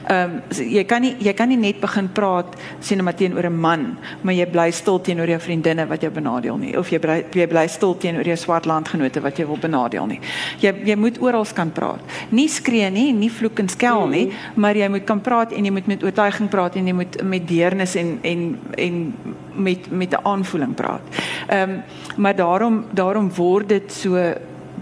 Ehm 0.09 0.37
um, 0.37 0.41
jy 0.55 0.83
kan 0.87 1.01
nie 1.01 1.15
jy 1.19 1.33
kan 1.33 1.49
nie 1.49 1.59
net 1.59 1.81
begin 1.81 2.07
praat 2.15 2.55
sien 2.79 3.03
maar 3.03 3.15
teenoor 3.15 3.45
'n 3.49 3.59
man, 3.59 3.97
maar 4.23 4.33
jy 4.33 4.45
bly 4.45 4.71
stil 4.71 4.99
teenoor 4.99 5.27
jou 5.27 5.39
vriendinne 5.39 5.87
wat 5.87 6.01
jou 6.01 6.11
benadeel 6.11 6.57
nie 6.57 6.77
of 6.77 6.89
jy 6.89 6.99
bly 6.99 7.25
jy 7.31 7.47
bly 7.47 7.67
stil 7.67 7.95
teenoor 7.97 8.25
jou 8.25 8.37
swart 8.37 8.65
landgenote 8.65 9.21
wat 9.21 9.37
jou 9.37 9.47
wil 9.47 9.57
benadeel 9.57 10.05
nie. 10.05 10.19
Jy 10.59 10.73
jy 10.85 10.95
moet 10.95 11.21
oral 11.21 11.45
kan 11.53 11.71
praat. 11.71 12.01
Nie 12.31 12.47
skree 12.47 12.89
nie, 12.89 13.11
nie 13.13 13.29
vloek 13.29 13.59
en 13.59 13.69
skel 13.69 14.07
nie, 14.07 14.31
maar 14.55 14.75
jy 14.75 14.87
moet 14.89 15.05
kan 15.05 15.21
praat 15.21 15.51
en 15.51 15.65
jy 15.65 15.71
moet 15.71 15.87
met 15.87 16.03
oortuiging 16.03 16.49
praat 16.49 16.75
en 16.75 16.87
jy 16.87 16.93
moet 16.93 17.23
met 17.23 17.47
deernis 17.47 17.95
en 17.95 18.19
en 18.23 18.59
en 18.77 19.13
met 19.55 19.91
met 19.91 20.11
'n 20.11 20.23
aanvoeling 20.23 20.75
praat. 20.75 21.01
Ehm 21.47 21.69
um, 21.69 21.83
maar 22.17 22.35
daarom 22.35 22.85
daarom 22.91 23.31
word 23.33 23.69
dit 23.69 23.91
so 23.91 24.33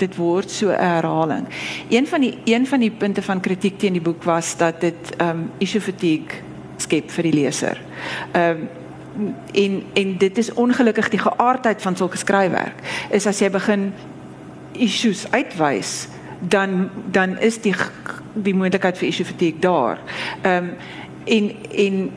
dit 0.04 0.16
word 0.20 0.52
so 0.52 0.70
'n 0.70 0.80
herhaling. 0.80 1.48
Een 1.90 2.08
van 2.08 2.22
die 2.22 2.38
een 2.46 2.68
van 2.68 2.80
die 2.80 2.92
punte 2.92 3.22
van 3.22 3.40
kritiek 3.40 3.78
teen 3.80 3.94
die 3.94 4.02
boek 4.02 4.24
was 4.24 4.58
dat 4.58 4.82
dit 4.82 5.16
ehm 5.18 5.30
um, 5.30 5.52
issue 5.58 5.82
fatigue 5.82 6.42
skep 6.78 7.12
vir 7.12 7.24
die 7.24 7.34
leser. 7.34 7.82
Ehm 8.32 8.50
um, 8.50 8.70
en 9.54 9.84
en 9.94 10.18
dit 10.18 10.38
is 10.38 10.54
ongelukkig 10.54 11.10
die 11.10 11.20
geaardheid 11.20 11.82
van 11.82 11.96
sulke 11.96 12.18
skryfwerk. 12.18 12.80
Is 13.10 13.28
as 13.28 13.40
jy 13.40 13.50
begin 13.50 13.94
issues 14.72 15.28
uitwys, 15.32 16.08
dan 16.40 16.90
dan 17.12 17.38
is 17.40 17.62
die 17.62 17.76
die 18.34 18.56
moontlikheid 18.56 18.98
vir 18.98 19.08
issue 19.08 19.26
fatigue 19.26 19.60
daar. 19.60 20.00
Ehm 20.42 20.64
um, 20.64 20.74
en 21.26 21.52
en 21.72 22.12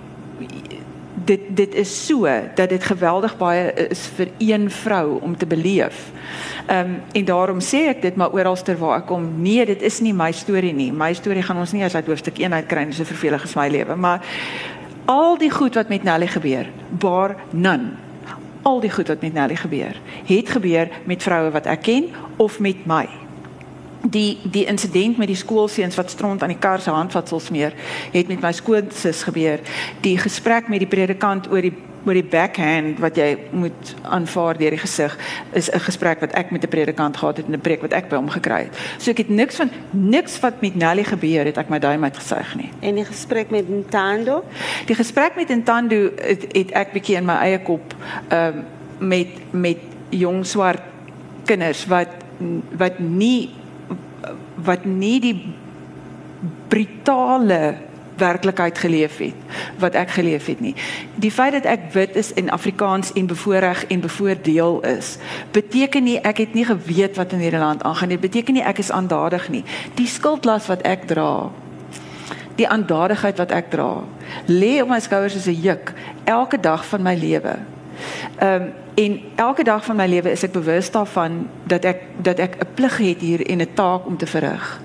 dit 1.26 1.40
dit 1.48 1.74
is 1.74 2.06
so 2.06 2.28
dat 2.54 2.68
dit 2.68 2.84
geweldig 2.84 3.36
baie 3.38 3.72
is 3.88 4.06
vir 4.16 4.28
een 4.38 4.70
vrou 4.70 5.18
om 5.20 5.36
te 5.36 5.46
beleef. 5.46 6.10
Ehm 6.66 6.78
um, 6.78 7.02
en 7.12 7.24
daarom 7.24 7.60
sê 7.60 7.86
ek 7.90 8.02
dit 8.02 8.16
maar 8.16 8.32
oralster 8.32 8.78
waar 8.78 8.98
ek 8.98 9.06
kom. 9.06 9.28
Nee, 9.42 9.66
dit 9.66 9.82
is 9.82 10.00
nie 10.00 10.14
my 10.14 10.32
storie 10.32 10.74
nie. 10.74 10.92
My 10.92 11.12
storie 11.14 11.42
gaan 11.42 11.58
ons 11.58 11.72
nie 11.72 11.84
as 11.84 11.94
uit 11.94 12.06
hoofstuk 12.06 12.38
1 12.38 12.52
uit 12.52 12.66
kry 12.66 12.86
nie. 12.86 12.94
Dis 12.94 13.02
so 13.02 13.04
vervelig 13.04 13.44
is 13.44 13.54
my 13.54 13.68
lewe, 13.68 13.96
maar 13.96 14.24
al 15.04 15.38
die 15.38 15.50
goed 15.50 15.74
wat 15.74 15.88
met 15.88 16.02
Nelly 16.02 16.26
gebeur, 16.26 16.66
bar 16.90 17.36
none. 17.50 17.94
Al 18.62 18.80
die 18.80 18.90
goed 18.90 19.08
wat 19.08 19.22
met 19.22 19.32
Nelly 19.32 19.56
gebeur, 19.56 19.94
het 20.26 20.48
gebeur 20.48 20.88
met 21.04 21.22
vroue 21.22 21.50
wat 21.50 21.66
ek 21.66 21.82
ken 21.82 22.10
of 22.36 22.58
met 22.58 22.86
my 22.86 23.25
die 24.10 24.38
die 24.42 24.64
insident 24.64 25.18
met 25.18 25.30
die 25.30 25.38
skoolseuns 25.38 25.96
wat 25.96 26.10
stront 26.10 26.42
aan 26.42 26.54
die 26.54 26.58
kar 26.58 26.80
se 26.80 26.90
handvatsel 26.90 27.40
smeer 27.40 27.74
het 28.12 28.28
met 28.28 28.40
my 28.40 28.52
skoonsis 28.52 29.22
gebeur. 29.22 29.60
Die 30.00 30.18
gesprek 30.18 30.68
met 30.68 30.82
die 30.84 30.90
predikant 30.90 31.50
oor 31.50 31.62
die 31.62 31.74
oor 32.06 32.14
die 32.14 32.22
backhand 32.30 33.00
wat 33.02 33.16
jy 33.18 33.32
moet 33.50 33.88
aanvaar 34.14 34.58
deur 34.60 34.76
die 34.76 34.78
gesig 34.78 35.16
is 35.58 35.68
'n 35.70 35.80
gesprek 35.80 36.20
wat 36.20 36.32
ek 36.38 36.50
met 36.50 36.62
'n 36.62 36.68
predikant 36.68 37.16
gehad 37.16 37.36
het 37.36 37.46
en 37.46 37.54
'n 37.54 37.60
preek 37.60 37.80
wat 37.80 37.92
ek 37.92 38.08
by 38.08 38.16
hom 38.16 38.30
gekry 38.30 38.62
het. 38.70 38.78
So 38.98 39.10
ek 39.10 39.18
het 39.18 39.28
niks 39.28 39.56
van 39.56 39.70
niks 39.90 40.40
wat 40.40 40.60
met 40.60 40.74
Nelly 40.74 41.04
gebeur 41.04 41.44
het 41.44 41.58
ek 41.58 41.68
my 41.68 41.78
duim 41.78 42.04
uitgesuig 42.04 42.54
nie. 42.56 42.70
En 42.80 42.94
die 42.94 43.04
gesprek 43.04 43.50
met 43.50 43.68
Ntando, 43.68 44.44
die 44.86 44.94
gesprek 44.94 45.36
met 45.36 45.48
Ntando 45.48 46.10
het, 46.16 46.46
het 46.52 46.70
ek 46.70 46.92
bietjie 46.92 47.16
in 47.16 47.24
my 47.24 47.34
eie 47.34 47.58
kop 47.58 47.94
ehm 48.28 48.54
um, 48.54 48.64
met 48.98 49.28
met 49.50 49.78
jong 50.10 50.46
swart 50.46 50.82
kinders 51.44 51.86
wat 51.86 52.08
wat 52.76 52.98
nie 52.98 53.50
wat 54.54 54.84
nie 54.84 55.20
die 55.20 55.36
brutale 56.68 57.76
werklikheid 58.16 58.78
geleef 58.78 59.18
het 59.18 59.34
wat 59.78 59.94
ek 59.94 60.10
geleef 60.16 60.46
het 60.46 60.60
nie. 60.60 60.74
Die 61.20 61.30
feit 61.30 61.52
dat 61.52 61.68
ek 61.68 61.90
wit 61.92 62.16
is 62.16 62.32
en 62.34 62.50
Afrikaans 62.50 63.12
en 63.12 63.28
bevoorreg 63.28 63.84
en 63.92 64.00
bevoordeel 64.00 64.80
is, 64.88 65.16
beteken 65.52 66.04
nie 66.04 66.16
ek 66.20 66.40
het 66.46 66.54
nie 66.56 66.64
geweet 66.64 67.16
wat 67.20 67.32
in 67.36 67.44
hierdie 67.44 67.60
land 67.60 67.84
aangaan 67.84 68.14
nie. 68.14 68.20
Beteken 68.20 68.56
nie 68.56 68.64
ek 68.64 68.80
is 68.80 68.90
aandadig 68.90 69.48
nie. 69.52 69.64
Die 70.00 70.08
skuldlas 70.08 70.68
wat 70.72 70.84
ek 70.88 71.06
dra, 71.12 71.50
die 72.56 72.68
aandadigheid 72.68 73.36
wat 73.36 73.52
ek 73.52 73.70
dra, 73.70 74.04
lê 74.48 74.80
op 74.82 74.88
my 74.88 75.00
skouers 75.00 75.36
soos 75.36 75.48
'n 75.48 75.60
juk 75.60 75.92
elke 76.24 76.60
dag 76.60 76.86
van 76.86 77.02
my 77.02 77.14
lewe. 77.14 77.58
Ehm 78.38 78.62
um, 78.62 78.72
en 78.96 79.20
elke 79.34 79.64
dag 79.64 79.84
van 79.84 79.96
my 79.96 80.06
lewe 80.06 80.30
is 80.30 80.42
ek 80.42 80.52
bewus 80.52 80.90
daarvan 80.90 81.48
dat 81.64 81.84
ek 81.84 82.00
dat 82.16 82.38
ek 82.38 82.56
'n 82.56 82.74
plig 82.74 82.96
het 82.96 83.20
hier 83.20 83.46
en 83.46 83.60
'n 83.60 83.74
taak 83.74 84.06
om 84.06 84.16
te 84.16 84.26
verrig. 84.26 84.80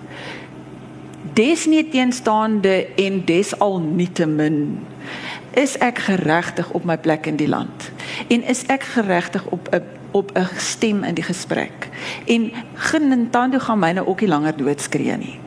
desnieteenstaande 1.34 2.88
en 2.95 3.26
desalnietemin 3.26 4.80
is 5.51 5.78
ek 5.78 5.99
geregtig 6.07 6.70
op 6.72 6.84
my 6.88 6.97
plek 6.97 7.26
in 7.26 7.36
die 7.36 7.49
land. 7.49 7.91
En 8.32 8.43
is 8.43 8.64
ek 8.72 8.84
geregtig 8.84 9.45
op 9.45 9.68
'n 9.72 9.84
op 10.12 10.32
'n 10.36 10.47
stem 10.57 11.03
in 11.03 11.14
die 11.14 11.24
gesprek. 11.24 11.89
En 12.26 12.51
genintando 12.74 13.59
gaan 13.59 13.80
myne 13.80 14.07
ook 14.07 14.20
nie 14.20 14.30
langer 14.30 14.57
doodskree 14.57 15.18
nie. 15.18 15.39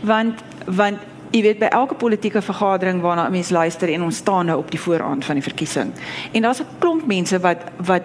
Want 0.00 0.40
want 0.66 0.98
jy 1.34 1.42
weet 1.42 1.58
by 1.58 1.70
elke 1.74 1.94
politieke 1.98 2.42
vergadering 2.42 3.00
waarna 3.02 3.26
'n 3.26 3.32
mens 3.32 3.50
luister 3.50 3.92
en 3.92 4.02
ons 4.02 4.16
staan 4.16 4.46
nou 4.46 4.58
op 4.58 4.70
die 4.70 4.80
vooraand 4.80 5.24
van 5.24 5.34
die 5.34 5.42
verkiesing 5.42 5.92
en 6.32 6.42
daar's 6.42 6.60
'n 6.60 6.78
klomp 6.78 7.06
mense 7.06 7.40
wat 7.40 7.58
wat 7.76 8.02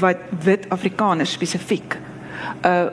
wat 0.00 0.16
wit 0.44 0.68
Afrikaners 0.68 1.32
spesifiek 1.32 1.98
uh 2.64 2.86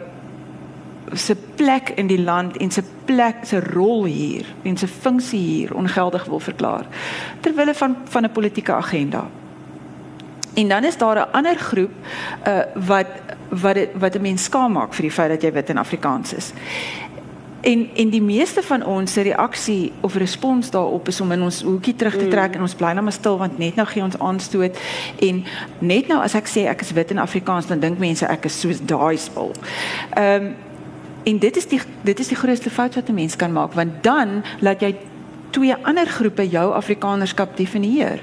se 1.13 1.36
plek 1.55 1.89
in 1.95 2.07
die 2.07 2.22
land 2.22 2.57
en 2.57 2.72
se 2.72 2.84
plek 3.05 3.36
se 3.43 3.59
rol 3.59 4.05
hier 4.05 4.45
en 4.63 4.78
se 4.78 4.88
funksie 4.88 5.39
hier 5.39 5.76
ongeldig 5.76 6.26
wil 6.26 6.39
verklaar 6.39 6.86
terwyl 7.39 7.74
van 7.74 7.95
van 8.03 8.24
'n 8.24 8.32
politieke 8.32 8.74
agenda. 8.74 9.28
En 10.53 10.68
dan 10.68 10.84
is 10.84 10.97
daar 10.97 11.15
'n 11.15 11.32
ander 11.32 11.55
groep 11.55 11.91
uh 12.47 12.59
wat 12.74 13.07
wat 13.49 13.74
dit 13.74 13.89
wat 13.93 14.15
'n 14.15 14.22
mens 14.22 14.43
skaam 14.43 14.72
maak 14.72 14.93
vir 14.93 15.01
die 15.01 15.11
feit 15.11 15.30
dat 15.30 15.41
jy 15.41 15.51
wit 15.51 15.70
en 15.70 15.78
Afrikaans 15.78 16.34
is. 16.34 16.53
En 17.62 17.89
en 17.95 18.10
die 18.10 18.22
meeste 18.22 18.62
van 18.64 18.86
ons 18.86 19.14
se 19.14 19.22
reaksie 19.22 19.91
of 20.01 20.16
respons 20.16 20.70
daarop 20.70 21.08
is 21.08 21.22
om 21.22 21.32
in 21.32 21.41
ons 21.41 21.62
hoekie 21.62 21.95
terug 21.95 22.18
te 22.18 22.28
trek 22.28 22.51
mm. 22.51 22.55
en 22.55 22.62
ons 22.62 22.76
bly 22.76 22.91
nou 22.93 23.03
maar 23.03 23.14
stil 23.14 23.38
want 23.38 23.58
net 23.58 23.76
nou 23.76 23.88
gee 23.88 24.03
ons 24.03 24.20
aanstoot 24.20 24.78
en 25.20 25.43
net 25.80 26.08
nou 26.08 26.22
as 26.22 26.36
ek 26.38 26.47
sê 26.47 26.68
ek 26.70 26.82
is 26.82 26.93
wit 26.93 27.12
en 27.12 27.18
Afrikaans 27.18 27.68
dan 27.68 27.80
dink 27.80 27.99
mense 27.99 28.26
ek 28.26 28.45
is 28.45 28.60
soos 28.60 28.80
daai 28.86 29.18
spul. 29.18 29.53
Ehm 30.16 30.45
um, 30.45 30.55
En 31.28 31.39
dit 31.39 31.58
is 31.58 31.68
die 31.68 31.80
dit 32.01 32.20
is 32.20 32.30
die 32.32 32.38
grootste 32.39 32.70
fout 32.70 32.95
wat 32.95 33.10
'n 33.10 33.14
mens 33.14 33.36
kan 33.36 33.51
maak 33.51 33.74
want 33.74 34.03
dan 34.03 34.43
laat 34.60 34.80
jy 34.82 34.95
twee 35.49 35.76
ander 35.82 36.08
groepe 36.08 36.47
jou 36.49 36.74
Afrikanerskap 36.74 37.58
definieer. 37.58 38.20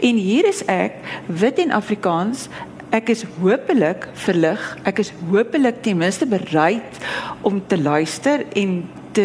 En 0.00 0.16
hier 0.16 0.46
is 0.48 0.64
ek, 0.64 0.92
wit 1.26 1.58
en 1.58 1.70
Afrikaans. 1.70 2.48
Ek 2.92 3.08
is 3.08 3.22
hopelik 3.40 4.04
verlig. 4.20 4.64
Ek 4.84 4.98
is 5.00 5.12
hopelik 5.30 5.78
ten 5.80 5.96
minste 5.96 6.26
bereid 6.28 6.98
om 7.40 7.62
te 7.66 7.78
luister 7.80 8.44
en 8.52 8.82
te 9.16 9.24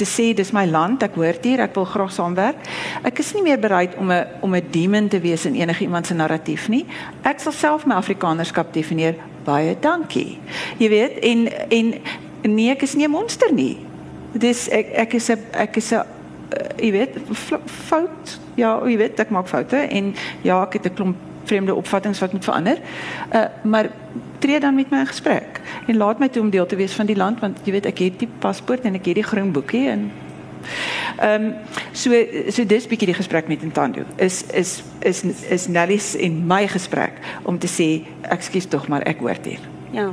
te 0.00 0.06
sê 0.08 0.30
dis 0.34 0.50
my 0.56 0.64
land, 0.64 1.02
ek 1.04 1.18
hoort 1.20 1.44
hier, 1.44 1.60
ek 1.60 1.74
wil 1.76 1.84
graag 1.86 2.12
saamwerk. 2.14 2.62
Ek 3.04 3.20
is 3.20 3.34
nie 3.36 3.42
meer 3.44 3.60
bereid 3.60 3.92
om 4.00 4.10
'n 4.10 4.24
om 4.40 4.54
'n 4.54 4.64
demon 4.70 5.08
te 5.08 5.20
wees 5.20 5.44
in 5.44 5.54
enige 5.54 5.84
iemand 5.84 6.06
se 6.06 6.14
narratief 6.14 6.68
nie. 6.68 6.86
Ek 7.22 7.40
sal 7.40 7.52
self 7.52 7.86
my 7.86 7.94
Afrikanerskap 7.94 8.72
definieer. 8.72 9.14
Baie 9.44 9.76
dankie. 9.80 10.38
Jy 10.78 10.88
weet 10.88 11.18
en 11.18 11.48
en 11.68 12.00
nee, 12.42 12.70
ek 12.70 12.82
is 12.82 12.94
nie 12.94 13.06
'n 13.06 13.10
monster 13.10 13.52
nie. 13.52 13.76
Dis 14.32 14.68
ek 14.68 14.86
ek 14.92 15.14
is 15.14 15.28
'n 15.30 15.38
ek 15.52 15.76
is 15.76 15.92
'n 15.92 15.96
uh, 15.96 16.04
jy 16.78 16.92
weet 16.92 17.18
fout. 17.66 18.40
Ja, 18.54 18.80
jy 18.86 18.96
weet 18.96 19.20
ek 19.20 19.30
maak 19.30 19.48
foute 19.48 19.76
en 19.76 20.14
ja, 20.42 20.62
ek 20.62 20.72
het 20.72 20.86
'n 20.86 20.94
klomp 20.94 21.16
vreemde 21.44 21.74
opvattinge 21.74 22.18
wat 22.18 22.32
moet 22.32 22.44
verander. 22.44 22.78
Uh 23.32 23.44
maar 23.62 23.90
tree 24.38 24.60
dan 24.60 24.74
met 24.74 24.90
my 24.90 24.98
in 24.98 25.06
gesprek 25.06 25.60
en 25.86 25.96
laat 25.96 26.18
my 26.18 26.28
toe 26.28 26.42
om 26.42 26.50
deel 26.50 26.66
te 26.66 26.76
wees 26.76 26.92
van 26.92 27.06
die 27.06 27.16
land 27.16 27.40
want 27.40 27.58
jy 27.64 27.72
weet 27.72 27.86
ek 27.86 27.98
het 27.98 28.18
die 28.18 28.28
paspoort 28.38 28.84
en 28.88 28.98
ek 28.98 29.06
het 29.06 29.20
die 29.20 29.26
groen 29.26 29.52
boekie 29.52 29.86
en 29.88 30.10
ehm 31.18 31.44
um, 31.44 31.54
so 31.92 32.10
so 32.50 32.64
dis 32.66 32.86
bietjie 32.86 33.10
die 33.10 33.18
gesprek 33.18 33.48
met 33.48 33.62
Ntando. 33.66 34.04
Is 34.16 34.42
is 34.54 34.82
is 35.00 35.22
is 35.50 35.66
Nellis 35.68 36.14
en 36.16 36.46
my 36.46 36.66
gesprek 36.68 37.18
om 37.42 37.58
te 37.58 37.70
sê 37.70 37.88
ekskuus 38.22 38.66
tog 38.66 38.88
maar 38.88 39.02
ek 39.02 39.22
hoort 39.24 39.46
hier. 39.46 39.62
Ja. 39.92 40.08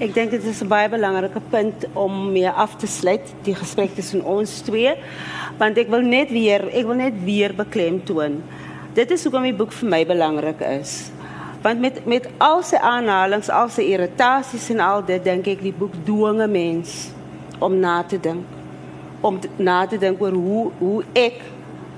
Ek 0.00 0.14
dink 0.14 0.30
dit 0.30 0.44
is 0.44 0.62
'n 0.62 0.68
baie 0.68 0.88
belangrike 0.88 1.40
punt 1.50 1.86
om 1.92 2.32
mee 2.32 2.48
af 2.48 2.76
te 2.76 2.86
sluit 2.86 3.34
die 3.42 3.54
gesprek 3.54 3.94
tussen 3.94 4.24
ons 4.24 4.60
twee 4.60 4.94
want 5.58 5.76
ek 5.78 5.88
wil 5.88 6.00
net 6.00 6.30
weer 6.30 6.68
ek 6.72 6.86
wil 6.86 6.96
net 6.96 7.24
weer 7.24 7.54
beklemtoon. 7.54 8.42
Dit 8.94 9.10
is 9.14 9.22
hoekom 9.22 9.44
die 9.46 9.54
boek 9.54 9.70
vir 9.78 9.86
my 9.90 10.00
belangrik 10.06 10.62
is. 10.66 11.10
Want 11.62 11.78
met 11.78 12.00
met 12.10 12.26
al 12.42 12.64
sy 12.66 12.80
aanhalings, 12.82 13.50
al 13.52 13.70
sy 13.70 13.84
irritasies 13.92 14.66
en 14.74 14.82
al 14.82 15.04
dit 15.06 15.22
dink 15.22 15.46
ek 15.52 15.62
die 15.62 15.74
boek 15.76 15.94
dwinge 16.06 16.48
mens 16.50 17.12
om 17.62 17.76
na 17.78 18.00
te 18.02 18.18
dink 18.18 18.58
om 19.20 19.36
te, 19.38 19.50
na 19.60 19.84
te 19.86 19.98
dink 20.00 20.22
oor 20.24 20.34
hoe 20.34 20.64
hoe 20.80 21.04
ek 21.14 21.38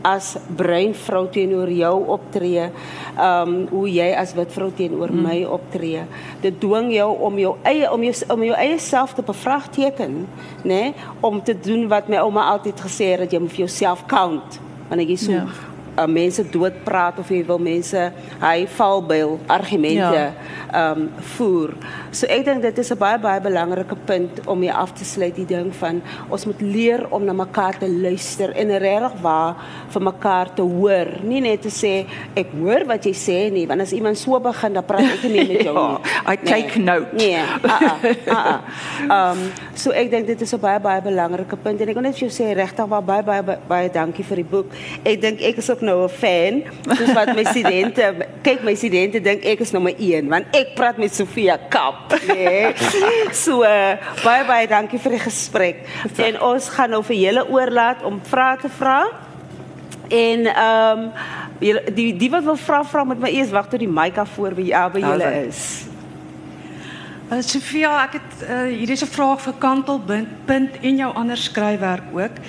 as 0.03 0.35
bruin 0.59 0.91
vrou 0.99 1.29
teenoor 1.31 1.71
jou 1.71 1.95
optree, 2.11 2.69
ehm 3.15 3.49
um, 3.49 3.57
hoe 3.71 3.87
jy 3.89 4.11
as 4.19 4.35
wit 4.35 4.53
vrou 4.53 4.69
teenoor 4.77 5.15
hmm. 5.15 5.25
my 5.31 5.39
optree. 5.47 6.05
Dit 6.43 6.61
dwing 6.61 6.93
jou 6.93 7.09
om 7.31 7.39
jou 7.39 7.57
eie 7.63 7.89
om 7.89 8.05
jou 8.05 8.15
om 8.37 8.47
jou 8.51 8.57
eie 8.59 8.79
self 8.83 9.15
te 9.17 9.25
bevraagteken, 9.25 10.25
nê, 10.67 10.69
nee? 10.69 10.95
om 11.25 11.41
te 11.41 11.57
doen 11.57 11.89
wat 11.89 12.13
my 12.13 12.21
ouma 12.21 12.51
altyd 12.53 12.85
gesê 12.85 13.15
het 13.15 13.25
dat 13.25 13.33
jy 13.33 13.47
moet 13.47 13.55
vir 13.57 13.69
jouself 13.69 14.05
count 14.11 14.61
wanneer 14.91 15.15
jy 15.15 15.23
so 15.23 15.39
ja 15.41 15.72
uh, 15.97 16.07
mense 16.07 16.45
doodpraat 16.51 17.19
of 17.19 17.31
jy 17.33 17.43
wil 17.47 17.61
mense 17.63 18.07
hy 18.43 18.67
valbeil 18.77 19.39
argumente 19.47 20.23
ja. 20.23 20.31
um 20.93 21.09
voer. 21.37 21.77
So 22.13 22.29
ek 22.29 22.45
dink 22.45 22.61
dit 22.61 22.79
is 22.79 22.93
'n 22.93 22.99
baie 23.01 23.19
baie 23.19 23.41
belangrike 23.41 23.97
punt 24.05 24.45
om 24.47 24.61
hier 24.61 24.77
af 24.77 24.93
te 24.93 25.05
sluit 25.05 25.35
die 25.35 25.47
ding 25.49 25.73
van 25.75 26.03
ons 26.29 26.45
moet 26.45 26.61
leer 26.61 27.07
om 27.09 27.25
na 27.25 27.33
mekaar 27.33 27.79
te 27.79 27.89
luister 27.89 28.53
en 28.53 28.69
regtig 28.69 29.15
waar 29.23 29.57
vir 29.89 30.03
mekaar 30.03 30.55
te 30.55 30.63
hoor, 30.63 31.09
nie 31.23 31.41
net 31.41 31.63
te 31.63 31.71
sê 31.73 32.05
ek 32.37 32.53
hoor 32.53 32.85
wat 32.85 33.05
jy 33.05 33.15
sê 33.17 33.51
nie, 33.51 33.67
want 33.67 33.81
as 33.81 33.93
iemand 33.93 34.19
so 34.19 34.39
begin 34.41 34.75
dan 34.75 34.85
praat 34.85 35.09
ek 35.09 35.23
nie 35.23 35.47
met 35.49 35.65
jou 35.69 35.75
ja, 35.75 35.89
nie. 35.89 36.35
I 36.35 36.37
take 36.37 36.77
nee. 36.77 36.85
note. 36.85 37.09
Nee. 37.17 37.41
Uh 37.65 37.81
-uh, 37.81 38.05
uh 38.29 38.45
-uh. 38.45 38.61
Um 39.09 39.39
so 39.75 39.91
ek 39.91 40.11
dink 40.11 40.27
dit 40.27 40.41
is 40.41 40.53
'n 40.53 40.61
baie 40.61 40.81
baie 40.81 41.01
belangrike 41.01 41.57
punt 41.57 41.81
en 41.81 41.89
ek 41.89 41.95
wil 41.95 42.03
net 42.03 42.19
vir 42.19 42.29
jou 42.29 42.35
sê 42.45 42.53
regtig 42.53 42.87
waar 42.89 43.03
baie 43.03 43.23
baie 43.23 43.43
baie 43.69 43.89
dankie 43.91 44.25
vir 44.25 44.37
die 44.37 44.51
boek. 44.51 44.69
Ek 45.03 45.21
dink 45.21 45.41
ek 45.41 45.57
is 45.57 45.71
ook 45.71 45.81
nou 45.81 46.05
'n 46.05 46.09
fan. 46.09 46.63
Soos 46.97 47.13
wat 47.15 47.35
my 47.35 47.45
studente, 47.45 48.15
kyk 48.47 48.63
my 48.63 48.75
studente 48.75 49.21
dink 49.21 49.45
ek 49.45 49.61
is 49.61 49.73
nommer 49.73 49.95
1 49.99 50.29
want 50.29 50.45
ek 50.53 50.75
praat 50.75 50.99
met 50.99 51.15
Sofia 51.15 51.57
Kap. 51.69 52.02
Nee. 52.27 52.75
So 53.33 53.63
uh, 53.63 53.97
baie 54.23 54.45
baie 54.45 54.67
dankie 54.69 55.01
vir 55.03 55.17
die 55.17 55.23
gesprek. 55.23 55.85
En 56.17 56.41
ons 56.41 56.69
gaan 56.69 56.91
nou 56.91 57.03
vir 57.05 57.17
julle 57.17 57.47
oorlaat 57.49 58.03
om 58.09 58.21
vrae 58.29 58.59
te 58.61 58.73
vra. 58.79 58.99
En 60.09 60.47
ehm 60.47 61.07
um, 61.07 61.13
die 61.95 62.11
die 62.19 62.31
wat 62.31 62.43
wil 62.45 62.59
vra 62.59 62.83
vra 62.85 63.05
met 63.05 63.21
my 63.23 63.31
eers 63.31 63.53
wag 63.55 63.69
tot 63.71 63.79
die 63.79 63.89
mic 63.89 64.19
af 64.19 64.35
voor 64.35 64.57
by 64.59 64.67
ja, 64.67 64.89
by 64.91 65.01
julle 65.01 65.31
is. 65.47 65.63
Uh, 67.31 67.39
Sofia, 67.41 67.95
ek 68.03 68.19
het 68.19 68.43
uh, 68.45 68.65
hier 68.75 68.91
is 68.91 69.05
'n 69.05 69.09
vraag 69.09 69.41
vir 69.41 69.55
Kantelpunt 69.59 70.83
en 70.83 70.97
jou 70.97 71.13
ander 71.15 71.37
skryfwerk 71.37 72.11
ook. 72.13 72.43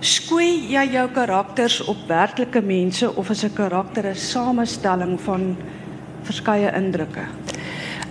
Skoei 0.00 0.72
jy 0.72 0.84
jou 0.92 1.08
karakters 1.14 1.80
op 1.84 1.96
werklike 2.08 2.62
mense 2.62 3.14
of 3.16 3.30
is 3.30 3.44
'n 3.44 3.52
karakter 3.54 4.06
'n 4.06 4.14
samestelling 4.14 5.20
van 5.20 5.56
verskeie 6.22 6.72
indrukke? 6.74 7.26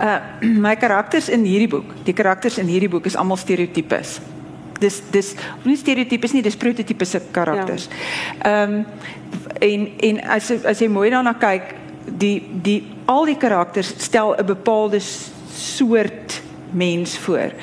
Uh 0.02 0.18
my 0.66 0.74
karakters 0.76 1.28
in 1.28 1.44
hierdie 1.46 1.70
boek, 1.70 1.94
die 2.04 2.14
karakters 2.14 2.58
in 2.58 2.66
hierdie 2.66 2.90
boek 2.90 3.06
is 3.06 3.16
almal 3.16 3.38
stereotypes. 3.40 4.18
Dis 4.82 4.98
dis 5.14 5.34
nie 5.62 5.76
stereotypes 5.78 6.34
nie, 6.34 6.42
dis 6.42 6.58
prototipiese 6.58 7.22
karakters. 7.30 7.88
Ja. 7.88 8.50
Ehm 8.50 8.72
ja. 8.72 8.82
um, 8.82 8.86
en 9.62 9.86
en 10.02 10.18
as 10.34 10.50
as 10.66 10.80
jy 10.82 10.88
mooi 10.90 11.10
daarna 11.10 11.36
kyk, 11.38 11.74
die 12.18 12.42
die 12.64 12.80
al 13.06 13.28
die 13.30 13.38
karakters 13.38 13.94
stel 14.02 14.34
'n 14.34 14.46
bepaalde 14.46 15.00
soort 15.54 16.42
mens 16.70 17.18
voor. 17.18 17.54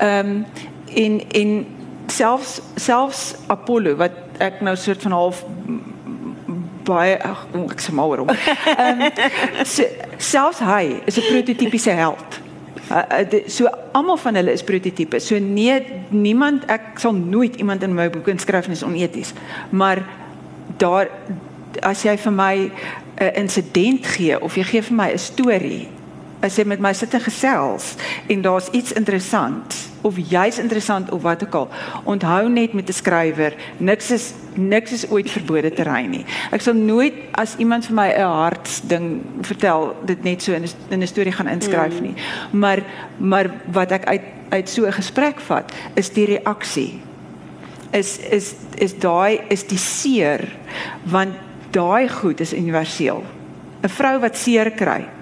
Ehm 0.00 0.28
um, 0.28 0.46
en 0.94 1.20
en 1.30 1.66
selfs 2.06 2.60
selfs 2.76 3.34
Apollo 3.46 3.96
wat 3.96 4.12
ek 4.38 4.60
nou 4.60 4.76
soort 4.76 5.02
van 5.02 5.12
half 5.12 5.44
baie 6.86 7.16
ag 7.22 7.46
ek 7.66 7.82
sê 7.82 7.94
maar 7.96 8.22
hom. 8.22 8.30
Ehm 8.30 9.02
selfs 10.16 10.60
hy 10.64 11.02
is 11.06 11.18
'n 11.18 11.28
prototipiese 11.30 11.92
held. 11.92 12.40
Uh, 12.90 13.02
uh, 13.18 13.48
so 13.50 13.66
almal 13.92 14.16
van 14.16 14.34
hulle 14.38 14.52
is 14.52 14.62
prototipe. 14.62 15.18
So 15.20 15.38
nee 15.38 15.82
niemand 16.08 16.64
ek 16.70 17.00
sal 17.02 17.12
nooit 17.12 17.56
iemand 17.56 17.82
in 17.82 17.94
my 17.94 18.06
boek 18.10 18.28
inskryf 18.30 18.68
as 18.70 18.82
oneties. 18.86 19.32
Maar 19.70 20.04
daar 20.78 21.10
as 21.82 22.02
jy 22.02 22.16
vir 22.16 22.32
my 22.32 22.54
'n 22.56 22.70
uh, 23.20 23.36
insident 23.36 24.06
gee 24.06 24.40
of 24.40 24.54
jy 24.56 24.62
gee 24.62 24.82
vir 24.82 24.96
my 24.96 25.10
'n 25.12 25.18
storie 25.18 25.88
as 26.40 26.56
jy 26.58 26.64
met 26.68 26.82
my 26.82 26.92
sit 26.92 27.14
en 27.16 27.20
gesels 27.20 27.94
en 28.32 28.42
daar's 28.42 28.68
iets 28.76 28.92
interessant 28.92 29.76
of 30.06 30.18
jy's 30.30 30.58
interessant 30.62 31.10
of 31.10 31.22
wat 31.22 31.42
ook 31.42 31.54
al. 31.54 31.68
Onthou 32.04 32.48
net 32.48 32.72
met 32.72 32.88
'n 32.88 32.92
skrywer 32.92 33.54
niks 33.76 34.10
is 34.10 34.32
niks 34.54 34.92
is 34.92 35.10
ooit 35.10 35.30
verbode 35.30 35.70
terrein 35.72 36.10
nie. 36.10 36.24
Ek 36.50 36.60
sal 36.60 36.74
nooit 36.74 37.14
as 37.32 37.56
iemand 37.56 37.86
vir 37.86 37.94
my 37.94 38.08
'n 38.08 38.20
hartsding 38.20 39.22
vertel 39.40 39.96
dit 40.04 40.22
net 40.22 40.42
so 40.42 40.52
in 40.52 40.62
'n 40.62 40.68
in 40.90 41.02
'n 41.02 41.06
storie 41.06 41.32
gaan 41.32 41.48
inskryf 41.48 42.00
nie. 42.00 42.14
Maar 42.50 42.82
maar 43.18 43.50
wat 43.72 43.90
ek 43.90 44.04
uit 44.04 44.22
uit 44.48 44.68
so 44.68 44.86
'n 44.86 44.92
gesprek 44.92 45.40
vat 45.40 45.72
is 45.94 46.10
die 46.10 46.26
reaksie. 46.26 47.00
Is 47.90 48.18
is 48.18 48.54
is 48.74 48.98
daai 48.98 49.40
is 49.48 49.66
die 49.66 49.78
seer 49.78 50.56
want 51.02 51.34
daai 51.70 52.08
goed 52.08 52.40
is 52.40 52.52
universeel. 52.52 53.24
'n 53.82 53.88
vrou 53.88 54.20
wat 54.20 54.36
seer 54.36 54.70
kry 54.70 55.15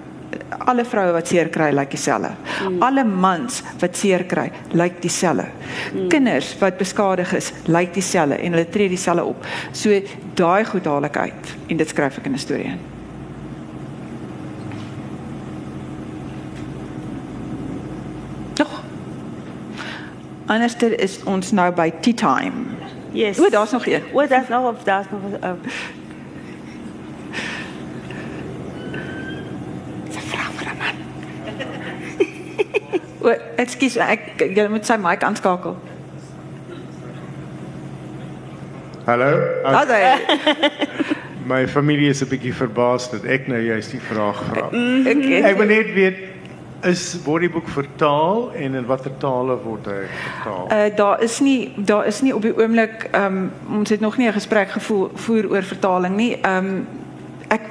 alle 0.65 0.85
vroue 0.85 1.13
wat 1.15 1.27
seer 1.27 1.49
kry 1.49 1.71
lyk 1.75 1.91
dieselfde. 1.91 2.31
Mm. 2.63 2.81
Alle 2.83 3.03
mans 3.03 3.61
wat 3.79 3.97
seer 3.97 4.25
kry 4.29 4.49
lyk 4.71 5.01
dieselfde. 5.01 5.47
Mm. 5.93 6.09
Kinders 6.09 6.55
wat 6.59 6.77
beskadig 6.77 7.33
is 7.33 7.51
lyk 7.65 7.93
dieselfde 7.93 8.39
en 8.39 8.57
hulle 8.57 8.69
tree 8.69 8.89
dieselfde 8.89 9.23
op. 9.23 9.47
So 9.71 10.01
daai 10.35 10.65
goed 10.65 10.85
haal 10.85 11.09
ek 11.09 11.17
uit 11.17 11.55
en 11.69 11.81
dit 11.81 11.89
skryf 11.89 12.17
ek 12.17 12.25
in 12.25 12.33
'n 12.33 12.37
storie 12.39 12.71
in. 12.73 12.79
Tog. 18.53 18.83
Anders 20.45 20.75
is 20.75 21.19
ons 21.23 21.51
nou 21.51 21.71
by 21.73 21.91
tea 22.01 22.13
time. 22.13 22.75
Yes. 23.11 23.39
O, 23.39 23.49
daar's 23.49 23.71
nog 23.71 23.87
een. 23.87 24.01
O, 24.13 24.27
daar's 24.27 24.47
nog 24.47 24.73
of 24.73 24.83
daar's 24.83 25.07
nog 25.11 25.21
'n 25.21 25.45
uh, 25.45 25.51
O, 33.25 33.33
ekskuus, 33.57 33.97
ek 33.97 34.43
jy 34.53 34.67
moet 34.69 34.85
sy 34.85 34.97
mic 35.01 35.23
aanskakel. 35.25 35.73
Hallo. 39.07 39.31
Hallo. 39.65 39.97
My 41.45 41.65
familie 41.69 42.09
is 42.09 42.21
'n 42.21 42.29
bietjie 42.29 42.53
verbaas 42.53 43.09
dat 43.09 43.25
ek 43.25 43.47
nou 43.47 43.61
juist 43.61 43.91
die 43.91 44.01
vraag 44.01 44.39
vra. 44.49 44.67
Okay. 44.69 45.41
Ek 45.41 45.57
wil 45.57 45.69
net 45.69 45.93
weet 45.93 46.17
is 46.85 47.17
word 47.25 47.45
die 47.45 47.49
boek 47.49 47.67
vertaal 47.69 48.51
en 48.53 48.75
in 48.75 48.85
watter 48.85 49.13
tale 49.17 49.57
word 49.61 49.85
hy 49.89 50.01
vertaal? 50.09 50.65
Uh 50.69 50.89
daar 50.95 51.21
is 51.21 51.39
nie 51.39 51.73
daar 51.77 52.05
is 52.05 52.21
nie 52.21 52.33
op 52.33 52.41
die 52.41 52.53
oomblik 52.53 53.07
ehm 53.11 53.37
um, 53.37 53.79
ons 53.79 53.89
het 53.89 53.99
nog 53.99 54.17
nie 54.17 54.27
'n 54.27 54.33
gesprek 54.33 54.69
gevoer 54.69 55.09
voer 55.13 55.49
oor 55.49 55.63
vertaling 55.63 56.15
nie. 56.15 56.37
Ehm 56.41 56.65
um, 56.65 56.87
ek 57.47 57.61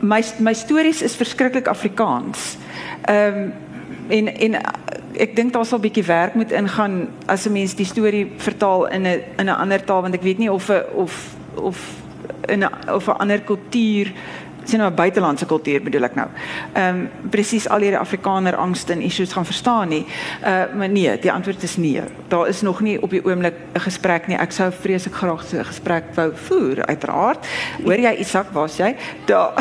my 0.00 0.22
my 0.38 0.52
stories 0.52 1.02
is 1.02 1.16
verskriklik 1.16 1.68
Afrikaans. 1.68 2.56
Ehm 3.08 3.36
um, 3.36 3.52
en 4.08 4.28
en 4.28 4.60
ek 5.18 5.36
dink 5.36 5.52
daar 5.52 5.66
sal 5.66 5.78
'n 5.78 5.86
bietjie 5.86 6.04
werk 6.04 6.34
moet 6.34 6.52
ingaan 6.52 7.08
as 7.26 7.46
'n 7.46 7.52
mens 7.52 7.74
die 7.74 7.86
storie 7.86 8.32
vertaal 8.36 8.86
in 8.88 9.06
'n 9.06 9.22
in 9.36 9.48
'n 9.48 9.60
ander 9.62 9.84
taal 9.84 10.02
want 10.02 10.14
ek 10.14 10.22
weet 10.22 10.38
nie 10.38 10.52
of 10.52 10.68
'n 10.68 10.82
of 10.94 11.36
of 11.54 11.78
in 12.46 12.64
'n 12.64 12.70
of 12.88 13.08
'n 13.08 13.18
ander 13.18 13.40
kultuur 13.40 14.12
sien 14.68 14.82
nou 14.82 14.90
buitelandse 14.94 15.46
kultuur 15.46 15.82
bedoel 15.82 16.08
ek 16.08 16.14
nou. 16.18 16.26
Ehm 16.74 17.06
presies 17.30 17.68
al 17.68 17.84
hierdie 17.84 18.00
Afrikaner 18.00 18.56
angste 18.56 18.92
en 18.92 19.02
issues 19.04 19.32
gaan 19.32 19.46
verstaan 19.48 19.88
nie. 19.88 20.04
Uh 20.42 20.66
maar 20.78 20.88
nee, 20.88 21.18
die 21.18 21.32
antwoord 21.32 21.62
is 21.62 21.76
nee. 21.76 22.02
Daar 22.28 22.48
is 22.48 22.62
nog 22.62 22.80
nie 22.80 23.02
op 23.02 23.10
die 23.10 23.24
oomblik 23.24 23.54
'n 23.74 23.80
gesprek 23.80 24.26
nie. 24.26 24.36
Ek 24.36 24.52
sou 24.52 24.72
vreeslik 24.72 25.14
graag 25.14 25.44
so 25.44 25.58
'n 25.58 25.64
gesprek 25.64 26.04
wou 26.14 26.32
voer 26.34 26.86
uiteraard. 26.86 27.46
Hoor 27.84 28.00
jy 28.00 28.14
Isak, 28.18 28.52
waar's 28.52 28.76
jy? 28.76 28.96
Daar. 29.24 29.52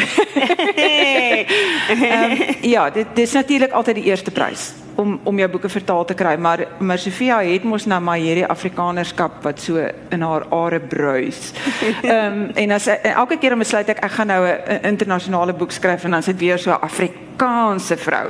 um, 1.99 2.37
ja, 2.75 2.89
dit 2.89 3.07
dis 3.13 3.31
natuurlik 3.31 3.71
altyd 3.71 3.95
die 3.95 4.03
eerste 4.03 4.31
prys 4.31 4.86
om 4.97 5.19
om 5.23 5.37
jou 5.39 5.47
boeke 5.51 5.69
vertaal 5.69 6.05
te 6.05 6.15
kry, 6.17 6.35
maar 6.41 6.65
maar 6.77 6.99
Sofia 6.99 7.37
het 7.45 7.63
mos 7.63 7.85
nou 7.85 7.99
maar 8.01 8.17
hierdie 8.17 8.45
Afrikanerskap 8.45 9.43
wat 9.45 9.61
so 9.61 9.83
in 10.09 10.21
haar 10.21 10.45
are 10.49 10.79
bruis. 10.79 11.51
Ehm 12.01 12.41
um, 12.41 12.49
en 12.53 12.71
as 12.71 12.87
en 12.87 13.13
elke 13.13 13.37
keer 13.37 13.57
besluit 13.57 13.89
ek 13.93 14.03
ek 14.03 14.11
gaan 14.17 14.27
nou 14.27 14.41
'n 14.47 14.83
internasionale 14.83 15.53
boek 15.53 15.71
skryf 15.71 16.03
en 16.03 16.11
dan 16.11 16.23
sit 16.23 16.39
weer 16.39 16.59
so 16.59 16.71
'n 16.71 16.81
Afrikaanse 16.81 17.97
vrou. 17.97 18.27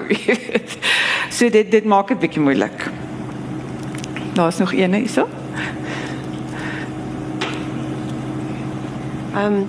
so 1.37 1.49
dit 1.49 1.71
dit 1.71 1.85
maak 1.85 2.07
dit 2.07 2.19
bietjie 2.19 2.41
moeilik. 2.41 2.89
Daar's 4.33 4.57
nog 4.57 4.73
een 4.73 4.93
hierso. 4.93 5.27
Ehm 9.35 9.45
um, 9.45 9.67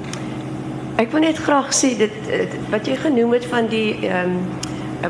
ek 0.96 1.10
wil 1.10 1.20
net 1.20 1.38
graag 1.38 1.70
sê 1.74 1.96
dit, 1.96 2.14
dit 2.26 2.54
wat 2.70 2.86
jy 2.86 2.96
genoem 2.96 3.32
het 3.32 3.46
van 3.46 3.66
die 3.66 4.08
ehm 4.08 4.34
um, 4.34 4.66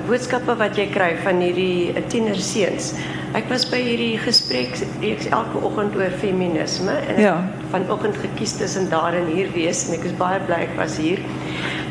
boodskappe 0.07 0.55
wat 0.61 0.77
jy 0.77 0.87
kry 0.93 1.15
van 1.25 1.41
hierdie 1.41 1.93
tienerseuns. 2.13 2.93
Ek 3.37 3.49
was 3.49 3.65
by 3.69 3.77
hierdie 3.81 4.19
gesprek 4.21 4.77
reeks 5.03 5.29
elke 5.33 5.61
oggend 5.65 5.97
oor 5.97 6.13
feminisme 6.21 6.93
en 7.09 7.21
Ja. 7.21 7.37
vanoggend 7.71 8.17
gekies 8.17 8.57
tussen 8.57 8.89
daar 8.91 9.15
en 9.15 9.27
hier 9.27 9.49
wees 9.53 9.89
en 9.89 9.95
ek 9.99 10.05
is 10.05 10.13
baie 10.17 10.41
bly 10.47 10.61
ek 10.65 10.77
was 10.77 10.97
hier. 10.97 11.19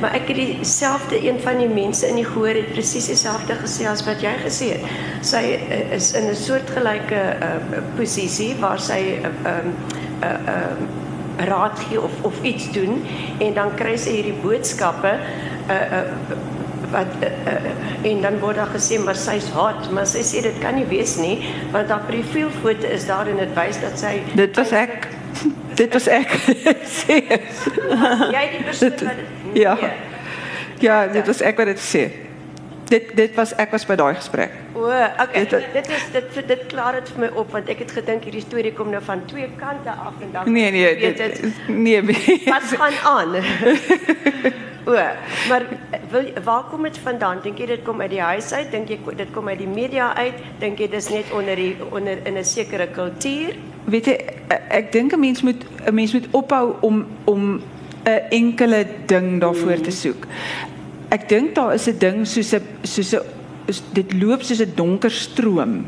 Maar 0.01 0.13
ek 0.13 0.27
het 0.27 0.35
dieselfde 0.37 1.17
een 1.29 1.39
van 1.39 1.57
die 1.57 1.69
mense 1.69 2.07
in 2.07 2.15
die 2.15 2.25
gehoor 2.25 2.53
het 2.57 2.71
presies 2.73 3.07
dieselfde 3.07 3.53
gesê 3.61 3.87
as 3.87 4.05
wat 4.05 4.21
jy 4.21 4.33
gesê 4.45 4.71
het. 4.77 4.81
Sy 5.21 5.43
uh, 5.57 5.93
is 5.95 6.13
in 6.13 6.29
'n 6.29 6.35
soortgelyke 6.35 7.21
uh, 7.41 7.81
posisie 7.97 8.55
waar 8.59 8.79
sy 8.79 9.17
'n 9.21 9.25
uh, 9.45 9.51
uh, 10.21 10.29
uh, 10.47 11.45
raad 11.45 11.79
gee 11.79 12.01
of 12.01 12.11
of 12.21 12.43
iets 12.43 12.71
doen 12.71 13.01
en 13.39 13.53
dan 13.53 13.75
kry 13.75 13.97
sy 13.97 14.09
hierdie 14.09 14.37
boodskappe 14.41 15.11
uh, 15.69 15.73
uh, 15.73 16.01
wat 16.91 17.07
uh, 17.23 18.09
en 18.11 18.21
dan 18.21 18.39
word 18.39 18.55
daar 18.55 18.71
gesê 18.73 18.99
maar 19.03 19.15
sy's 19.19 19.47
hot 19.55 19.89
maar 19.91 20.07
sy 20.07 20.21
sê 20.23 20.41
dit 20.45 20.59
kan 20.63 20.75
nie 20.75 20.85
wees 20.89 21.15
nie 21.19 21.37
want 21.71 21.89
haar 21.89 22.03
profielfoto 22.07 22.87
is 22.87 23.07
daar 23.09 23.27
en 23.27 23.37
dit 23.41 23.55
wys 23.57 23.81
dat 23.81 23.99
sy 23.99 24.13
Dit 24.41 24.55
was 24.55 24.71
ek. 24.71 25.07
Dit 25.79 25.93
was 25.93 26.07
ek. 26.09 26.31
Sê. 26.99 27.17
jy 28.33 28.45
die 28.53 28.63
persoon 28.65 28.95
wat 29.03 29.19
dit 29.19 29.59
Ja. 29.61 29.75
Nee. 29.81 29.91
Ja, 30.79 31.07
dit 31.07 31.25
was 31.27 31.41
ek 31.41 31.57
wat 31.57 31.69
dit 31.71 31.79
sê. 31.81 32.03
Dit 32.87 33.11
dit 33.17 33.33
was 33.35 33.51
ek 33.59 33.71
was 33.73 33.85
by 33.89 33.95
daai 33.99 34.13
gesprek. 34.15 34.53
O, 34.77 34.85
okay. 34.89 35.43
Dit- 35.49 35.65
Dit, 35.73 35.89
is 35.89 36.05
dit 36.13 36.47
dit 36.47 36.65
klaar 36.71 36.93
dit 36.99 37.09
vir 37.13 37.23
my 37.25 37.29
op 37.41 37.51
want 37.51 37.69
ek 37.69 37.81
het 37.83 37.91
gedink 37.97 38.23
hierdie 38.29 38.41
storie 38.45 38.73
kom 38.77 38.89
nou 38.93 39.01
van 39.03 39.25
twee 39.27 39.49
kante 39.59 39.89
af 39.91 40.17
en 40.21 40.31
dan 40.33 40.51
Nee 40.53 40.71
nee, 40.71 40.95
dit 41.01 41.17
dit 41.17 41.67
nee. 41.67 42.01
wat 42.45 42.73
gaan 42.77 42.97
aan. 43.03 43.37
O, 44.87 44.95
maar 45.49 45.65
wil 46.11 46.29
waar 46.43 46.63
kom 46.71 46.83
dit 46.87 46.97
vandaan? 47.03 47.41
Dink 47.43 47.59
jy 47.59 47.67
dit 47.73 47.83
kom 47.83 48.01
uit 48.01 48.11
die 48.13 48.21
huis 48.21 48.51
uit? 48.53 48.71
Dink 48.71 48.89
jy 48.89 48.99
dit 49.19 49.31
kom 49.35 49.47
uit 49.51 49.59
die 49.59 49.67
media 49.67 50.13
uit? 50.15 50.39
Dink 50.59 50.79
jy 50.79 50.87
dis 50.91 51.09
net 51.11 51.31
onder 51.35 51.59
die 51.59 51.75
onder 51.91 52.23
in 52.23 52.37
'n 52.37 52.43
sekere 52.43 52.87
kultuur? 52.87 53.55
Weet 53.85 54.05
jy 54.05 54.17
ek 54.69 54.91
dink 54.91 55.13
'n 55.13 55.19
mens 55.19 55.41
moet 55.41 55.65
'n 55.85 55.93
mens 55.93 56.13
moet 56.13 56.27
ophou 56.31 56.75
om 56.81 57.05
om 57.25 57.61
'n 58.03 58.21
enkele 58.29 58.85
ding 59.05 59.41
daarvoor 59.41 59.81
te 59.81 59.91
soek. 59.91 60.25
Ek 61.09 61.29
dink 61.29 61.55
daar 61.55 61.73
is 61.73 61.87
'n 61.87 61.97
ding 61.97 62.27
soos 62.27 62.53
'n 62.53 62.63
soos 62.83 63.13
'n 63.13 63.21
dit 63.93 64.13
loop 64.13 64.41
soos 64.41 64.61
'n 64.61 64.71
donker 64.75 65.11
stroom 65.11 65.85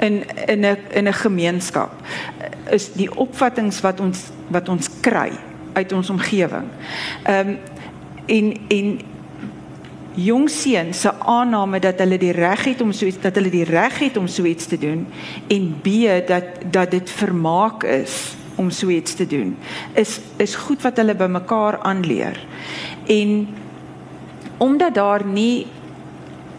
in 0.00 0.24
in 0.46 0.64
'n 0.64 0.78
in 0.90 1.06
'n 1.06 1.12
gemeenskap 1.12 1.90
is 2.70 2.92
die 2.92 3.10
opvattinge 3.16 3.80
wat 3.82 4.00
ons 4.00 4.30
wat 4.48 4.68
ons 4.68 4.88
kry 5.00 5.30
uit 5.72 5.92
ons 5.92 6.10
omgewing. 6.10 6.66
Ehm 7.24 7.48
um, 7.48 7.58
en 8.30 8.52
en 8.68 9.00
jong 10.18 10.48
seuns 10.50 11.00
se 11.00 11.12
aanname 11.18 11.78
dat 11.80 12.00
hulle 12.02 12.18
die 12.18 12.34
reg 12.34 12.64
het 12.64 12.80
om 12.82 12.92
so 12.92 13.06
iets 13.06 13.20
dat 13.22 13.34
hulle 13.38 13.50
die 13.52 13.64
reg 13.64 13.98
het 14.02 14.16
om 14.16 14.26
so 14.26 14.44
iets 14.44 14.66
te 14.66 14.78
doen 14.78 15.06
en 15.48 15.70
B 15.82 16.06
dat 16.28 16.44
dat 16.70 16.90
dit 16.90 17.10
vermaak 17.10 17.84
is 17.84 18.34
om 18.60 18.70
so 18.70 18.88
iets 18.88 19.14
te 19.14 19.26
doen 19.26 19.54
is 19.94 20.18
is 20.36 20.54
goed 20.54 20.82
wat 20.82 20.96
hulle 21.00 21.14
bymekaar 21.14 21.78
aanleer. 21.78 22.36
En 23.06 23.48
omdat 24.58 24.94
daar 24.94 25.24
nie 25.24 25.66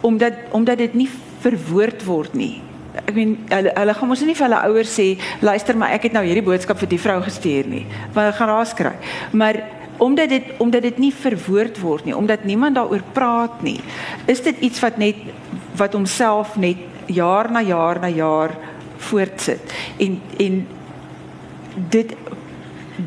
omdat 0.00 0.32
omdat 0.50 0.78
dit 0.78 0.94
nie 0.94 1.08
verwoord 1.40 2.04
word 2.04 2.34
nie. 2.34 2.62
Ek 3.04 3.14
meen 3.14 3.36
hulle 3.48 3.70
hulle 3.76 3.94
gaan 3.94 4.10
mos 4.10 4.24
nie 4.26 4.34
vir 4.34 4.48
hulle 4.48 4.64
ouers 4.70 4.96
sê 4.98 5.06
luister 5.40 5.78
maar 5.78 5.94
ek 5.94 6.08
het 6.08 6.16
nou 6.16 6.24
hierdie 6.26 6.44
boodskap 6.46 6.80
vir 6.82 6.90
die 6.96 7.00
vrou 7.04 7.20
gestuur 7.22 7.70
nie. 7.70 7.84
Want 8.12 8.24
hulle 8.24 8.38
gaan 8.40 8.52
raas 8.56 8.74
kry. 8.74 8.96
Maar 9.32 9.62
omdat 10.02 10.28
dit 10.28 10.50
omdat 10.58 10.82
dit 10.82 10.98
nie 10.98 11.12
verwoord 11.14 11.78
word 11.78 12.04
nie, 12.04 12.16
omdat 12.16 12.44
niemand 12.44 12.74
daaroor 12.74 13.04
praat 13.14 13.62
nie, 13.62 13.78
is 14.26 14.42
dit 14.42 14.58
iets 14.60 14.82
wat 14.82 14.98
net 14.98 15.16
wat 15.78 15.94
homself 15.94 16.56
net 16.56 16.76
jaar 17.06 17.50
na 17.52 17.62
jaar 17.62 18.00
na 18.02 18.10
jaar 18.10 18.56
voortsit. 18.96 19.74
En 20.02 20.20
en 20.42 20.66
dit 21.94 22.14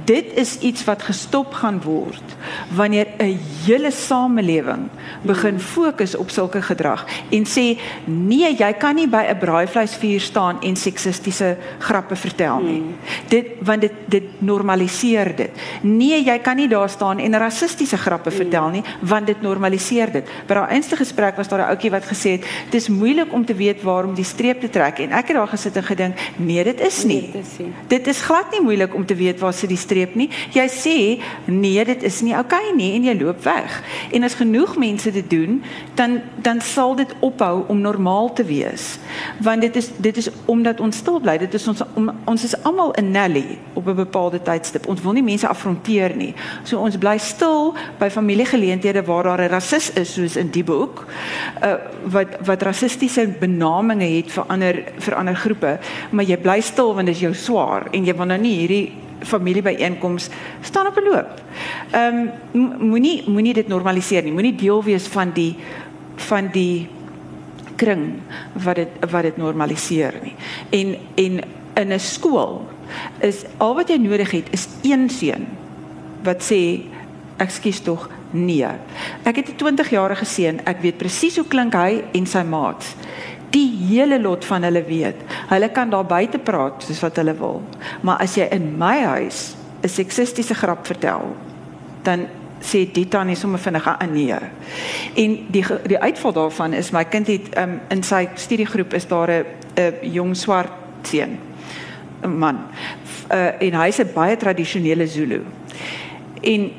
dit 0.03 0.25
is 0.35 0.57
iets 0.59 0.83
wat 0.83 1.03
gestop 1.03 1.53
gaan 1.53 1.81
word 1.81 2.35
wanneer 2.75 3.07
'n 3.17 3.39
hele 3.65 3.91
samelewing 3.91 4.89
begin 5.21 5.59
fokus 5.59 6.15
op 6.15 6.29
sulke 6.29 6.61
gedrag 6.61 7.05
en 7.29 7.45
sê 7.45 7.79
nee 8.05 8.55
jy 8.55 8.73
kan 8.73 8.95
nie 8.95 9.07
by 9.07 9.23
'n 9.29 9.37
braaivleisvuur 9.37 10.21
staan 10.21 10.61
en 10.61 10.75
seksistiese 10.75 11.57
grappe 11.79 12.15
vertel 12.15 12.59
nie. 12.59 12.83
Dit 13.27 13.45
want 13.61 13.81
dit 13.81 13.93
dit 14.05 14.23
normaliseer 14.41 15.35
dit. 15.35 15.51
Nee 15.81 16.23
jy 16.23 16.39
kan 16.39 16.55
nie 16.55 16.67
daar 16.67 16.89
staan 16.89 17.19
en 17.19 17.37
rassistiese 17.37 17.97
grappe 17.97 18.31
vertel 18.31 18.69
nie 18.69 18.83
want 18.99 19.27
dit 19.27 19.41
normaliseer 19.41 20.11
dit. 20.11 20.29
By 20.47 20.53
daai 20.53 20.69
einste 20.69 20.95
gesprek 20.95 21.35
was 21.35 21.47
daar 21.47 21.59
'n 21.59 21.69
ouetjie 21.69 21.91
wat 21.91 22.05
gesê 22.05 22.29
het 22.31 22.45
dis 22.69 22.87
moeilik 22.87 23.33
om 23.33 23.45
te 23.45 23.53
weet 23.53 23.81
waar 23.81 24.05
om 24.05 24.13
die 24.13 24.23
streep 24.23 24.61
te 24.61 24.69
trek. 24.69 24.99
En 24.99 25.11
ek 25.11 25.27
het 25.27 25.35
daar 25.35 25.47
gesit 25.47 25.75
en 25.75 25.83
gedink 25.83 26.15
nee 26.35 26.63
dit 26.63 26.79
is 26.81 27.03
nie. 27.03 27.31
dit 27.31 27.41
is 27.41 27.57
nie. 27.57 27.73
Dit 27.87 28.07
is 28.07 28.21
glad 28.21 28.51
nie 28.51 28.61
moeilik 28.61 28.95
om 28.95 29.05
te 29.05 29.15
weet 29.15 29.39
waar 29.39 29.53
sit 29.53 29.69
die 29.69 29.77
streep 29.85 30.15
nie. 30.17 30.29
Jy 30.55 30.67
sê 30.71 30.97
nee, 31.45 31.85
dit 31.85 32.03
is 32.03 32.21
nie 32.25 32.33
oukei 32.35 32.55
okay 32.55 32.75
nie 32.75 32.93
en 32.97 33.05
jy 33.07 33.15
loop 33.19 33.43
weg. 33.45 33.79
En 34.15 34.25
as 34.27 34.37
genoeg 34.39 34.75
mense 34.81 35.11
dit 35.11 35.29
doen, 35.29 35.61
dan 35.99 36.19
dan 36.41 36.61
sal 36.61 36.95
dit 36.95 37.11
ophou 37.25 37.65
om 37.71 37.81
normaal 37.81 38.33
te 38.33 38.43
wees. 38.45 38.97
Want 39.43 39.61
dit 39.65 39.75
is 39.75 39.89
dit 39.97 40.17
is 40.17 40.29
omdat 40.45 40.79
ons 40.79 40.97
stil 40.97 41.19
bly. 41.19 41.37
Dit 41.41 41.53
is 41.53 41.67
ons 41.67 41.83
om, 41.95 42.11
ons 42.25 42.43
is 42.43 42.55
almal 42.63 42.93
'n 42.97 43.11
Nelly 43.11 43.57
op 43.73 43.87
'n 43.87 43.95
bepaalde 43.95 44.41
tydstip. 44.41 44.87
Ons 44.87 45.01
wil 45.01 45.13
nie 45.13 45.23
mense 45.23 45.47
afronteer 45.47 46.15
nie. 46.15 46.33
So 46.63 46.79
ons 46.79 46.97
bly 46.97 47.17
stil 47.17 47.73
by 47.99 48.09
familiegeleenthede 48.09 49.03
waar 49.03 49.23
daar 49.23 49.41
'n 49.41 49.49
rasis 49.49 49.93
is 49.93 50.13
soos 50.13 50.35
in 50.35 50.49
die 50.49 50.63
boek. 50.63 51.05
Uh 51.63 51.75
wat 52.05 52.27
wat 52.45 52.61
rassistiese 52.61 53.27
benamings 53.39 54.03
het 54.03 54.31
vir 54.31 54.43
ander 54.47 54.83
vir 54.97 55.15
ander 55.15 55.35
groepe, 55.35 55.79
maar 56.11 56.25
jy 56.25 56.37
bly 56.37 56.61
stil 56.61 56.93
want 56.93 57.05
dit 57.05 57.15
is 57.15 57.21
jou 57.21 57.33
swaar 57.33 57.87
en 57.91 58.05
jy 58.05 58.15
wil 58.15 58.25
nou 58.25 58.39
nie 58.39 58.55
hierdie 58.55 58.91
familiebyeenkoms 59.19 60.29
staan 60.61 60.87
op 60.87 60.97
'n 60.97 61.09
loop. 61.09 61.41
Ehm 61.91 62.29
um, 62.53 62.87
moenie 62.89 63.29
moenie 63.29 63.53
dit 63.53 63.67
normaliseer 63.67 64.23
nie. 64.23 64.33
Moenie 64.33 64.55
deel 64.55 64.83
wees 64.83 65.07
van 65.07 65.31
die 65.33 65.55
van 66.15 66.49
die 66.51 66.87
kring 67.75 68.13
wat 68.53 68.75
dit 68.75 68.89
wat 69.11 69.21
dit 69.21 69.37
normaliseer 69.37 70.13
nie. 70.23 70.35
En 70.69 70.95
en 71.15 71.43
in 71.73 71.93
'n 71.93 71.99
skool 71.99 72.67
is 73.19 73.43
al 73.57 73.75
wat 73.75 73.89
jy 73.89 73.97
nodig 73.97 74.31
het 74.31 74.47
is 74.51 74.67
een 74.81 75.09
seun 75.09 75.47
wat 76.23 76.43
sê 76.43 76.81
ekskuus 77.37 77.79
tog 77.79 78.09
nee. 78.31 78.67
Ek 79.23 79.35
het 79.35 79.49
'n 79.49 79.57
20-jarige 79.57 80.25
seun. 80.25 80.65
Ek 80.65 80.81
weet 80.81 80.97
presies 80.97 81.35
hoe 81.35 81.47
klink 81.47 81.73
hy 81.73 82.03
en 82.11 82.25
sy 82.25 82.43
maats. 82.43 82.95
Die 83.55 83.69
hele 83.87 84.19
lot 84.19 84.45
van 84.45 84.67
hulle 84.67 84.83
weet. 84.83 85.21
Hulle 85.47 85.69
kan 85.71 85.89
daar 85.89 86.05
buite 86.05 86.41
praat 86.43 86.83
soos 86.83 86.99
wat 87.05 87.21
hulle 87.21 87.35
wil. 87.39 87.61
Maar 88.03 88.25
as 88.25 88.35
jy 88.35 88.49
in 88.51 88.73
my 88.77 88.97
huis 89.15 89.55
'n 89.81 89.89
seksistiese 89.89 90.55
grap 90.55 90.85
vertel, 90.85 91.35
dan 92.03 92.27
sê 92.65 92.85
dit 92.91 93.11
dan 93.11 93.27
nie 93.27 93.35
sommer 93.35 93.59
vinnig 93.59 93.87
aan 93.87 94.13
nee. 94.13 94.37
En 95.15 95.37
die 95.51 95.65
die 95.85 95.99
uitval 95.99 96.33
daarvan 96.33 96.73
is 96.73 96.91
my 96.91 97.03
kind 97.05 97.27
het 97.27 97.57
um, 97.57 97.79
in 97.89 98.03
sy 98.03 98.27
studiegroep 98.35 98.93
is 98.93 99.07
daar 99.07 99.29
'n 99.31 99.45
'n 99.75 100.11
jong 100.11 100.35
swart 100.37 100.71
seun 101.01 101.37
'n 102.23 102.37
man. 102.37 102.57
Uh, 103.31 103.61
en 103.61 103.73
hy's 103.73 103.99
'n 103.99 104.13
baie 104.13 104.37
tradisionele 104.37 105.07
Zulu. 105.07 105.41
En 106.41 106.71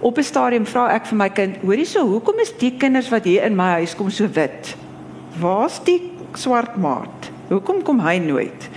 op 0.00 0.18
'n 0.18 0.22
stadium 0.22 0.66
vra 0.66 0.94
ek 0.94 1.06
vir 1.06 1.16
my 1.16 1.28
kind, 1.28 1.56
hoorie 1.62 1.84
so, 1.84 2.06
hoekom 2.06 2.38
is 2.38 2.52
die 2.58 2.76
kinders 2.76 3.08
wat 3.08 3.24
hier 3.24 3.44
in 3.44 3.56
my 3.56 3.70
huis 3.70 3.96
kom 3.96 4.10
so 4.10 4.28
wit? 4.32 4.76
Waar's 5.40 5.84
die 5.84 6.11
swart 6.38 6.76
maat? 6.76 7.30
Hoekom 7.48 7.82
kom 7.82 8.00
hy 8.00 8.18
nooit? 8.18 8.68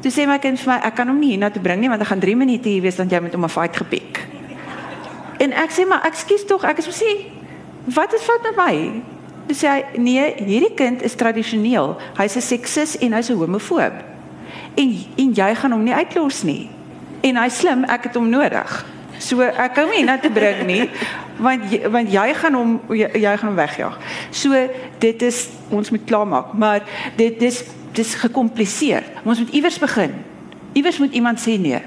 Toe 0.00 0.10
sê 0.12 0.26
my 0.26 0.38
kind 0.40 0.58
vir 0.58 0.72
my, 0.72 0.78
ek 0.86 0.94
kan 0.96 1.08
hom 1.08 1.18
nie 1.20 1.34
hiernatoe 1.34 1.62
bring 1.62 1.80
nie 1.80 1.88
want 1.88 2.00
hy 2.00 2.08
gaan 2.08 2.20
3 2.20 2.36
minute 2.36 2.68
hier 2.68 2.82
wees 2.82 2.96
dan 2.96 3.08
jy 3.08 3.20
met 3.20 3.34
hom 3.34 3.44
'n 3.44 3.48
fight 3.48 3.76
gepiek. 3.76 4.20
En 5.44 5.52
ek 5.52 5.70
sê 5.72 5.86
maar, 5.88 6.04
ekskuus 6.04 6.44
tog, 6.44 6.64
ek 6.64 6.80
sê, 6.84 7.26
wat 7.94 8.12
is 8.12 8.22
fout 8.22 8.42
met 8.42 8.56
my? 8.56 9.02
Toe 9.48 9.56
sê 9.56 9.66
hy, 9.66 9.84
nee, 9.98 10.34
hierdie 10.36 10.74
kind 10.76 11.02
is 11.02 11.16
tradisioneel. 11.16 11.96
Hy's 12.18 12.36
'n 12.36 12.40
seksis 12.40 12.96
en 13.00 13.12
hy's 13.12 13.30
'n 13.30 13.36
homofoob. 13.36 13.92
En 14.76 14.88
en 15.16 15.32
jy 15.34 15.54
gaan 15.54 15.72
hom 15.72 15.84
nie 15.84 15.94
uitlos 15.94 16.42
nie. 16.42 16.70
En 17.22 17.36
hy 17.36 17.48
slim, 17.48 17.84
ek 17.84 18.02
het 18.04 18.14
hom 18.14 18.28
nodig. 18.28 18.84
So 19.20 19.44
ek 19.44 19.76
hou 19.76 19.88
nie 19.90 20.04
na 20.06 20.16
te 20.20 20.30
bring 20.32 20.64
nie 20.68 20.86
want 21.40 21.68
jy, 21.72 21.80
want 21.92 22.10
jy 22.12 22.26
gaan 22.36 22.56
hom 22.56 22.72
jy, 22.92 23.08
jy 23.20 23.34
gaan 23.36 23.48
hom 23.48 23.58
wegjaag. 23.58 24.00
So 24.32 24.56
dit 25.00 25.22
is 25.28 25.46
ons 25.72 25.92
moet 25.92 26.04
klaarmaak, 26.08 26.52
maar 26.56 26.84
dit 27.16 27.38
dis 27.40 27.62
dis 27.96 28.12
gekompliseer. 28.22 29.06
Ons 29.24 29.42
moet 29.42 29.56
iewers 29.58 29.78
begin. 29.82 30.14
Iewers 30.78 31.00
moet 31.02 31.16
iemand 31.18 31.40
sê 31.42 31.56
nee. 31.58 31.80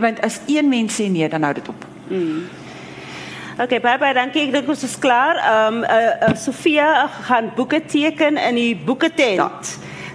Want 0.00 0.20
as 0.26 0.40
een 0.50 0.68
mens 0.68 0.96
sê 0.96 1.06
nee, 1.10 1.28
dan 1.28 1.44
hou 1.46 1.54
dit 1.54 1.68
op. 1.68 1.86
Mm. 2.08 2.48
Oké, 3.60 3.62
okay, 3.62 3.80
bye 3.80 3.98
bye, 4.00 4.14
dankie. 4.16 4.46
Ek 4.48 4.54
dink 4.54 4.68
ons 4.72 4.84
is 4.86 4.96
klaar. 4.98 5.38
Ehm 5.40 5.80
um, 5.80 5.82
uh, 5.84 6.30
uh, 6.30 6.36
Sofia 6.36 7.08
gaan 7.28 7.52
boeke 7.56 7.82
teken 7.84 8.40
in 8.40 8.60
die 8.60 8.72
boeke 8.76 9.12
tent. 9.14 9.36
Ja. 9.36 9.50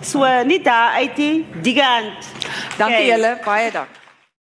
So 0.02 0.26
uh, 0.26 0.42
nie 0.46 0.62
daar 0.62 0.98
uit 1.02 1.16
die 1.16 1.46
die 1.62 1.78
kant. 1.78 2.34
Dankie 2.78 3.06
okay. 3.06 3.12
julle, 3.14 3.38
baie 3.46 3.70
dankie. 3.72 4.05